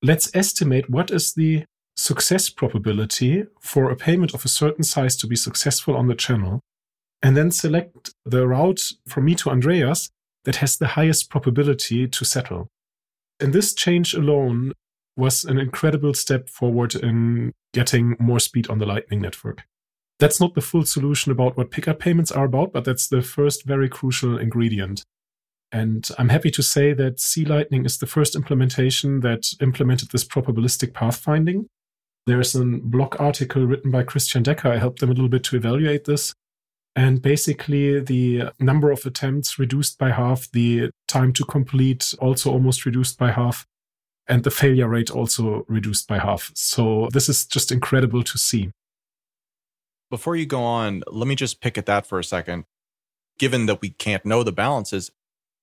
Let's 0.02 0.34
estimate 0.34 0.88
what 0.88 1.10
is 1.10 1.34
the 1.34 1.64
success 1.96 2.48
probability 2.48 3.44
for 3.60 3.90
a 3.90 3.96
payment 3.96 4.34
of 4.34 4.44
a 4.44 4.48
certain 4.48 4.84
size 4.84 5.16
to 5.16 5.26
be 5.26 5.36
successful 5.36 5.96
on 5.96 6.08
the 6.08 6.14
channel, 6.14 6.60
and 7.22 7.36
then 7.36 7.50
select 7.50 8.14
the 8.24 8.46
route 8.46 8.92
from 9.08 9.24
me 9.24 9.34
to 9.36 9.50
Andreas 9.50 10.10
that 10.44 10.56
has 10.56 10.76
the 10.76 10.88
highest 10.88 11.30
probability 11.30 12.06
to 12.06 12.24
settle. 12.24 12.68
And 13.40 13.52
this 13.52 13.74
change 13.74 14.14
alone 14.14 14.72
was 15.16 15.44
an 15.44 15.58
incredible 15.58 16.14
step 16.14 16.48
forward 16.48 16.94
in 16.94 17.52
getting 17.72 18.16
more 18.18 18.40
speed 18.40 18.68
on 18.68 18.78
the 18.78 18.86
Lightning 18.86 19.20
Network. 19.20 19.62
That's 20.18 20.40
not 20.40 20.54
the 20.54 20.60
full 20.60 20.84
solution 20.84 21.32
about 21.32 21.56
what 21.56 21.70
Pickhardt 21.70 21.98
payments 21.98 22.30
are 22.30 22.44
about, 22.44 22.72
but 22.72 22.84
that's 22.84 23.08
the 23.08 23.22
first 23.22 23.64
very 23.64 23.88
crucial 23.88 24.38
ingredient. 24.38 25.02
And 25.72 26.08
I'm 26.18 26.28
happy 26.28 26.50
to 26.52 26.62
say 26.62 26.92
that 26.92 27.18
C 27.18 27.44
Lightning 27.44 27.84
is 27.84 27.98
the 27.98 28.06
first 28.06 28.36
implementation 28.36 29.20
that 29.20 29.44
implemented 29.60 30.10
this 30.10 30.24
probabilistic 30.24 30.92
pathfinding. 30.92 31.66
There's 32.26 32.54
a 32.54 32.64
blog 32.64 33.20
article 33.20 33.66
written 33.66 33.90
by 33.90 34.02
Christian 34.02 34.42
Decker. 34.42 34.68
I 34.68 34.78
helped 34.78 35.00
them 35.00 35.10
a 35.10 35.12
little 35.12 35.28
bit 35.28 35.44
to 35.44 35.56
evaluate 35.56 36.04
this. 36.04 36.34
And 36.96 37.20
basically, 37.20 38.00
the 38.00 38.52
number 38.60 38.90
of 38.90 39.04
attempts 39.04 39.58
reduced 39.58 39.98
by 39.98 40.10
half, 40.10 40.50
the 40.52 40.90
time 41.08 41.32
to 41.34 41.44
complete 41.44 42.14
also 42.20 42.52
almost 42.52 42.86
reduced 42.86 43.18
by 43.18 43.32
half, 43.32 43.66
and 44.28 44.44
the 44.44 44.50
failure 44.50 44.88
rate 44.88 45.10
also 45.10 45.64
reduced 45.68 46.06
by 46.06 46.18
half. 46.18 46.52
So, 46.54 47.08
this 47.12 47.28
is 47.28 47.46
just 47.46 47.72
incredible 47.72 48.22
to 48.22 48.38
see. 48.38 48.70
Before 50.08 50.36
you 50.36 50.46
go 50.46 50.62
on, 50.62 51.02
let 51.08 51.26
me 51.26 51.34
just 51.34 51.60
pick 51.60 51.76
at 51.76 51.86
that 51.86 52.06
for 52.06 52.20
a 52.20 52.24
second. 52.24 52.64
Given 53.38 53.66
that 53.66 53.82
we 53.82 53.90
can't 53.90 54.24
know 54.24 54.44
the 54.44 54.52
balances, 54.52 55.10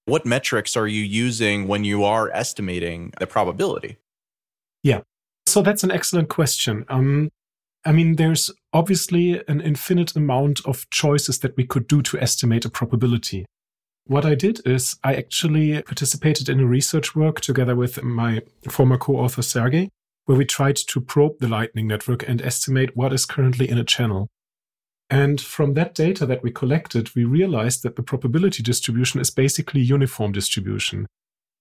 what 0.06 0.26
metrics 0.26 0.76
are 0.76 0.88
you 0.88 1.02
using 1.02 1.68
when 1.70 1.86
you 1.86 2.04
are 2.04 2.30
estimating 2.32 3.14
the 3.20 3.28
probability? 3.28 3.98
Yeah. 4.84 5.02
So 5.52 5.62
that's 5.62 5.84
an 5.84 5.92
excellent 5.92 6.30
question. 6.30 6.86
Um, 6.88 7.30
I 7.84 7.92
mean, 7.92 8.16
there's 8.16 8.52
obviously 8.72 9.44
an 9.50 9.60
infinite 9.60 10.16
amount 10.16 10.66
of 10.66 10.90
choices 10.92 11.40
that 11.40 11.58
we 11.58 11.66
could 11.66 11.90
do 11.90 12.02
to 12.04 12.18
estimate 12.22 12.64
a 12.64 12.70
probability. 12.70 13.46
What 14.06 14.26
I 14.26 14.34
did 14.34 14.66
is 14.66 14.96
I 15.04 15.14
actually 15.14 15.82
participated 15.82 16.48
in 16.48 16.62
a 16.62 16.66
research 16.66 17.18
work 17.18 17.42
together 17.42 17.76
with 17.76 18.02
my 18.02 18.44
former 18.70 18.98
co-author 18.98 19.42
Sergey, 19.42 19.90
where 20.24 20.38
we 20.38 20.46
tried 20.46 20.78
to 20.78 21.02
probe 21.02 21.40
the 21.40 21.50
Lightning 21.50 21.86
Network 21.86 22.26
and 22.30 22.42
estimate 22.42 22.96
what 22.96 23.12
is 23.12 23.26
currently 23.26 23.70
in 23.70 23.78
a 23.78 23.84
channel. 23.84 24.30
And 25.10 25.42
from 25.42 25.74
that 25.74 25.94
data 25.94 26.26
that 26.28 26.44
we 26.44 26.52
collected, 26.52 27.14
we 27.14 27.26
realized 27.26 27.84
that 27.84 27.98
the 27.98 28.04
probability 28.04 28.64
distribution 28.64 29.20
is 29.20 29.30
basically 29.30 29.82
uniform 29.82 30.32
distribution. 30.32 31.08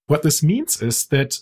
What 0.06 0.22
this 0.22 0.44
means 0.44 0.80
is 0.80 1.06
that 1.06 1.40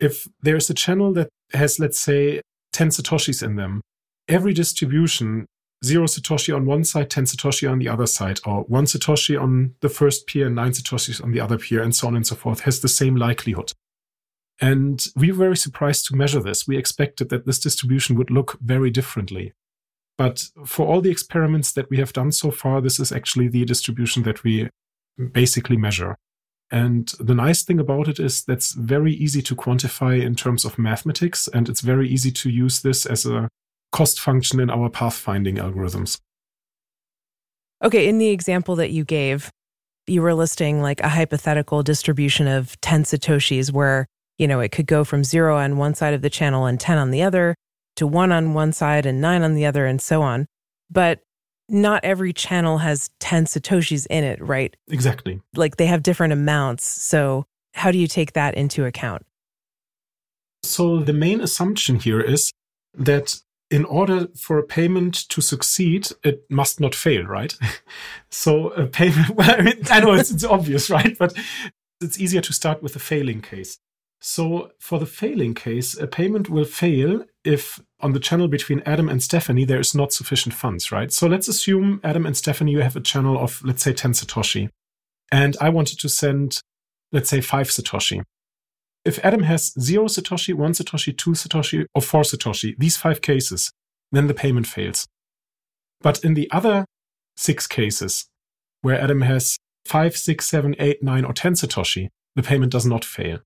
if 0.00 0.26
there's 0.42 0.68
a 0.68 0.74
channel 0.74 1.12
that 1.12 1.28
has, 1.52 1.78
let's 1.78 1.98
say, 1.98 2.40
10 2.72 2.88
Satoshis 2.88 3.42
in 3.42 3.56
them, 3.56 3.80
every 4.28 4.52
distribution, 4.52 5.46
zero 5.84 6.06
Satoshi 6.06 6.54
on 6.54 6.66
one 6.66 6.84
side, 6.84 7.10
10 7.10 7.24
Satoshi 7.24 7.70
on 7.70 7.78
the 7.78 7.88
other 7.88 8.06
side, 8.06 8.40
or 8.44 8.62
one 8.64 8.84
Satoshi 8.84 9.40
on 9.40 9.74
the 9.80 9.88
first 9.88 10.26
peer 10.26 10.46
and 10.46 10.56
nine 10.56 10.72
Satoshis 10.72 11.22
on 11.22 11.32
the 11.32 11.40
other 11.40 11.58
peer, 11.58 11.82
and 11.82 11.94
so 11.94 12.06
on 12.06 12.16
and 12.16 12.26
so 12.26 12.34
forth, 12.34 12.60
has 12.60 12.80
the 12.80 12.88
same 12.88 13.16
likelihood. 13.16 13.72
And 14.60 15.06
we 15.14 15.30
were 15.30 15.38
very 15.38 15.56
surprised 15.56 16.06
to 16.06 16.16
measure 16.16 16.40
this. 16.40 16.66
We 16.66 16.78
expected 16.78 17.28
that 17.28 17.44
this 17.44 17.58
distribution 17.58 18.16
would 18.16 18.30
look 18.30 18.58
very 18.60 18.90
differently. 18.90 19.52
But 20.16 20.48
for 20.64 20.86
all 20.86 21.02
the 21.02 21.10
experiments 21.10 21.72
that 21.72 21.90
we 21.90 21.98
have 21.98 22.14
done 22.14 22.32
so 22.32 22.50
far, 22.50 22.80
this 22.80 22.98
is 22.98 23.12
actually 23.12 23.48
the 23.48 23.66
distribution 23.66 24.22
that 24.22 24.44
we 24.44 24.70
basically 25.32 25.76
measure. 25.76 26.16
And 26.70 27.08
the 27.20 27.34
nice 27.34 27.62
thing 27.62 27.78
about 27.78 28.08
it 28.08 28.18
is 28.18 28.44
that's 28.44 28.72
very 28.72 29.12
easy 29.12 29.40
to 29.42 29.54
quantify 29.54 30.20
in 30.20 30.34
terms 30.34 30.64
of 30.64 30.78
mathematics, 30.78 31.48
and 31.48 31.68
it's 31.68 31.80
very 31.80 32.08
easy 32.08 32.32
to 32.32 32.50
use 32.50 32.80
this 32.80 33.06
as 33.06 33.24
a 33.24 33.48
cost 33.92 34.20
function 34.20 34.58
in 34.58 34.70
our 34.70 34.90
pathfinding 34.90 35.58
algorithms. 35.58 36.20
Okay, 37.84 38.08
in 38.08 38.18
the 38.18 38.28
example 38.28 38.74
that 38.76 38.90
you 38.90 39.04
gave, 39.04 39.50
you 40.06 40.22
were 40.22 40.34
listing 40.34 40.80
like 40.80 41.00
a 41.00 41.08
hypothetical 41.08 41.82
distribution 41.82 42.48
of 42.48 42.80
10 42.80 43.04
Satoshis 43.04 43.72
where, 43.72 44.06
you 44.38 44.48
know, 44.48 44.60
it 44.60 44.72
could 44.72 44.86
go 44.86 45.04
from 45.04 45.24
zero 45.24 45.56
on 45.56 45.76
one 45.76 45.94
side 45.94 46.14
of 46.14 46.22
the 46.22 46.30
channel 46.30 46.66
and 46.66 46.80
10 46.80 46.98
on 46.98 47.10
the 47.10 47.22
other 47.22 47.54
to 47.96 48.06
one 48.06 48.32
on 48.32 48.54
one 48.54 48.72
side 48.72 49.06
and 49.06 49.20
nine 49.20 49.42
on 49.42 49.54
the 49.54 49.66
other 49.66 49.86
and 49.86 50.00
so 50.00 50.22
on. 50.22 50.46
But 50.90 51.20
not 51.68 52.04
every 52.04 52.32
channel 52.32 52.78
has 52.78 53.10
10 53.20 53.46
Satoshis 53.46 54.06
in 54.08 54.24
it, 54.24 54.40
right? 54.40 54.76
Exactly. 54.88 55.40
Like 55.54 55.76
they 55.76 55.86
have 55.86 56.02
different 56.02 56.32
amounts. 56.32 56.84
So, 56.84 57.46
how 57.74 57.90
do 57.90 57.98
you 57.98 58.06
take 58.06 58.32
that 58.32 58.54
into 58.54 58.84
account? 58.84 59.26
So, 60.62 61.00
the 61.00 61.12
main 61.12 61.40
assumption 61.40 61.96
here 61.96 62.20
is 62.20 62.50
that 62.94 63.36
in 63.70 63.84
order 63.84 64.28
for 64.36 64.58
a 64.58 64.62
payment 64.62 65.28
to 65.28 65.40
succeed, 65.40 66.08
it 66.22 66.44
must 66.48 66.80
not 66.80 66.94
fail, 66.94 67.24
right? 67.24 67.54
so, 68.30 68.68
a 68.70 68.86
payment, 68.86 69.30
well, 69.36 69.54
I, 69.58 69.62
mean, 69.62 69.80
I 69.90 70.00
know 70.00 70.14
it's, 70.14 70.30
it's 70.30 70.44
obvious, 70.44 70.88
right? 70.96 71.16
But 71.18 71.34
it's 72.00 72.18
easier 72.18 72.40
to 72.42 72.52
start 72.52 72.82
with 72.82 72.96
a 72.96 73.00
failing 73.00 73.42
case. 73.42 73.78
So, 74.20 74.72
for 74.78 74.98
the 74.98 75.06
failing 75.06 75.54
case, 75.54 75.98
a 75.98 76.06
payment 76.06 76.48
will 76.48 76.64
fail 76.64 77.24
if 77.44 77.80
on 78.00 78.12
the 78.12 78.20
channel 78.20 78.48
between 78.48 78.82
Adam 78.84 79.08
and 79.08 79.22
Stephanie 79.22 79.64
there 79.64 79.80
is 79.80 79.94
not 79.94 80.12
sufficient 80.12 80.54
funds, 80.54 80.92
right? 80.92 81.12
So, 81.12 81.26
let's 81.26 81.48
assume 81.48 82.00
Adam 82.04 82.26
and 82.26 82.36
Stephanie, 82.36 82.72
you 82.72 82.80
have 82.80 82.96
a 82.96 83.00
channel 83.00 83.38
of, 83.38 83.62
let's 83.64 83.82
say, 83.82 83.92
10 83.92 84.12
Satoshi. 84.12 84.68
And 85.32 85.56
I 85.60 85.70
wanted 85.70 85.98
to 86.00 86.08
send, 86.08 86.60
let's 87.12 87.30
say, 87.30 87.40
5 87.40 87.68
Satoshi. 87.68 88.22
If 89.04 89.24
Adam 89.24 89.44
has 89.44 89.72
0 89.80 90.06
Satoshi, 90.06 90.52
1 90.52 90.72
Satoshi, 90.72 91.16
2 91.16 91.30
Satoshi, 91.30 91.86
or 91.94 92.02
4 92.02 92.22
Satoshi, 92.22 92.74
these 92.78 92.96
five 92.96 93.20
cases, 93.20 93.70
then 94.12 94.26
the 94.26 94.34
payment 94.34 94.66
fails. 94.66 95.06
But 96.00 96.24
in 96.24 96.34
the 96.34 96.50
other 96.50 96.84
six 97.36 97.66
cases, 97.66 98.26
where 98.82 99.00
Adam 99.00 99.22
has 99.22 99.58
5, 99.86 100.16
6, 100.16 100.46
7, 100.46 100.76
8, 100.78 101.02
9, 101.02 101.24
or 101.24 101.32
10 101.32 101.54
Satoshi, 101.54 102.08
the 102.34 102.42
payment 102.42 102.72
does 102.72 102.84
not 102.84 103.04
fail 103.04 103.38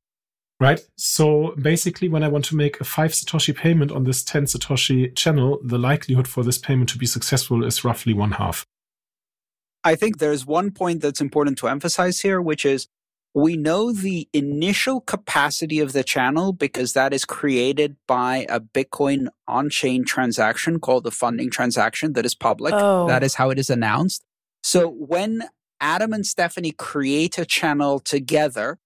right? 0.60 0.80
So 0.96 1.54
basically, 1.60 2.08
when 2.08 2.22
I 2.22 2.28
want 2.28 2.44
to 2.46 2.56
make 2.56 2.80
a 2.80 2.84
five 2.84 3.12
Satoshi 3.12 3.56
payment 3.56 3.90
on 3.90 4.04
this 4.04 4.22
10 4.22 4.44
Satoshi 4.44 5.14
channel, 5.16 5.58
the 5.64 5.78
likelihood 5.78 6.28
for 6.28 6.44
this 6.44 6.58
payment 6.58 6.90
to 6.90 6.98
be 6.98 7.06
successful 7.06 7.64
is 7.64 7.82
roughly 7.84 8.12
one 8.12 8.32
half. 8.32 8.66
I 9.82 9.96
think 9.96 10.18
there's 10.18 10.44
one 10.44 10.70
point 10.70 11.00
that's 11.00 11.22
important 11.22 11.56
to 11.58 11.68
emphasize 11.68 12.20
here, 12.20 12.40
which 12.40 12.66
is 12.66 12.86
we 13.32 13.56
know 13.56 13.92
the 13.92 14.28
initial 14.34 15.00
capacity 15.00 15.78
of 15.80 15.92
the 15.92 16.04
channel 16.04 16.52
because 16.52 16.92
that 16.92 17.14
is 17.14 17.24
created 17.24 17.96
by 18.06 18.44
a 18.48 18.60
Bitcoin 18.60 19.28
on 19.48 19.70
chain 19.70 20.04
transaction 20.04 20.80
called 20.80 21.04
the 21.04 21.10
funding 21.10 21.48
transaction 21.48 22.12
that 22.12 22.26
is 22.26 22.34
public. 22.34 22.74
Oh. 22.76 23.06
That 23.06 23.22
is 23.22 23.36
how 23.36 23.50
it 23.50 23.58
is 23.58 23.70
announced. 23.70 24.24
So 24.62 24.88
when 24.88 25.44
Adam 25.80 26.12
and 26.12 26.26
Stephanie 26.26 26.72
create 26.72 27.38
a 27.38 27.46
channel 27.46 28.00
together, 28.00 28.78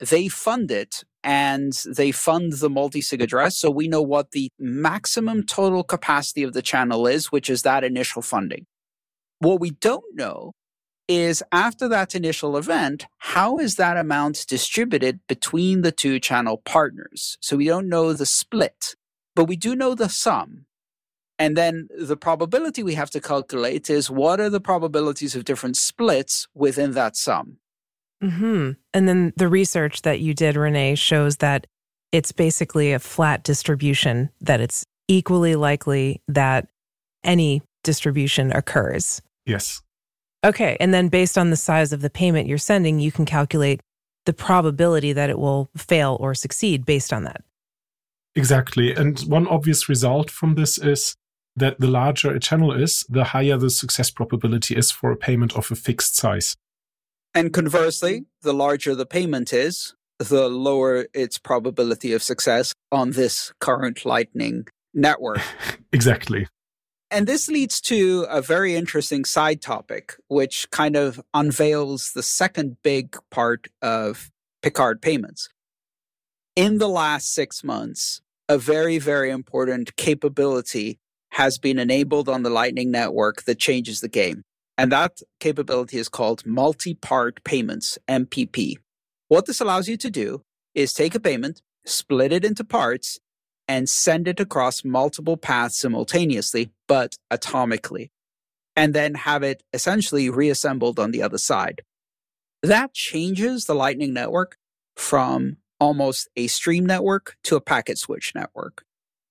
they 0.00 0.28
fund 0.28 0.70
it 0.70 1.04
and 1.24 1.72
they 1.86 2.12
fund 2.12 2.52
the 2.52 2.68
multi-sig 2.68 3.22
address. 3.22 3.58
So 3.58 3.70
we 3.70 3.88
know 3.88 4.02
what 4.02 4.32
the 4.32 4.50
maximum 4.58 5.42
total 5.42 5.82
capacity 5.82 6.42
of 6.42 6.52
the 6.52 6.62
channel 6.62 7.06
is, 7.06 7.32
which 7.32 7.48
is 7.48 7.62
that 7.62 7.82
initial 7.82 8.22
funding. 8.22 8.66
What 9.38 9.58
we 9.58 9.70
don't 9.70 10.04
know 10.14 10.52
is 11.08 11.42
after 11.50 11.88
that 11.88 12.14
initial 12.14 12.56
event, 12.56 13.06
how 13.18 13.58
is 13.58 13.76
that 13.76 13.96
amount 13.96 14.46
distributed 14.46 15.20
between 15.26 15.80
the 15.80 15.92
two 15.92 16.20
channel 16.20 16.58
partners? 16.64 17.38
So 17.40 17.56
we 17.56 17.66
don't 17.66 17.88
know 17.88 18.12
the 18.12 18.26
split, 18.26 18.94
but 19.34 19.44
we 19.46 19.56
do 19.56 19.74
know 19.74 19.94
the 19.94 20.08
sum. 20.08 20.66
And 21.38 21.56
then 21.56 21.88
the 21.98 22.16
probability 22.16 22.82
we 22.82 22.94
have 22.94 23.10
to 23.10 23.20
calculate 23.20 23.90
is 23.90 24.10
what 24.10 24.40
are 24.40 24.50
the 24.50 24.60
probabilities 24.60 25.34
of 25.34 25.44
different 25.44 25.76
splits 25.76 26.46
within 26.54 26.92
that 26.92 27.16
sum? 27.16 27.58
Hmm 28.22 28.70
And 28.92 29.08
then 29.08 29.32
the 29.36 29.48
research 29.48 30.02
that 30.02 30.20
you 30.20 30.34
did, 30.34 30.56
Renee, 30.56 30.94
shows 30.94 31.36
that 31.38 31.66
it's 32.12 32.32
basically 32.32 32.92
a 32.92 32.98
flat 32.98 33.42
distribution, 33.42 34.30
that 34.40 34.60
it's 34.60 34.84
equally 35.08 35.56
likely 35.56 36.22
that 36.28 36.68
any 37.24 37.62
distribution 37.82 38.52
occurs. 38.52 39.20
Yes. 39.46 39.82
Okay. 40.44 40.76
And 40.80 40.92
then 40.92 41.08
based 41.08 41.38
on 41.38 41.50
the 41.50 41.56
size 41.56 41.92
of 41.92 42.02
the 42.02 42.10
payment 42.10 42.48
you're 42.48 42.58
sending, 42.58 43.00
you 43.00 43.10
can 43.10 43.24
calculate 43.24 43.80
the 44.26 44.32
probability 44.32 45.12
that 45.12 45.30
it 45.30 45.38
will 45.38 45.70
fail 45.76 46.16
or 46.20 46.34
succeed 46.34 46.84
based 46.84 47.12
on 47.12 47.24
that. 47.24 47.42
Exactly. 48.34 48.92
And 48.94 49.18
one 49.20 49.46
obvious 49.46 49.88
result 49.88 50.30
from 50.30 50.54
this 50.54 50.78
is 50.78 51.14
that 51.56 51.78
the 51.78 51.86
larger 51.86 52.32
a 52.32 52.40
channel 52.40 52.72
is, 52.72 53.04
the 53.08 53.24
higher 53.24 53.56
the 53.56 53.70
success 53.70 54.10
probability 54.10 54.76
is 54.76 54.90
for 54.90 55.12
a 55.12 55.16
payment 55.16 55.56
of 55.56 55.70
a 55.70 55.76
fixed 55.76 56.16
size. 56.16 56.56
And 57.34 57.52
conversely, 57.52 58.26
the 58.42 58.54
larger 58.54 58.94
the 58.94 59.06
payment 59.06 59.52
is, 59.52 59.94
the 60.18 60.48
lower 60.48 61.06
its 61.12 61.38
probability 61.38 62.12
of 62.12 62.22
success 62.22 62.72
on 62.92 63.10
this 63.10 63.52
current 63.58 64.04
Lightning 64.04 64.66
network. 64.92 65.40
exactly. 65.92 66.46
And 67.10 67.26
this 67.26 67.48
leads 67.48 67.80
to 67.82 68.26
a 68.28 68.40
very 68.40 68.74
interesting 68.74 69.24
side 69.24 69.60
topic, 69.60 70.16
which 70.28 70.68
kind 70.70 70.96
of 70.96 71.20
unveils 71.32 72.12
the 72.12 72.22
second 72.22 72.76
big 72.82 73.16
part 73.30 73.68
of 73.82 74.30
Pickhardt 74.62 75.00
payments. 75.00 75.48
In 76.56 76.78
the 76.78 76.88
last 76.88 77.32
six 77.34 77.62
months, 77.62 78.20
a 78.48 78.58
very, 78.58 78.98
very 78.98 79.30
important 79.30 79.96
capability 79.96 80.98
has 81.30 81.58
been 81.58 81.78
enabled 81.78 82.28
on 82.28 82.42
the 82.42 82.50
Lightning 82.50 82.90
Network 82.90 83.42
that 83.44 83.58
changes 83.58 84.00
the 84.00 84.08
game. 84.08 84.42
And 84.76 84.90
that 84.90 85.20
capability 85.40 85.98
is 85.98 86.08
called 86.08 86.44
multi 86.44 86.94
part 86.94 87.42
payments, 87.44 87.98
MPP. 88.08 88.76
What 89.28 89.46
this 89.46 89.60
allows 89.60 89.88
you 89.88 89.96
to 89.98 90.10
do 90.10 90.42
is 90.74 90.92
take 90.92 91.14
a 91.14 91.20
payment, 91.20 91.62
split 91.86 92.32
it 92.32 92.44
into 92.44 92.64
parts, 92.64 93.18
and 93.68 93.88
send 93.88 94.28
it 94.28 94.40
across 94.40 94.84
multiple 94.84 95.36
paths 95.36 95.78
simultaneously, 95.78 96.70
but 96.86 97.16
atomically, 97.32 98.10
and 98.76 98.94
then 98.94 99.14
have 99.14 99.42
it 99.42 99.62
essentially 99.72 100.28
reassembled 100.28 100.98
on 100.98 101.12
the 101.12 101.22
other 101.22 101.38
side. 101.38 101.82
That 102.62 102.94
changes 102.94 103.64
the 103.64 103.74
Lightning 103.74 104.12
Network 104.12 104.56
from 104.96 105.58
almost 105.80 106.28
a 106.36 106.46
stream 106.46 106.86
network 106.86 107.36
to 107.44 107.56
a 107.56 107.60
packet 107.60 107.98
switch 107.98 108.32
network. 108.34 108.84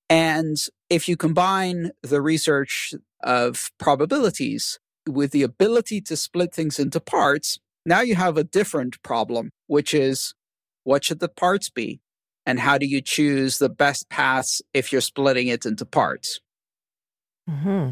And 0.10 0.58
if 0.89 1.08
you 1.08 1.18
combine 1.18 1.91
the 2.02 2.22
research 2.22 2.94
of 3.24 3.72
probabilities 3.80 4.80
with 5.08 5.32
the 5.32 5.43
ability 5.43 6.01
to 6.01 6.16
split 6.16 6.54
things 6.54 6.80
into 6.80 6.99
parts, 6.99 7.60
now 7.86 8.01
you 8.01 8.16
have 8.16 8.38
a 8.38 8.43
different 8.43 9.01
problem, 9.04 9.51
which 9.68 9.93
is 9.93 10.34
what 10.84 11.04
should 11.04 11.20
the 11.20 11.30
parts 11.30 11.70
be? 11.70 12.01
And 12.45 12.60
how 12.60 12.78
do 12.78 12.86
you 12.86 13.01
choose 13.01 13.58
the 13.58 13.70
best 13.70 14.10
paths 14.10 14.62
if 14.74 14.91
you're 14.91 15.01
splitting 15.01 15.47
it 15.47 15.66
into 15.66 15.86
parts? 15.86 16.39
Mm-hmm. 17.49 17.91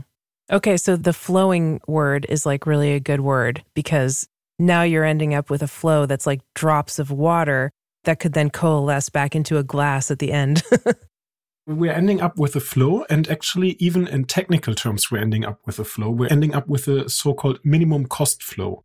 Okay, 0.52 0.76
so 0.76 0.98
the 0.98 1.14
flowing 1.14 1.80
word 1.88 2.26
is 2.28 2.46
like 2.46 2.66
really 2.66 2.94
a 2.94 3.00
good 3.00 3.22
word 3.22 3.64
because 3.74 4.28
now 4.60 4.84
you're 4.84 5.06
ending 5.06 5.34
up 5.34 5.50
with 5.50 5.62
a 5.62 5.68
flow 5.68 6.06
that's 6.06 6.28
like 6.28 6.42
drops 6.54 7.00
of 7.00 7.12
water 7.12 7.72
that 8.04 8.20
could 8.20 8.34
then 8.34 8.50
coalesce 8.50 9.10
back 9.10 9.36
into 9.36 9.58
a 9.58 9.64
glass 9.64 10.12
at 10.12 10.20
the 10.20 10.32
end. 10.32 10.64
we're 11.68 11.92
ending 11.92 12.22
up 12.22 12.38
with 12.38 12.56
a 12.56 12.60
flow, 12.60 13.06
and 13.10 13.28
actually, 13.30 13.72
even 13.80 14.08
in 14.08 14.26
technical 14.26 14.74
terms, 14.76 15.12
we're 15.12 15.20
ending 15.20 15.46
up 15.46 15.60
with 15.66 15.80
a 15.80 15.86
flow. 15.86 16.10
We're 16.10 16.32
ending 16.32 16.54
up 16.54 16.68
with 16.68 16.88
a 16.88 17.10
so 17.10 17.34
called 17.34 17.60
minimum 17.64 18.06
cost 18.08 18.44
flow. 18.44 18.84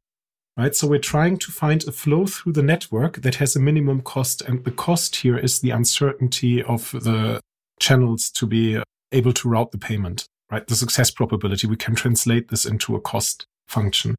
Right, 0.56 0.74
so 0.74 0.86
we're 0.86 0.98
trying 0.98 1.36
to 1.38 1.52
find 1.52 1.86
a 1.86 1.92
flow 1.92 2.24
through 2.26 2.52
the 2.52 2.62
network 2.62 3.20
that 3.20 3.34
has 3.34 3.56
a 3.56 3.60
minimum 3.60 4.00
cost, 4.00 4.40
and 4.42 4.64
the 4.64 4.70
cost 4.70 5.16
here 5.16 5.36
is 5.36 5.60
the 5.60 5.70
uncertainty 5.70 6.62
of 6.62 6.92
the 6.92 7.40
channels 7.78 8.30
to 8.30 8.46
be 8.46 8.82
able 9.12 9.34
to 9.34 9.48
route 9.48 9.70
the 9.70 9.78
payment 9.78 10.26
right? 10.50 10.66
The 10.66 10.76
success 10.76 11.10
probability. 11.10 11.66
We 11.66 11.76
can 11.76 11.94
translate 11.94 12.48
this 12.48 12.66
into 12.66 12.94
a 12.94 13.00
cost 13.00 13.46
function. 13.66 14.14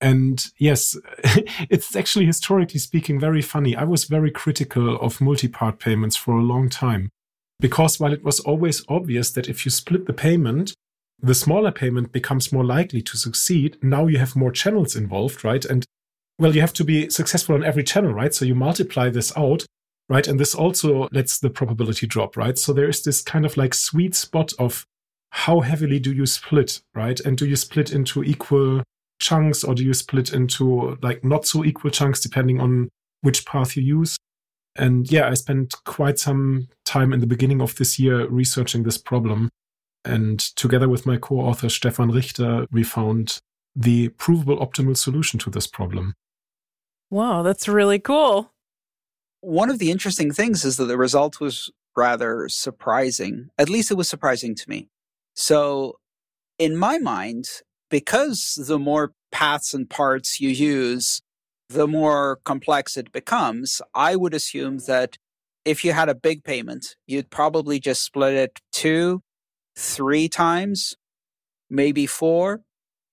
And 0.00 0.44
yes, 0.58 0.96
it's 1.70 1.94
actually 1.94 2.26
historically 2.26 2.80
speaking 2.80 3.20
very 3.20 3.42
funny. 3.42 3.76
I 3.76 3.84
was 3.84 4.04
very 4.04 4.30
critical 4.30 4.96
of 4.96 5.20
multi-part 5.20 5.78
payments 5.78 6.16
for 6.16 6.34
a 6.34 6.42
long 6.42 6.68
time 6.68 7.10
because 7.62 8.00
while 8.00 8.12
it 8.12 8.24
was 8.24 8.40
always 8.40 8.84
obvious 8.88 9.30
that 9.30 9.48
if 9.48 9.64
you 9.64 9.70
split 9.70 10.06
the 10.06 10.12
payment, 10.12 10.74
the 11.22 11.34
smaller 11.34 11.70
payment 11.70 12.10
becomes 12.10 12.52
more 12.52 12.64
likely 12.64 13.00
to 13.00 13.16
succeed. 13.16 13.78
Now 13.80 14.08
you 14.08 14.18
have 14.18 14.34
more 14.34 14.50
channels 14.50 14.96
involved, 14.96 15.44
right? 15.44 15.64
And 15.64 15.86
well, 16.38 16.54
you 16.54 16.60
have 16.60 16.72
to 16.74 16.84
be 16.84 17.08
successful 17.08 17.54
on 17.54 17.62
every 17.62 17.84
channel, 17.84 18.12
right? 18.12 18.34
So 18.34 18.44
you 18.44 18.56
multiply 18.56 19.10
this 19.10 19.32
out, 19.36 19.64
right? 20.08 20.26
And 20.26 20.40
this 20.40 20.56
also 20.56 21.08
lets 21.12 21.38
the 21.38 21.50
probability 21.50 22.08
drop, 22.08 22.36
right? 22.36 22.58
So 22.58 22.72
there 22.72 22.88
is 22.88 23.04
this 23.04 23.22
kind 23.22 23.46
of 23.46 23.56
like 23.56 23.74
sweet 23.74 24.16
spot 24.16 24.52
of 24.58 24.84
how 25.30 25.60
heavily 25.60 26.00
do 26.00 26.12
you 26.12 26.26
split, 26.26 26.80
right? 26.94 27.20
And 27.20 27.38
do 27.38 27.46
you 27.46 27.54
split 27.54 27.92
into 27.92 28.24
equal 28.24 28.82
chunks 29.20 29.62
or 29.62 29.76
do 29.76 29.84
you 29.84 29.94
split 29.94 30.32
into 30.32 30.98
like 31.00 31.22
not 31.22 31.46
so 31.46 31.64
equal 31.64 31.92
chunks 31.92 32.18
depending 32.18 32.60
on 32.60 32.88
which 33.20 33.46
path 33.46 33.76
you 33.76 33.84
use? 33.84 34.16
And 34.74 35.10
yeah, 35.12 35.28
I 35.28 35.34
spent 35.34 35.74
quite 35.84 36.18
some 36.18 36.68
time 36.92 37.12
in 37.12 37.20
the 37.20 37.26
beginning 37.26 37.62
of 37.62 37.74
this 37.76 37.98
year 37.98 38.26
researching 38.28 38.82
this 38.82 38.98
problem. 38.98 39.48
And 40.04 40.38
together 40.56 40.88
with 40.88 41.06
my 41.06 41.16
co 41.16 41.36
author, 41.36 41.68
Stefan 41.68 42.10
Richter, 42.10 42.66
we 42.70 42.82
found 42.82 43.38
the 43.74 44.08
provable 44.10 44.58
optimal 44.58 44.96
solution 44.96 45.38
to 45.40 45.50
this 45.50 45.66
problem. 45.66 46.14
Wow, 47.10 47.42
that's 47.42 47.68
really 47.68 47.98
cool. 47.98 48.52
One 49.40 49.70
of 49.70 49.78
the 49.78 49.90
interesting 49.90 50.32
things 50.32 50.64
is 50.64 50.76
that 50.76 50.86
the 50.86 50.98
result 50.98 51.40
was 51.40 51.70
rather 51.96 52.48
surprising. 52.48 53.48
At 53.58 53.68
least 53.68 53.90
it 53.90 53.96
was 53.96 54.08
surprising 54.08 54.54
to 54.54 54.68
me. 54.68 54.88
So, 55.34 55.96
in 56.58 56.76
my 56.76 56.98
mind, 56.98 57.46
because 57.90 58.58
the 58.68 58.78
more 58.78 59.12
paths 59.30 59.72
and 59.74 59.88
parts 59.88 60.40
you 60.40 60.50
use, 60.50 61.22
the 61.68 61.88
more 61.88 62.38
complex 62.44 62.96
it 62.96 63.12
becomes, 63.12 63.80
I 63.94 64.16
would 64.16 64.34
assume 64.34 64.78
that 64.86 65.16
if 65.64 65.84
you 65.84 65.92
had 65.92 66.08
a 66.08 66.14
big 66.14 66.44
payment, 66.44 66.96
you'd 67.06 67.30
probably 67.30 67.78
just 67.78 68.02
split 68.02 68.34
it 68.34 68.60
two, 68.72 69.22
three 69.76 70.28
times, 70.28 70.96
maybe 71.70 72.06
four, 72.06 72.62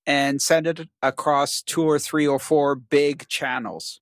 and 0.05 0.41
send 0.41 0.67
it 0.67 0.89
across 1.01 1.61
two 1.61 1.83
or 1.83 1.99
three 1.99 2.25
or 2.25 2.39
four 2.39 2.75
big 2.75 3.27
channels. 3.27 4.01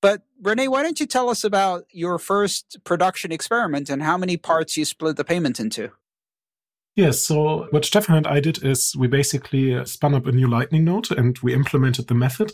But 0.00 0.22
Renee, 0.40 0.68
why 0.68 0.82
don't 0.82 0.98
you 0.98 1.06
tell 1.06 1.28
us 1.28 1.44
about 1.44 1.84
your 1.90 2.18
first 2.18 2.78
production 2.84 3.30
experiment 3.30 3.88
and 3.88 4.02
how 4.02 4.18
many 4.18 4.36
parts 4.36 4.76
you 4.76 4.84
split 4.84 5.16
the 5.16 5.24
payment 5.24 5.60
into? 5.60 5.90
Yes. 6.94 7.20
So 7.20 7.68
what 7.70 7.84
Stefan 7.84 8.16
and 8.16 8.26
I 8.26 8.40
did 8.40 8.62
is 8.64 8.94
we 8.96 9.06
basically 9.06 9.84
spun 9.86 10.14
up 10.14 10.26
a 10.26 10.32
new 10.32 10.48
Lightning 10.48 10.84
node 10.84 11.10
and 11.10 11.38
we 11.38 11.54
implemented 11.54 12.08
the 12.08 12.14
method. 12.14 12.52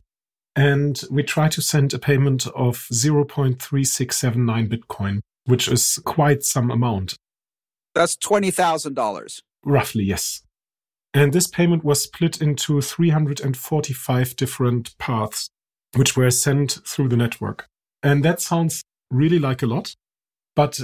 And 0.59 1.01
we 1.09 1.23
try 1.23 1.49
to 1.51 1.63
send 1.63 1.95
a 1.95 2.01
payment 2.01 2.49
of 2.49 2.79
0.3679 2.93 4.69
Bitcoin, 4.69 5.21
which 5.45 5.69
is 5.69 6.01
quite 6.05 6.43
some 6.43 6.73
amount. 6.73 7.15
That's 7.95 8.17
$20,000. 8.17 9.41
Roughly, 9.65 10.03
yes. 10.03 10.43
And 11.15 11.33
this 11.33 11.47
payment 11.47 11.85
was 11.85 12.03
split 12.03 12.43
into 12.43 12.81
345 12.81 14.35
different 14.35 14.99
paths, 14.99 15.49
which 15.95 16.17
were 16.17 16.33
sent 16.33 16.81
through 16.85 17.11
the 17.11 17.17
network. 17.17 17.69
And 18.03 18.25
that 18.25 18.41
sounds 18.41 18.83
really 19.13 19.39
like 19.39 19.63
a 19.63 19.67
lot. 19.67 19.95
But 20.57 20.81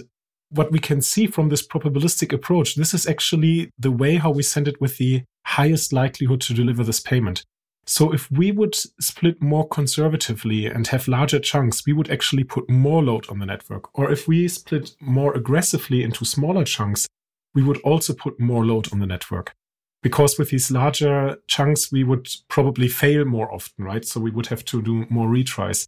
what 0.51 0.71
we 0.71 0.79
can 0.79 1.03
see 1.03 1.27
from 1.27 1.49
this 1.49 1.67
probabilistic 1.67 2.33
approach, 2.33 2.77
this 2.77 2.95
is 2.95 3.09
actually 3.09 3.71
the 3.77 3.91
way 3.91 4.15
how 4.19 4.31
we 4.31 4.45
send 4.45 4.69
it 4.69 4.81
with 4.81 4.99
the 4.99 5.25
highest 5.47 5.93
likelihood 5.93 6.43
to 6.43 6.55
deliver 6.55 6.85
this 6.85 7.01
payment. 7.01 7.45
So 7.87 8.13
if 8.13 8.31
we 8.31 8.51
would 8.51 8.75
split 8.75 9.43
more 9.43 9.69
conservatively 9.69 10.67
and 10.67 10.87
have 10.87 11.07
larger 11.07 11.39
chunks, 11.39 11.85
we 11.87 11.93
would 11.93 12.11
actually 12.11 12.45
put 12.45 12.69
more 12.71 13.03
load 13.03 13.29
on 13.29 13.39
the 13.39 13.47
network. 13.47 13.97
Or 13.99 14.11
if 14.11 14.27
we 14.27 14.49
split 14.49 14.97
more 15.01 15.35
aggressively 15.35 16.03
into 16.03 16.25
smaller 16.25 16.65
chunks, 16.65 17.07
we 17.55 17.63
would 17.63 17.79
also 17.83 18.15
put 18.15 18.41
more 18.41 18.65
load 18.65 18.93
on 18.93 19.01
the 19.01 19.07
network. 19.07 19.55
Because 20.03 20.39
with 20.39 20.51
these 20.51 20.71
larger 20.71 21.39
chunks, 21.47 21.93
we 21.93 22.05
would 22.05 22.29
probably 22.49 22.89
fail 22.89 23.25
more 23.25 23.53
often, 23.53 23.85
right? 23.85 24.05
So 24.05 24.21
we 24.21 24.31
would 24.31 24.47
have 24.47 24.65
to 24.67 24.83
do 24.83 25.07
more 25.09 25.29
retries. 25.29 25.87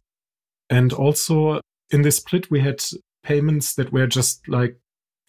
And 0.69 0.93
also 0.93 1.61
in 1.91 2.01
this 2.01 2.17
split, 2.17 2.49
we 2.51 2.59
had 2.61 2.83
payments 3.23 3.75
that 3.75 3.91
were 3.91 4.07
just 4.07 4.47
like 4.47 4.79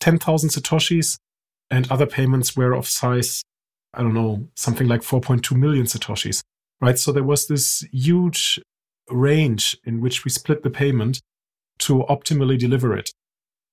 10,000 0.01 0.51
Satoshis, 0.51 1.19
and 1.71 1.91
other 1.91 2.07
payments 2.07 2.57
were 2.57 2.73
of 2.73 2.87
size, 2.87 3.43
I 3.93 4.03
don't 4.03 4.15
know, 4.15 4.49
something 4.55 4.89
like 4.89 5.03
4.2 5.03 5.57
million 5.57 5.85
Satoshis, 5.85 6.43
right? 6.81 6.99
So 6.99 7.13
there 7.13 7.25
was 7.25 7.47
this 7.47 7.85
huge 7.93 8.61
range 9.11 9.77
in 9.85 10.01
which 10.01 10.25
we 10.25 10.31
split 10.31 10.63
the 10.63 10.71
payment 10.71 11.21
to 11.81 12.05
optimally 12.09 12.59
deliver 12.59 12.97
it. 12.97 13.13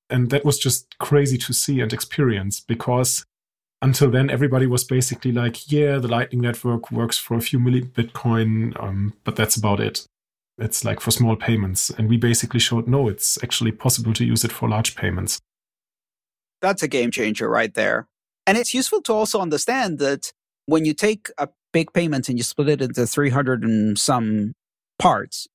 And 0.10 0.30
that 0.30 0.46
was 0.46 0.60
just 0.60 0.98
crazy 1.00 1.38
to 1.40 1.54
see 1.54 1.82
and 1.82 1.92
experience 1.92 2.60
because 2.60 3.26
until 3.82 4.10
then, 4.10 4.30
everybody 4.30 4.68
was 4.68 4.84
basically 4.84 5.32
like, 5.32 5.72
yeah, 5.72 5.98
the 5.98 6.08
Lightning 6.08 6.42
Network 6.42 6.92
works 6.92 7.18
for 7.18 7.36
a 7.36 7.42
few 7.42 7.60
million 7.60 7.88
Bitcoin, 7.88 8.82
um, 8.82 9.14
but 9.24 9.36
that's 9.36 9.56
about 9.56 9.80
it. 9.80 10.06
It's 10.58 10.86
like 10.86 11.02
for 11.02 11.12
small 11.12 11.36
payments. 11.36 11.90
And 11.90 12.08
we 12.08 12.18
basically 12.18 12.60
showed 12.60 12.88
no, 12.88 13.10
it's 13.10 13.42
actually 13.44 13.72
possible 13.72 14.14
to 14.14 14.26
use 14.26 14.46
it 14.46 14.52
for 14.52 14.70
large 14.70 14.96
payments. 14.96 15.40
That's 16.62 16.84
a 16.84 16.88
game 16.88 17.12
changer 17.12 17.50
right 17.50 17.74
there. 17.74 18.08
And 18.48 18.58
it's 18.58 18.74
useful 18.74 19.02
to 19.04 19.14
also 19.14 19.40
understand 19.42 20.00
that 20.00 20.32
when 20.66 20.86
you 20.86 20.94
take 20.94 21.30
a 21.38 21.50
big 21.76 21.92
payments 21.92 22.30
and 22.30 22.40
you 22.40 22.44
split 22.44 22.70
it 22.70 22.82
into 22.82 23.06
300 23.06 23.66
and 23.66 24.00
some 24.00 24.54
parts, 24.98 25.46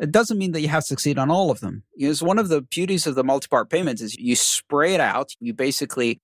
it 0.00 0.10
doesn't 0.10 0.36
mean 0.36 0.50
that 0.50 0.60
you 0.60 0.66
have 0.66 0.82
to 0.82 0.88
succeed 0.88 1.20
on 1.20 1.30
all 1.30 1.52
of 1.52 1.60
them. 1.60 1.84
Because 1.96 2.20
one 2.20 2.36
of 2.36 2.48
the 2.48 2.62
beauties 2.62 3.06
of 3.06 3.14
the 3.14 3.22
multi-part 3.22 3.70
payments 3.70 4.02
is 4.02 4.16
you 4.18 4.34
spray 4.34 4.94
it 4.94 5.00
out. 5.00 5.36
You 5.38 5.54
basically 5.54 6.20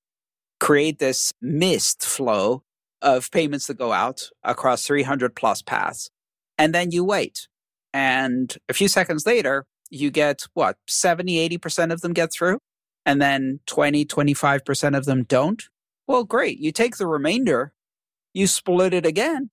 create 0.58 0.98
this 0.98 1.32
mist 1.40 2.04
flow 2.04 2.64
of 3.00 3.30
payments 3.30 3.68
that 3.68 3.78
go 3.78 3.92
out 3.92 4.28
across 4.42 4.84
300 4.84 5.36
plus 5.36 5.62
paths. 5.62 6.10
And 6.58 6.74
then 6.74 6.90
you 6.90 7.04
wait. 7.04 7.46
And 7.92 8.56
a 8.68 8.72
few 8.72 8.88
seconds 8.88 9.24
later, 9.24 9.66
you 9.88 10.10
get 10.10 10.48
what, 10.54 10.78
70, 10.88 11.48
80% 11.58 11.92
of 11.92 12.00
them 12.00 12.12
get 12.12 12.32
through, 12.32 12.58
and 13.06 13.22
then 13.22 13.60
20, 13.66 14.04
25% 14.04 14.96
of 14.96 15.04
them 15.04 15.22
don't. 15.22 15.62
Well, 16.08 16.24
great. 16.24 16.58
You 16.58 16.72
take 16.72 16.96
the 16.96 17.06
remainder, 17.06 17.72
you 18.34 18.46
split 18.46 18.92
it 18.92 19.06
again, 19.06 19.48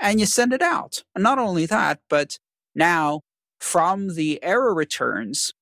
and 0.00 0.18
you 0.18 0.26
send 0.26 0.52
it 0.52 0.62
out. 0.62 1.04
And 1.14 1.22
not 1.22 1.38
only 1.38 1.66
that, 1.66 2.00
but 2.08 2.38
now 2.74 3.20
from 3.60 4.14
the 4.14 4.42
error 4.42 4.74
returns, 4.74 5.52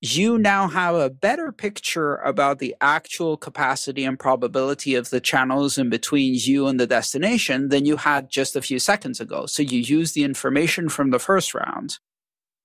you 0.00 0.36
now 0.36 0.68
have 0.68 0.94
a 0.94 1.08
better 1.08 1.50
picture 1.50 2.16
about 2.16 2.58
the 2.58 2.74
actual 2.80 3.36
capacity 3.38 4.04
and 4.04 4.18
probability 4.18 4.94
of 4.94 5.08
the 5.08 5.20
channels 5.20 5.78
in 5.78 5.88
between 5.88 6.34
you 6.36 6.66
and 6.66 6.78
the 6.78 6.86
destination 6.86 7.68
than 7.68 7.86
you 7.86 7.96
had 7.96 8.28
just 8.28 8.54
a 8.54 8.60
few 8.60 8.78
seconds 8.78 9.20
ago. 9.20 9.46
So 9.46 9.62
you 9.62 9.78
use 9.78 10.12
the 10.12 10.24
information 10.24 10.90
from 10.90 11.10
the 11.10 11.18
first 11.18 11.54
round. 11.54 11.98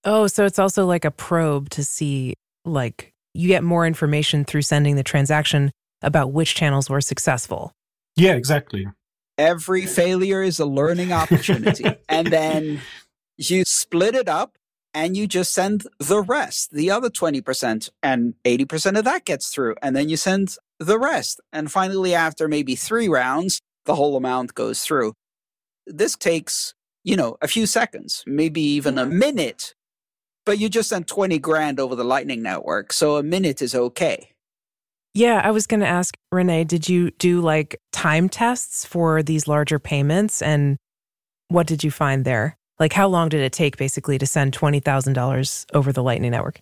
Oh, 0.03 0.27
so 0.27 0.45
it's 0.45 0.59
also 0.59 0.85
like 0.85 1.05
a 1.05 1.11
probe 1.11 1.69
to 1.71 1.83
see, 1.83 2.33
like, 2.65 3.11
you 3.33 3.47
get 3.47 3.63
more 3.63 3.85
information 3.85 4.43
through 4.43 4.63
sending 4.63 4.95
the 4.95 5.03
transaction 5.03 5.71
about 6.01 6.33
which 6.33 6.55
channels 6.55 6.89
were 6.89 7.01
successful. 7.01 7.71
Yeah, 8.15 8.33
exactly. 8.33 8.87
Every 9.39 9.85
failure 9.85 10.43
is 10.43 10.59
a 10.59 10.65
learning 10.65 11.13
opportunity. 11.13 11.85
and 12.09 12.27
then 12.27 12.81
you 13.37 13.63
split 13.65 14.13
it 14.13 14.27
up 14.27 14.57
and 14.93 15.15
you 15.15 15.27
just 15.27 15.53
send 15.53 15.87
the 15.97 16.19
rest, 16.21 16.71
the 16.71 16.91
other 16.91 17.09
20%, 17.09 17.89
and 18.03 18.33
80% 18.43 18.97
of 18.97 19.05
that 19.05 19.23
gets 19.23 19.47
through. 19.47 19.75
And 19.81 19.95
then 19.95 20.09
you 20.09 20.17
send 20.17 20.57
the 20.77 20.99
rest. 20.99 21.39
And 21.53 21.71
finally, 21.71 22.13
after 22.13 22.49
maybe 22.49 22.75
three 22.75 23.07
rounds, 23.07 23.61
the 23.85 23.95
whole 23.95 24.17
amount 24.17 24.55
goes 24.55 24.81
through. 24.81 25.13
This 25.87 26.17
takes, 26.17 26.73
you 27.05 27.15
know, 27.15 27.37
a 27.41 27.47
few 27.47 27.65
seconds, 27.65 28.25
maybe 28.27 28.59
even 28.59 28.97
a 28.97 29.05
minute, 29.05 29.73
but 30.45 30.59
you 30.59 30.67
just 30.67 30.89
sent 30.89 31.07
20 31.07 31.39
grand 31.39 31.79
over 31.79 31.95
the 31.95 32.03
Lightning 32.03 32.41
Network. 32.41 32.91
So 32.91 33.15
a 33.15 33.23
minute 33.23 33.61
is 33.61 33.73
okay. 33.73 34.31
Yeah, 35.19 35.41
I 35.43 35.51
was 35.51 35.67
going 35.67 35.81
to 35.81 35.85
ask 35.85 36.15
Renee, 36.31 36.63
did 36.63 36.87
you 36.87 37.11
do 37.11 37.41
like 37.41 37.75
time 37.91 38.29
tests 38.29 38.85
for 38.85 39.21
these 39.21 39.49
larger 39.49 39.77
payments? 39.77 40.41
And 40.41 40.77
what 41.49 41.67
did 41.67 41.83
you 41.83 41.91
find 41.91 42.23
there? 42.23 42.55
Like, 42.79 42.93
how 42.93 43.09
long 43.09 43.27
did 43.27 43.41
it 43.41 43.51
take 43.51 43.75
basically 43.75 44.17
to 44.17 44.25
send 44.25 44.57
$20,000 44.57 45.65
over 45.73 45.91
the 45.91 46.01
Lightning 46.01 46.31
Network? 46.31 46.61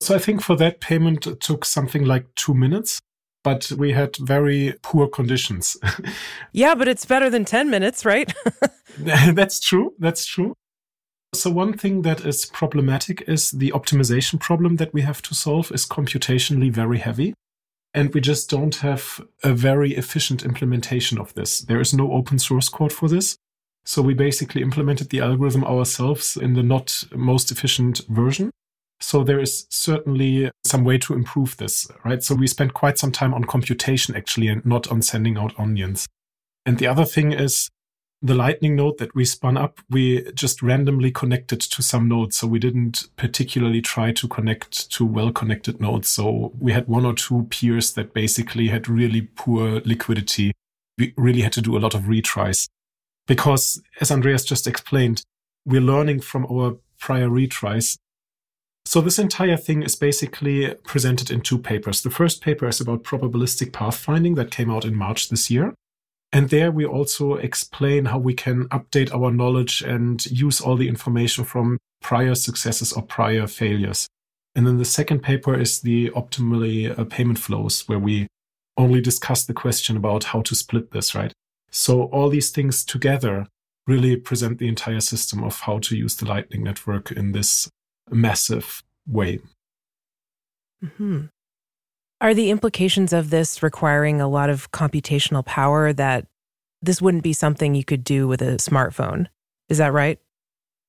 So 0.00 0.14
I 0.14 0.20
think 0.20 0.40
for 0.40 0.54
that 0.54 0.78
payment, 0.80 1.26
it 1.26 1.40
took 1.40 1.64
something 1.64 2.04
like 2.04 2.32
two 2.36 2.54
minutes, 2.54 3.00
but 3.42 3.72
we 3.72 3.90
had 3.90 4.16
very 4.18 4.74
poor 4.84 5.08
conditions. 5.08 5.76
yeah, 6.52 6.76
but 6.76 6.86
it's 6.86 7.06
better 7.06 7.28
than 7.28 7.44
10 7.44 7.70
minutes, 7.70 8.04
right? 8.04 8.32
That's 8.98 9.58
true. 9.58 9.94
That's 9.98 10.24
true. 10.24 10.54
So 11.34 11.50
one 11.50 11.76
thing 11.76 12.02
that 12.02 12.24
is 12.24 12.46
problematic 12.46 13.22
is 13.26 13.50
the 13.50 13.72
optimization 13.72 14.38
problem 14.38 14.76
that 14.76 14.94
we 14.94 15.02
have 15.02 15.22
to 15.22 15.34
solve 15.34 15.72
is 15.72 15.86
computationally 15.86 16.70
very 16.70 16.98
heavy. 16.98 17.34
And 17.98 18.14
we 18.14 18.20
just 18.20 18.48
don't 18.48 18.76
have 18.76 19.20
a 19.42 19.52
very 19.52 19.96
efficient 19.96 20.44
implementation 20.44 21.18
of 21.18 21.34
this. 21.34 21.62
There 21.62 21.80
is 21.80 21.92
no 21.92 22.12
open 22.12 22.38
source 22.38 22.68
code 22.68 22.92
for 22.92 23.08
this. 23.08 23.36
So 23.84 24.02
we 24.02 24.14
basically 24.14 24.62
implemented 24.62 25.10
the 25.10 25.18
algorithm 25.18 25.64
ourselves 25.64 26.36
in 26.36 26.54
the 26.54 26.62
not 26.62 27.02
most 27.12 27.50
efficient 27.50 28.02
version. 28.08 28.52
So 29.00 29.24
there 29.24 29.40
is 29.40 29.66
certainly 29.68 30.48
some 30.64 30.84
way 30.84 30.98
to 30.98 31.12
improve 31.12 31.56
this, 31.56 31.88
right? 32.04 32.22
So 32.22 32.36
we 32.36 32.46
spent 32.46 32.72
quite 32.72 32.98
some 32.98 33.10
time 33.10 33.34
on 33.34 33.42
computation 33.42 34.14
actually 34.14 34.46
and 34.46 34.64
not 34.64 34.86
on 34.92 35.02
sending 35.02 35.36
out 35.36 35.58
onions. 35.58 36.06
And 36.64 36.78
the 36.78 36.86
other 36.86 37.04
thing 37.04 37.32
is 37.32 37.68
the 38.20 38.34
lightning 38.34 38.74
node 38.74 38.98
that 38.98 39.14
we 39.14 39.24
spun 39.24 39.56
up, 39.56 39.80
we 39.88 40.30
just 40.32 40.60
randomly 40.62 41.10
connected 41.10 41.60
to 41.60 41.82
some 41.82 42.08
nodes. 42.08 42.36
So 42.36 42.46
we 42.46 42.58
didn't 42.58 43.08
particularly 43.16 43.80
try 43.80 44.12
to 44.12 44.26
connect 44.26 44.90
to 44.92 45.04
well 45.04 45.30
connected 45.30 45.80
nodes. 45.80 46.08
So 46.08 46.52
we 46.58 46.72
had 46.72 46.88
one 46.88 47.06
or 47.06 47.14
two 47.14 47.46
peers 47.50 47.92
that 47.94 48.14
basically 48.14 48.68
had 48.68 48.88
really 48.88 49.22
poor 49.22 49.80
liquidity. 49.84 50.52
We 50.98 51.14
really 51.16 51.42
had 51.42 51.52
to 51.52 51.62
do 51.62 51.76
a 51.76 51.78
lot 51.78 51.94
of 51.94 52.02
retries 52.02 52.68
because 53.28 53.80
as 54.00 54.10
Andreas 54.10 54.44
just 54.44 54.66
explained, 54.66 55.22
we're 55.64 55.80
learning 55.80 56.20
from 56.20 56.46
our 56.46 56.78
prior 56.98 57.28
retries. 57.28 57.98
So 58.84 59.00
this 59.00 59.18
entire 59.18 59.58
thing 59.58 59.82
is 59.82 59.94
basically 59.94 60.74
presented 60.84 61.30
in 61.30 61.42
two 61.42 61.58
papers. 61.58 62.02
The 62.02 62.10
first 62.10 62.42
paper 62.42 62.66
is 62.66 62.80
about 62.80 63.04
probabilistic 63.04 63.70
pathfinding 63.70 64.34
that 64.36 64.50
came 64.50 64.70
out 64.70 64.86
in 64.86 64.96
March 64.96 65.28
this 65.28 65.50
year. 65.50 65.74
And 66.32 66.50
there 66.50 66.70
we 66.70 66.84
also 66.84 67.34
explain 67.34 68.06
how 68.06 68.18
we 68.18 68.34
can 68.34 68.68
update 68.68 69.14
our 69.14 69.30
knowledge 69.30 69.80
and 69.80 70.24
use 70.26 70.60
all 70.60 70.76
the 70.76 70.88
information 70.88 71.44
from 71.44 71.78
prior 72.02 72.34
successes 72.34 72.92
or 72.92 73.02
prior 73.02 73.46
failures. 73.46 74.06
And 74.54 74.66
then 74.66 74.76
the 74.76 74.84
second 74.84 75.20
paper 75.22 75.58
is 75.58 75.80
the 75.80 76.10
optimally 76.10 76.96
uh, 76.98 77.04
payment 77.04 77.38
flows, 77.38 77.88
where 77.88 77.98
we 77.98 78.26
only 78.76 79.00
discuss 79.00 79.44
the 79.44 79.54
question 79.54 79.96
about 79.96 80.24
how 80.24 80.42
to 80.42 80.54
split 80.54 80.90
this, 80.90 81.14
right? 81.14 81.32
So 81.70 82.04
all 82.04 82.28
these 82.28 82.50
things 82.50 82.84
together 82.84 83.46
really 83.86 84.16
present 84.16 84.58
the 84.58 84.68
entire 84.68 85.00
system 85.00 85.42
of 85.42 85.60
how 85.60 85.78
to 85.78 85.96
use 85.96 86.16
the 86.16 86.26
Lightning 86.26 86.62
Network 86.62 87.10
in 87.10 87.32
this 87.32 87.68
massive 88.10 88.82
way. 89.06 89.40
Mm-hmm. 90.84 91.26
Are 92.20 92.34
the 92.34 92.50
implications 92.50 93.12
of 93.12 93.30
this 93.30 93.62
requiring 93.62 94.20
a 94.20 94.26
lot 94.26 94.50
of 94.50 94.72
computational 94.72 95.44
power 95.44 95.92
that 95.92 96.26
this 96.82 97.00
wouldn't 97.00 97.22
be 97.22 97.32
something 97.32 97.74
you 97.74 97.84
could 97.84 98.02
do 98.02 98.26
with 98.26 98.42
a 98.42 98.56
smartphone? 98.56 99.26
Is 99.68 99.78
that 99.78 99.92
right? 99.92 100.18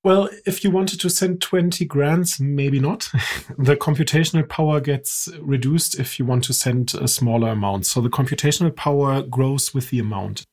Well, 0.03 0.29
if 0.45 0.63
you 0.63 0.71
wanted 0.71 1.01
to 1.01 1.09
send 1.09 1.41
20 1.41 1.85
grants, 1.85 2.39
maybe 2.39 2.79
not. 2.79 3.09
the 3.57 3.75
computational 3.75 4.47
power 4.47 4.79
gets 4.79 5.29
reduced 5.39 5.99
if 5.99 6.17
you 6.17 6.25
want 6.25 6.45
to 6.45 6.53
send 6.53 6.95
a 6.95 7.07
smaller 7.07 7.49
amount. 7.49 7.85
So 7.85 8.01
the 8.01 8.09
computational 8.09 8.75
power 8.75 9.21
grows 9.21 9.73
with 9.73 9.89
the 9.91 9.99
amount. 9.99 10.45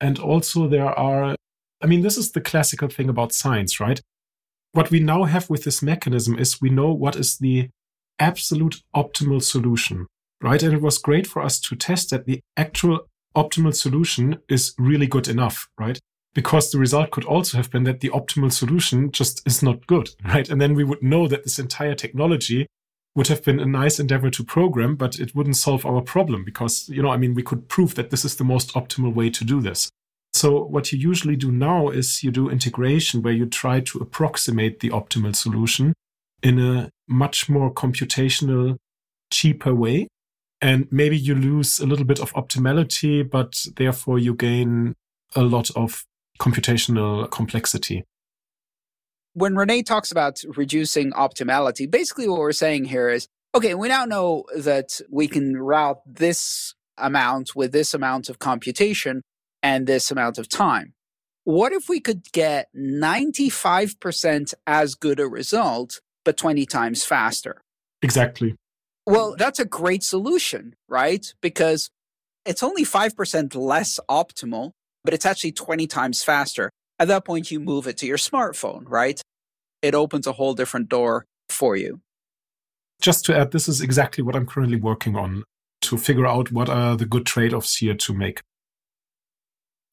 And 0.00 0.18
also, 0.18 0.68
there 0.68 0.86
are, 0.86 1.34
I 1.82 1.86
mean, 1.86 2.02
this 2.02 2.16
is 2.16 2.32
the 2.32 2.40
classical 2.40 2.88
thing 2.88 3.08
about 3.08 3.32
science, 3.32 3.80
right? 3.80 4.00
What 4.72 4.90
we 4.90 5.00
now 5.00 5.24
have 5.24 5.50
with 5.50 5.64
this 5.64 5.82
mechanism 5.82 6.38
is 6.38 6.60
we 6.60 6.70
know 6.70 6.92
what 6.92 7.16
is 7.16 7.38
the 7.38 7.68
absolute 8.18 8.82
optimal 8.94 9.42
solution, 9.42 10.06
right? 10.44 10.62
And 10.62 10.74
it 10.74 10.82
was 10.82 10.98
great 10.98 11.26
for 11.26 11.42
us 11.42 11.58
to 11.60 11.74
test 11.74 12.10
that 12.10 12.26
the 12.26 12.40
actual 12.56 13.08
optimal 13.34 13.74
solution 13.74 14.38
is 14.48 14.74
really 14.78 15.06
good 15.06 15.26
enough, 15.26 15.68
right? 15.78 15.98
Because 16.34 16.70
the 16.70 16.78
result 16.78 17.10
could 17.10 17.24
also 17.24 17.56
have 17.56 17.70
been 17.70 17.84
that 17.84 18.00
the 18.00 18.10
optimal 18.10 18.52
solution 18.52 19.10
just 19.10 19.42
is 19.46 19.62
not 19.62 19.86
good, 19.86 20.10
right? 20.24 20.48
And 20.48 20.60
then 20.60 20.74
we 20.74 20.84
would 20.84 21.02
know 21.02 21.26
that 21.28 21.44
this 21.44 21.58
entire 21.58 21.94
technology 21.94 22.66
would 23.16 23.28
have 23.28 23.42
been 23.42 23.58
a 23.58 23.66
nice 23.66 23.98
endeavor 23.98 24.28
to 24.28 24.44
program, 24.44 24.96
but 24.96 25.18
it 25.18 25.34
wouldn't 25.34 25.56
solve 25.56 25.86
our 25.86 26.02
problem 26.02 26.44
because, 26.44 26.88
you 26.88 27.02
know, 27.02 27.10
I 27.10 27.16
mean, 27.16 27.34
we 27.34 27.42
could 27.42 27.68
prove 27.68 27.94
that 27.94 28.10
this 28.10 28.24
is 28.24 28.36
the 28.36 28.44
most 28.44 28.74
optimal 28.74 29.14
way 29.14 29.30
to 29.30 29.44
do 29.44 29.60
this. 29.60 29.88
So 30.34 30.64
what 30.64 30.92
you 30.92 30.98
usually 30.98 31.36
do 31.36 31.52
now 31.52 31.90
is 31.90 32.24
you 32.24 32.32
do 32.32 32.50
integration 32.50 33.22
where 33.22 33.32
you 33.32 33.46
try 33.46 33.80
to 33.80 33.98
approximate 34.00 34.80
the 34.80 34.90
optimal 34.90 35.34
solution 35.34 35.94
in 36.42 36.58
a 36.58 36.90
much 37.08 37.48
more 37.48 37.72
computational, 37.72 38.76
cheaper 39.30 39.74
way. 39.74 40.08
And 40.60 40.86
maybe 40.90 41.16
you 41.16 41.34
lose 41.34 41.78
a 41.78 41.86
little 41.86 42.04
bit 42.04 42.20
of 42.20 42.32
optimality, 42.32 43.28
but 43.28 43.66
therefore 43.76 44.18
you 44.18 44.34
gain 44.34 44.94
a 45.34 45.42
lot 45.42 45.70
of 45.76 46.04
computational 46.40 47.30
complexity 47.30 48.04
when 49.34 49.56
Renee 49.56 49.82
talks 49.82 50.10
about 50.10 50.40
reducing 50.56 51.12
optimality, 51.12 51.90
basically 51.90 52.28
what 52.28 52.38
we're 52.38 52.52
saying 52.52 52.86
here 52.86 53.08
is 53.08 53.28
okay, 53.54 53.74
we 53.74 53.86
now 53.86 54.04
know 54.04 54.44
that 54.56 55.00
we 55.10 55.28
can 55.28 55.56
route 55.56 56.00
this 56.06 56.74
amount 56.98 57.54
with 57.54 57.70
this 57.70 57.94
amount 57.94 58.28
of 58.28 58.40
computation 58.40 59.22
and 59.62 59.86
this 59.86 60.10
amount 60.10 60.38
of 60.38 60.48
time. 60.48 60.92
What 61.44 61.72
if 61.72 61.88
we 61.88 62.00
could 62.00 62.32
get 62.32 62.68
95% 62.76 64.54
as 64.66 64.94
good 64.96 65.20
a 65.20 65.28
result, 65.28 66.00
but 66.24 66.36
20 66.36 66.66
times 66.66 67.04
faster? 67.04 67.60
Exactly. 68.02 68.56
Well, 69.06 69.34
mm. 69.34 69.38
that's 69.38 69.58
a 69.58 69.64
great 69.64 70.02
solution, 70.02 70.74
right? 70.88 71.32
Because 71.40 71.90
it's 72.44 72.62
only 72.62 72.84
5% 72.84 73.54
less 73.54 74.00
optimal, 74.08 74.72
but 75.02 75.14
it's 75.14 75.26
actually 75.26 75.52
20 75.52 75.86
times 75.86 76.22
faster. 76.22 76.70
At 76.98 77.08
that 77.08 77.24
point, 77.24 77.50
you 77.50 77.60
move 77.60 77.86
it 77.86 77.96
to 77.98 78.06
your 78.06 78.18
smartphone, 78.18 78.84
right? 78.86 79.20
It 79.82 79.94
opens 79.94 80.26
a 80.26 80.32
whole 80.32 80.54
different 80.54 80.88
door 80.88 81.26
for 81.48 81.76
you. 81.76 82.00
Just 83.00 83.24
to 83.26 83.36
add, 83.36 83.50
this 83.50 83.68
is 83.68 83.80
exactly 83.80 84.22
what 84.22 84.36
I'm 84.36 84.46
currently 84.46 84.80
working 84.80 85.16
on 85.16 85.44
to 85.82 85.98
figure 85.98 86.26
out 86.26 86.52
what 86.52 86.68
are 86.68 86.96
the 86.96 87.04
good 87.04 87.26
trade 87.26 87.52
offs 87.52 87.76
here 87.76 87.94
to 87.94 88.14
make. 88.14 88.40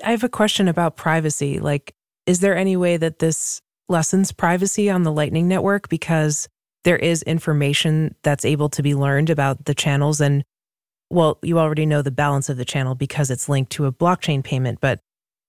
I 0.03 0.11
have 0.11 0.23
a 0.23 0.29
question 0.29 0.67
about 0.67 0.95
privacy. 0.95 1.59
Like, 1.59 1.93
is 2.25 2.39
there 2.39 2.55
any 2.55 2.77
way 2.77 2.97
that 2.97 3.19
this 3.19 3.61
lessens 3.89 4.31
privacy 4.31 4.89
on 4.89 5.03
the 5.03 5.11
Lightning 5.11 5.47
Network? 5.47 5.89
Because 5.89 6.47
there 6.83 6.97
is 6.97 7.21
information 7.23 8.15
that's 8.23 8.45
able 8.45 8.69
to 8.69 8.81
be 8.81 8.95
learned 8.95 9.29
about 9.29 9.65
the 9.65 9.75
channels. 9.75 10.19
And, 10.21 10.43
well, 11.09 11.37
you 11.41 11.59
already 11.59 11.85
know 11.85 12.01
the 12.01 12.11
balance 12.11 12.49
of 12.49 12.57
the 12.57 12.65
channel 12.65 12.95
because 12.95 13.29
it's 13.29 13.49
linked 13.49 13.71
to 13.73 13.85
a 13.85 13.91
blockchain 13.91 14.43
payment, 14.43 14.79
but 14.81 14.99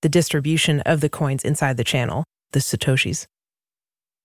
the 0.02 0.08
distribution 0.08 0.80
of 0.80 1.00
the 1.00 1.08
coins 1.08 1.44
inside 1.44 1.76
the 1.76 1.84
channel, 1.84 2.24
the 2.52 2.60
Satoshis. 2.60 3.26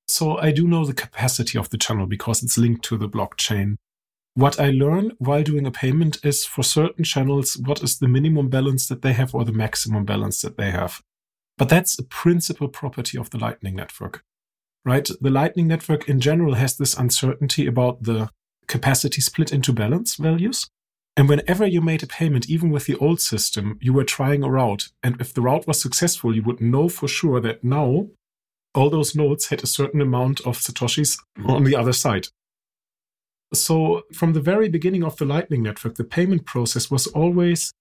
So 0.07 0.37
I 0.37 0.51
do 0.51 0.67
know 0.67 0.85
the 0.85 0.93
capacity 0.93 1.57
of 1.57 1.69
the 1.69 1.77
channel 1.77 2.05
because 2.05 2.41
it's 2.41 2.57
linked 2.57 2.83
to 2.85 2.97
the 2.97 3.09
blockchain. 3.09 3.75
What 4.35 4.59
I 4.59 4.69
learn 4.69 5.11
while 5.17 5.43
doing 5.43 5.65
a 5.65 5.71
payment 5.71 6.19
is 6.23 6.45
for 6.45 6.63
certain 6.63 7.03
channels, 7.03 7.57
what 7.57 7.83
is 7.83 7.99
the 7.99 8.07
minimum 8.07 8.49
balance 8.49 8.87
that 8.87 9.01
they 9.01 9.13
have 9.13 9.33
or 9.33 9.43
the 9.43 9.51
maximum 9.51 10.05
balance 10.05 10.41
that 10.41 10.57
they 10.57 10.71
have. 10.71 11.01
But 11.57 11.69
that's 11.69 11.97
a 11.97 12.03
principal 12.03 12.67
property 12.67 13.17
of 13.17 13.31
the 13.31 13.39
Lightning 13.39 13.75
Network, 13.75 14.23
right? 14.85 15.07
The 15.19 15.29
Lightning 15.29 15.67
Network 15.67 16.07
in 16.07 16.19
general 16.19 16.55
has 16.55 16.77
this 16.77 16.97
uncertainty 16.97 17.67
about 17.67 18.03
the 18.03 18.29
capacity 18.67 19.21
split 19.21 19.51
into 19.51 19.73
balance 19.73 20.15
values. 20.15 20.67
And 21.15 21.27
whenever 21.27 21.65
you 21.65 21.81
made 21.81 22.03
a 22.03 22.07
payment, 22.07 22.49
even 22.49 22.69
with 22.69 22.85
the 22.85 22.95
old 22.97 23.19
system, 23.19 23.79
you 23.81 23.91
were 23.91 24.03
trying 24.03 24.43
a 24.43 24.51
route. 24.51 24.89
And 25.01 25.19
if 25.19 25.33
the 25.33 25.41
route 25.41 25.65
was 25.65 25.81
successful, 25.81 26.35
you 26.35 26.43
would 26.43 26.61
know 26.61 26.89
for 26.89 27.07
sure 27.07 27.39
that 27.41 27.63
now 27.63 28.07
all 28.75 28.89
those 28.91 29.15
nodes 29.15 29.47
had 29.47 29.63
a 29.63 29.67
certain 29.67 29.99
amount 29.99 30.41
of 30.41 30.59
Satoshis 30.59 31.17
on 31.45 31.63
the 31.63 31.75
other 31.75 31.93
side. 31.93 32.27
So, 33.53 34.03
from 34.13 34.33
the 34.33 34.41
very 34.41 34.69
beginning 34.69 35.03
of 35.03 35.17
the 35.17 35.25
Lightning 35.25 35.63
Network, 35.63 35.95
the 35.95 36.03
payment 36.03 36.45
process 36.45 36.91
was 36.91 37.07
always 37.07 37.71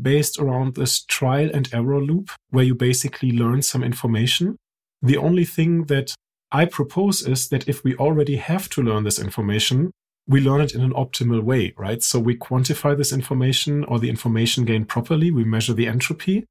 based 0.00 0.38
around 0.38 0.74
this 0.74 1.04
trial 1.04 1.50
and 1.54 1.72
error 1.72 2.02
loop 2.02 2.30
where 2.50 2.64
you 2.64 2.74
basically 2.74 3.30
learn 3.30 3.62
some 3.62 3.84
information. 3.84 4.56
The 5.00 5.16
only 5.16 5.44
thing 5.44 5.84
that 5.84 6.14
I 6.54 6.66
propose 6.66 7.26
is 7.26 7.48
that 7.48 7.68
if 7.68 7.82
we 7.82 7.96
already 7.96 8.36
have 8.36 8.68
to 8.70 8.82
learn 8.82 9.02
this 9.02 9.18
information, 9.18 9.90
we 10.28 10.40
learn 10.40 10.60
it 10.60 10.72
in 10.72 10.82
an 10.82 10.92
optimal 10.92 11.42
way, 11.42 11.74
right? 11.76 12.00
So 12.00 12.20
we 12.20 12.36
quantify 12.36 12.96
this 12.96 13.12
information 13.12 13.82
or 13.84 13.98
the 13.98 14.08
information 14.08 14.64
gain 14.64 14.84
properly, 14.84 15.32
we 15.32 15.44
measure 15.44 15.74
the 15.74 15.88
entropy, 15.88 16.46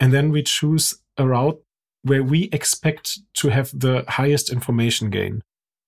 and 0.00 0.12
then 0.12 0.32
we 0.32 0.42
choose 0.42 0.94
a 1.16 1.28
route 1.28 1.62
where 2.02 2.24
we 2.24 2.48
expect 2.50 3.20
to 3.34 3.48
have 3.50 3.70
the 3.72 4.04
highest 4.08 4.50
information 4.50 5.08
gain, 5.08 5.40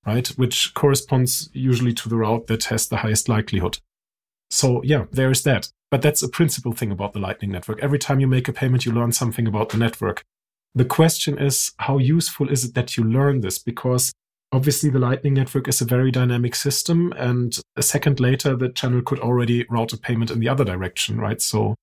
right? 0.07 0.29
Which 0.29 0.73
corresponds 0.75 1.51
usually 1.53 1.93
to 1.95 2.09
the 2.09 2.17
route 2.17 2.47
that 2.47 2.65
has 2.65 2.87
the 2.87 2.99
highest 2.99 3.29
likelihood. 3.29 3.79
So 4.49 4.81
yeah, 4.85 5.07
there 5.11 5.33
is 5.33 5.43
that. 5.43 5.71
But 5.91 6.03
that's 6.03 6.23
a 6.23 6.29
principal 6.29 6.71
thing 6.71 6.93
about 6.93 7.15
the 7.15 7.19
Lightning 7.19 7.51
Network. 7.51 7.81
Every 7.83 7.99
time 7.99 8.21
you 8.21 8.29
make 8.29 8.47
a 8.47 8.53
payment, 8.53 8.87
you 8.87 8.93
learn 8.93 9.11
something 9.11 9.49
about 9.49 9.71
the 9.71 9.79
network. 9.79 10.25
The 10.77 10.85
question 10.85 11.39
is, 11.39 11.73
how 11.79 11.97
useful 11.97 12.51
is 12.51 12.63
it 12.63 12.75
that 12.75 12.99
you 12.99 13.03
learn 13.03 13.41
this? 13.41 13.59
Because 13.59 14.13
obviously 14.53 14.91
the 14.91 14.99
Lightning 14.99 15.33
Network 15.33 15.69
is 15.69 15.81
a 15.81 15.87
very 15.87 16.11
dynamic 16.11 16.55
system. 16.55 17.15
And 17.17 17.59
a 17.77 17.83
second 17.83 18.21
later, 18.21 18.55
the 18.55 18.69
channel 18.69 19.01
could 19.01 19.19
already 19.19 19.65
route 19.71 19.95
a 19.95 19.97
payment 19.97 20.31
in 20.31 20.39
the 20.39 20.51
other 20.51 20.65
direction, 20.65 21.19
right? 21.19 21.41
So 21.41 21.77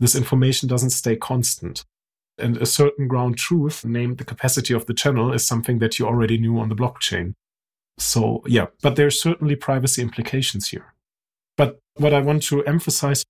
this 0.00 0.14
information 0.14 0.66
doesn't 0.66 0.90
stay 0.90 1.14
constant. 1.14 1.84
And 2.38 2.56
a 2.56 2.64
certain 2.64 3.06
ground 3.06 3.36
truth, 3.36 3.84
named 3.84 4.16
the 4.16 4.24
capacity 4.24 4.72
of 4.72 4.86
the 4.86 4.94
channel, 4.94 5.30
is 5.30 5.46
something 5.46 5.78
that 5.80 5.98
you 5.98 6.06
already 6.06 6.38
knew 6.38 6.58
on 6.58 6.70
the 6.70 6.74
blockchain. 6.74 7.34
So, 7.98 8.42
yeah, 8.46 8.68
but 8.80 8.96
there's 8.96 9.20
certainly 9.20 9.56
privacy 9.56 10.00
implications 10.00 10.70
here. 10.70 10.94
But 11.58 11.80
what 11.96 12.14
I 12.14 12.20
want 12.20 12.44
to 12.44 12.64
emphasize, 12.64 13.26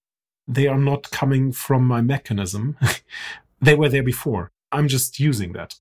they 0.47 0.69
are 0.69 0.79
not 0.79 1.11
coming 1.11 1.51
from 1.51 1.87
my 1.89 2.03
mechanism. 2.03 2.77
they 3.61 3.75
were 3.75 3.89
there 3.89 4.05
before. 4.05 4.53
I'm 4.73 4.89
just 4.89 5.19
using 5.19 5.53
that. 5.53 5.75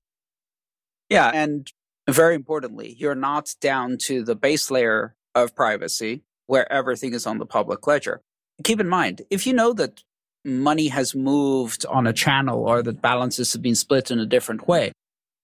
Yeah. 1.08 1.30
And 1.32 1.70
very 2.08 2.34
importantly, 2.34 2.94
you're 2.98 3.14
not 3.14 3.54
down 3.60 3.98
to 4.02 4.22
the 4.22 4.34
base 4.34 4.70
layer 4.70 5.14
of 5.34 5.54
privacy 5.54 6.22
where 6.46 6.70
everything 6.72 7.12
is 7.14 7.26
on 7.26 7.38
the 7.38 7.46
public 7.46 7.86
ledger. 7.86 8.22
Keep 8.64 8.80
in 8.80 8.88
mind, 8.88 9.22
if 9.30 9.46
you 9.46 9.52
know 9.52 9.72
that 9.74 10.02
money 10.44 10.88
has 10.88 11.14
moved 11.14 11.84
on 11.86 12.06
a 12.06 12.12
channel 12.12 12.64
or 12.64 12.82
that 12.82 13.02
balances 13.02 13.52
have 13.52 13.62
been 13.62 13.74
split 13.74 14.10
in 14.10 14.18
a 14.18 14.26
different 14.26 14.66
way. 14.66 14.92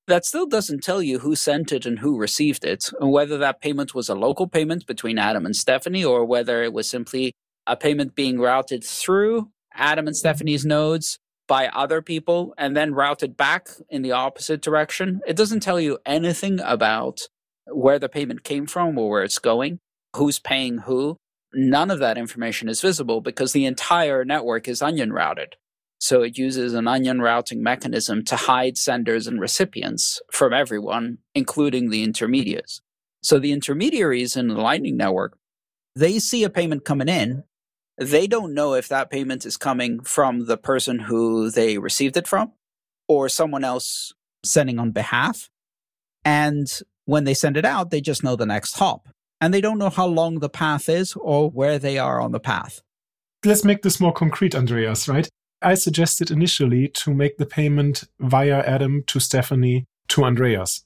That 0.06 0.24
still 0.24 0.46
doesn't 0.46 0.82
tell 0.82 1.02
you 1.02 1.20
who 1.20 1.34
sent 1.34 1.72
it 1.72 1.86
and 1.86 1.98
who 1.98 2.18
received 2.18 2.64
it, 2.64 2.90
and 3.00 3.10
whether 3.10 3.38
that 3.38 3.62
payment 3.62 3.94
was 3.94 4.08
a 4.08 4.14
local 4.14 4.46
payment 4.46 4.86
between 4.86 5.18
Adam 5.18 5.46
and 5.46 5.56
Stephanie, 5.56 6.04
or 6.04 6.26
whether 6.26 6.62
it 6.62 6.74
was 6.74 6.88
simply 6.88 7.32
a 7.66 7.74
payment 7.74 8.14
being 8.14 8.38
routed 8.38 8.84
through 8.84 9.50
Adam 9.72 10.06
and 10.06 10.14
mm-hmm. 10.14 10.18
Stephanie's 10.18 10.66
nodes 10.66 11.18
by 11.46 11.68
other 11.68 12.00
people 12.00 12.54
and 12.56 12.76
then 12.76 12.94
routed 12.94 13.36
back 13.36 13.68
in 13.88 14.02
the 14.02 14.12
opposite 14.12 14.62
direction. 14.62 15.20
It 15.26 15.36
doesn't 15.36 15.60
tell 15.60 15.80
you 15.80 15.98
anything 16.06 16.60
about 16.60 17.20
where 17.66 17.98
the 17.98 18.08
payment 18.08 18.44
came 18.44 18.66
from 18.66 18.98
or 18.98 19.10
where 19.10 19.22
it's 19.22 19.38
going, 19.38 19.78
who's 20.16 20.38
paying 20.38 20.78
who 20.78 21.18
none 21.54 21.90
of 21.90 22.00
that 22.00 22.18
information 22.18 22.68
is 22.68 22.80
visible 22.80 23.20
because 23.20 23.52
the 23.52 23.64
entire 23.64 24.24
network 24.24 24.68
is 24.68 24.82
onion 24.82 25.12
routed. 25.12 25.56
So 25.98 26.22
it 26.22 26.36
uses 26.36 26.74
an 26.74 26.88
onion 26.88 27.20
routing 27.20 27.62
mechanism 27.62 28.24
to 28.24 28.36
hide 28.36 28.76
senders 28.76 29.26
and 29.26 29.40
recipients 29.40 30.20
from 30.32 30.52
everyone, 30.52 31.18
including 31.34 31.90
the 31.90 32.02
intermediaries. 32.02 32.82
So 33.22 33.38
the 33.38 33.52
intermediaries 33.52 34.36
in 34.36 34.48
the 34.48 34.60
Lightning 34.60 34.96
Network, 34.96 35.38
they 35.96 36.18
see 36.18 36.44
a 36.44 36.50
payment 36.50 36.84
coming 36.84 37.08
in. 37.08 37.44
They 37.96 38.26
don't 38.26 38.54
know 38.54 38.74
if 38.74 38.88
that 38.88 39.10
payment 39.10 39.46
is 39.46 39.56
coming 39.56 40.00
from 40.00 40.46
the 40.46 40.56
person 40.56 40.98
who 40.98 41.50
they 41.50 41.78
received 41.78 42.16
it 42.16 42.26
from 42.26 42.52
or 43.06 43.28
someone 43.28 43.64
else 43.64 44.12
sending 44.44 44.78
on 44.78 44.90
behalf. 44.90 45.48
And 46.24 46.68
when 47.04 47.24
they 47.24 47.34
send 47.34 47.56
it 47.56 47.64
out, 47.64 47.90
they 47.90 48.00
just 48.00 48.24
know 48.24 48.36
the 48.36 48.46
next 48.46 48.78
hop 48.78 49.08
and 49.40 49.52
they 49.52 49.60
don't 49.60 49.78
know 49.78 49.90
how 49.90 50.06
long 50.06 50.40
the 50.40 50.48
path 50.48 50.88
is 50.88 51.14
or 51.16 51.50
where 51.50 51.78
they 51.78 51.98
are 51.98 52.20
on 52.20 52.32
the 52.32 52.40
path. 52.40 52.82
Let's 53.44 53.64
make 53.64 53.82
this 53.82 54.00
more 54.00 54.12
concrete, 54.12 54.54
Andreas, 54.54 55.06
right? 55.06 55.28
I 55.60 55.74
suggested 55.74 56.30
initially 56.30 56.88
to 56.88 57.14
make 57.14 57.36
the 57.36 57.46
payment 57.46 58.04
via 58.18 58.60
Adam 58.60 59.02
to 59.06 59.20
Stephanie 59.20 59.86
to 60.08 60.24
Andreas. 60.24 60.84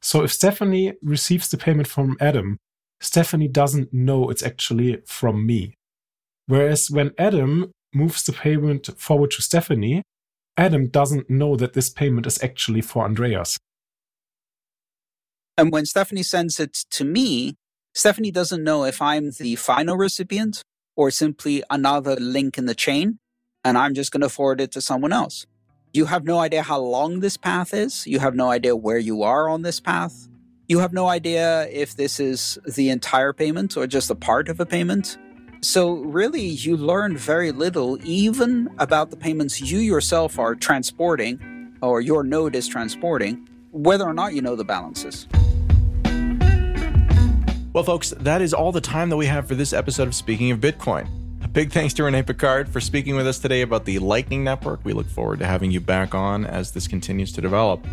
So 0.00 0.22
if 0.22 0.32
Stephanie 0.32 0.94
receives 1.02 1.50
the 1.50 1.56
payment 1.56 1.88
from 1.88 2.16
Adam, 2.20 2.58
Stephanie 3.00 3.48
doesn't 3.48 3.92
know 3.92 4.30
it's 4.30 4.42
actually 4.42 4.98
from 5.06 5.46
me. 5.46 5.77
Whereas 6.48 6.90
when 6.90 7.12
Adam 7.18 7.70
moves 7.94 8.22
the 8.24 8.32
payment 8.32 8.88
forward 8.98 9.32
to 9.32 9.42
Stephanie, 9.42 10.02
Adam 10.56 10.88
doesn't 10.88 11.28
know 11.28 11.56
that 11.56 11.74
this 11.74 11.90
payment 11.90 12.26
is 12.26 12.42
actually 12.42 12.80
for 12.80 13.04
Andreas. 13.04 13.58
And 15.58 15.70
when 15.70 15.84
Stephanie 15.84 16.22
sends 16.22 16.58
it 16.58 16.72
to 16.90 17.04
me, 17.04 17.54
Stephanie 17.94 18.30
doesn't 18.30 18.64
know 18.64 18.84
if 18.84 19.02
I'm 19.02 19.32
the 19.32 19.56
final 19.56 19.96
recipient 19.96 20.62
or 20.96 21.10
simply 21.10 21.62
another 21.68 22.16
link 22.16 22.56
in 22.56 22.64
the 22.64 22.74
chain, 22.74 23.18
and 23.62 23.76
I'm 23.76 23.94
just 23.94 24.10
going 24.10 24.22
to 24.22 24.30
forward 24.30 24.62
it 24.62 24.72
to 24.72 24.80
someone 24.80 25.12
else. 25.12 25.44
You 25.92 26.06
have 26.06 26.24
no 26.24 26.38
idea 26.38 26.62
how 26.62 26.80
long 26.80 27.20
this 27.20 27.36
path 27.36 27.74
is. 27.74 28.06
You 28.06 28.20
have 28.20 28.34
no 28.34 28.50
idea 28.50 28.74
where 28.74 28.98
you 28.98 29.22
are 29.22 29.48
on 29.50 29.62
this 29.62 29.80
path. 29.80 30.28
You 30.66 30.78
have 30.78 30.94
no 30.94 31.08
idea 31.08 31.68
if 31.70 31.94
this 31.94 32.18
is 32.18 32.58
the 32.66 32.88
entire 32.88 33.34
payment 33.34 33.76
or 33.76 33.86
just 33.86 34.10
a 34.10 34.14
part 34.14 34.48
of 34.48 34.60
a 34.60 34.66
payment. 34.66 35.18
So, 35.60 35.94
really, 35.94 36.42
you 36.42 36.76
learn 36.76 37.16
very 37.16 37.50
little, 37.50 37.98
even 38.06 38.70
about 38.78 39.10
the 39.10 39.16
payments 39.16 39.60
you 39.60 39.78
yourself 39.78 40.38
are 40.38 40.54
transporting 40.54 41.74
or 41.82 42.00
your 42.00 42.22
node 42.22 42.54
is 42.54 42.68
transporting, 42.68 43.48
whether 43.72 44.04
or 44.04 44.14
not 44.14 44.34
you 44.34 44.42
know 44.42 44.54
the 44.54 44.64
balances. 44.64 45.26
Well, 47.72 47.84
folks, 47.84 48.10
that 48.20 48.40
is 48.40 48.54
all 48.54 48.72
the 48.72 48.80
time 48.80 49.08
that 49.10 49.16
we 49.16 49.26
have 49.26 49.46
for 49.46 49.54
this 49.54 49.72
episode 49.72 50.08
of 50.08 50.14
Speaking 50.14 50.50
of 50.52 50.60
Bitcoin. 50.60 51.08
A 51.42 51.48
big 51.48 51.72
thanks 51.72 51.92
to 51.94 52.04
Rene 52.04 52.22
Pickhardt 52.22 52.68
for 52.68 52.80
speaking 52.80 53.16
with 53.16 53.26
us 53.26 53.38
today 53.38 53.62
about 53.62 53.84
the 53.84 53.98
Lightning 53.98 54.44
Network. 54.44 54.84
We 54.84 54.92
look 54.92 55.08
forward 55.08 55.40
to 55.40 55.46
having 55.46 55.70
you 55.70 55.80
back 55.80 56.14
on 56.14 56.44
as 56.44 56.72
this 56.72 56.86
continues 56.86 57.32
to 57.32 57.40
develop. 57.40 57.84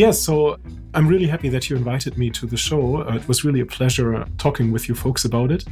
Yes, 0.00 0.18
so 0.18 0.56
I'm 0.94 1.06
really 1.06 1.26
happy 1.26 1.50
that 1.50 1.68
you 1.68 1.76
invited 1.76 2.16
me 2.16 2.30
to 2.30 2.46
the 2.46 2.56
show. 2.56 3.02
Uh, 3.02 3.16
it 3.16 3.28
was 3.28 3.44
really 3.44 3.60
a 3.60 3.66
pleasure 3.66 4.24
talking 4.38 4.72
with 4.72 4.88
you 4.88 4.94
folks 4.94 5.26
about 5.26 5.52
it. 5.52 5.66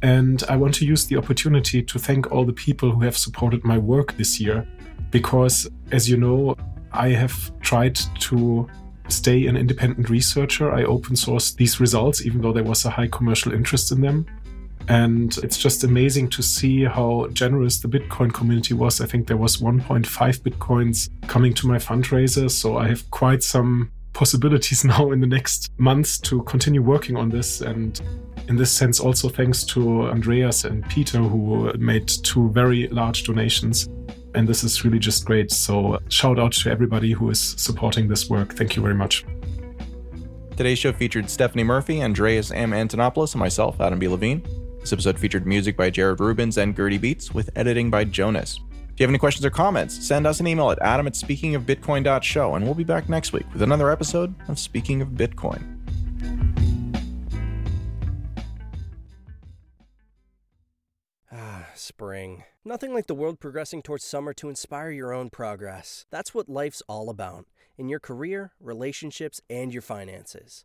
And 0.00 0.42
I 0.48 0.56
want 0.56 0.72
to 0.76 0.86
use 0.86 1.04
the 1.04 1.18
opportunity 1.18 1.82
to 1.82 1.98
thank 1.98 2.32
all 2.32 2.46
the 2.46 2.54
people 2.54 2.90
who 2.90 3.02
have 3.02 3.18
supported 3.18 3.64
my 3.64 3.76
work 3.76 4.16
this 4.16 4.40
year. 4.40 4.66
Because, 5.10 5.68
as 5.92 6.08
you 6.08 6.16
know, 6.16 6.56
I 6.92 7.10
have 7.10 7.52
tried 7.60 7.96
to 8.20 8.66
stay 9.08 9.46
an 9.46 9.58
independent 9.58 10.08
researcher. 10.08 10.72
I 10.72 10.84
open 10.84 11.14
sourced 11.14 11.54
these 11.54 11.78
results, 11.78 12.24
even 12.24 12.40
though 12.40 12.54
there 12.54 12.64
was 12.64 12.86
a 12.86 12.90
high 12.90 13.08
commercial 13.08 13.52
interest 13.52 13.92
in 13.92 14.00
them. 14.00 14.24
And 14.88 15.36
it's 15.38 15.58
just 15.58 15.84
amazing 15.84 16.30
to 16.30 16.42
see 16.42 16.84
how 16.84 17.28
generous 17.32 17.80
the 17.80 17.88
Bitcoin 17.88 18.32
community 18.32 18.74
was. 18.74 19.00
I 19.00 19.06
think 19.06 19.26
there 19.26 19.36
was 19.36 19.56
1.5 19.56 20.04
Bitcoins 20.40 21.08
coming 21.28 21.52
to 21.54 21.66
my 21.66 21.78
fundraiser. 21.78 22.50
So 22.50 22.76
I 22.76 22.88
have 22.88 23.10
quite 23.10 23.42
some 23.42 23.90
possibilities 24.12 24.84
now 24.92 25.10
in 25.10 25.20
the 25.20 25.26
next 25.26 25.70
months 25.78 26.18
to 26.18 26.42
continue 26.44 26.82
working 26.82 27.16
on 27.16 27.30
this. 27.30 27.60
And 27.60 28.00
in 28.48 28.56
this 28.56 28.70
sense, 28.70 29.00
also 29.00 29.28
thanks 29.28 29.64
to 29.64 30.02
Andreas 30.04 30.64
and 30.64 30.88
Peter, 30.88 31.18
who 31.18 31.72
made 31.78 32.08
two 32.08 32.50
very 32.50 32.88
large 32.88 33.24
donations 33.24 33.88
and 34.36 34.46
this 34.46 34.62
is 34.62 34.84
really 34.84 34.98
just 34.98 35.24
great. 35.24 35.50
So, 35.50 35.98
shout 36.08 36.38
out 36.38 36.52
to 36.52 36.70
everybody 36.70 37.12
who 37.12 37.30
is 37.30 37.40
supporting 37.40 38.06
this 38.06 38.28
work. 38.28 38.54
Thank 38.54 38.76
you 38.76 38.82
very 38.82 38.94
much. 38.94 39.24
Today's 40.56 40.78
show 40.78 40.92
featured 40.92 41.28
Stephanie 41.28 41.64
Murphy, 41.64 42.02
Andreas 42.02 42.50
M. 42.50 42.70
Antonopoulos, 42.70 43.32
and 43.32 43.40
myself, 43.40 43.80
Adam 43.80 43.98
B. 43.98 44.08
Levine. 44.08 44.42
This 44.86 44.92
episode 44.92 45.18
featured 45.18 45.48
music 45.48 45.76
by 45.76 45.90
Jared 45.90 46.20
Rubens 46.20 46.58
and 46.58 46.76
Gertie 46.76 46.96
Beats, 46.96 47.34
with 47.34 47.50
editing 47.56 47.90
by 47.90 48.04
Jonas. 48.04 48.60
If 48.92 49.00
you 49.00 49.02
have 49.02 49.10
any 49.10 49.18
questions 49.18 49.44
or 49.44 49.50
comments, 49.50 50.06
send 50.06 50.28
us 50.28 50.38
an 50.38 50.46
email 50.46 50.70
at 50.70 50.80
adam 50.80 51.08
at 51.08 51.14
speakingofbitcoin.show, 51.14 52.54
and 52.54 52.64
we'll 52.64 52.72
be 52.72 52.84
back 52.84 53.08
next 53.08 53.32
week 53.32 53.46
with 53.52 53.62
another 53.62 53.90
episode 53.90 54.32
of 54.46 54.60
Speaking 54.60 55.02
of 55.02 55.08
Bitcoin. 55.08 55.82
Ah, 61.32 61.66
spring. 61.74 62.44
Nothing 62.64 62.94
like 62.94 63.08
the 63.08 63.14
world 63.16 63.40
progressing 63.40 63.82
towards 63.82 64.04
summer 64.04 64.32
to 64.34 64.48
inspire 64.48 64.92
your 64.92 65.12
own 65.12 65.30
progress. 65.30 66.06
That's 66.12 66.32
what 66.32 66.48
life's 66.48 66.84
all 66.88 67.10
about 67.10 67.46
in 67.76 67.88
your 67.88 67.98
career, 67.98 68.52
relationships, 68.60 69.40
and 69.50 69.72
your 69.72 69.82
finances. 69.82 70.64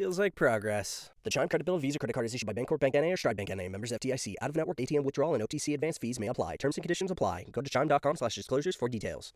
Feels 0.00 0.18
like 0.18 0.34
progress. 0.34 1.10
The 1.24 1.30
Chime 1.30 1.46
Credit 1.46 1.62
Builder 1.66 1.82
Visa 1.82 1.98
Credit 1.98 2.14
Card 2.14 2.24
is 2.24 2.34
issued 2.34 2.46
by 2.46 2.54
Bancorp 2.54 2.80
Bank 2.80 2.94
NA 2.94 3.12
or 3.12 3.18
Stride 3.18 3.36
Bank 3.36 3.50
NA. 3.50 3.68
Members 3.68 3.92
FDIC. 3.92 4.32
Of 4.40 4.56
network 4.56 4.78
ATM 4.78 5.04
withdrawal 5.04 5.34
and 5.34 5.46
OTC 5.46 5.74
advance 5.74 5.98
fees 5.98 6.18
may 6.18 6.28
apply. 6.28 6.56
Terms 6.56 6.78
and 6.78 6.82
conditions 6.82 7.10
apply. 7.10 7.44
Go 7.52 7.60
to 7.60 7.68
chime.com 7.68 8.16
slash 8.16 8.34
disclosures 8.34 8.74
for 8.74 8.88
details. 8.88 9.28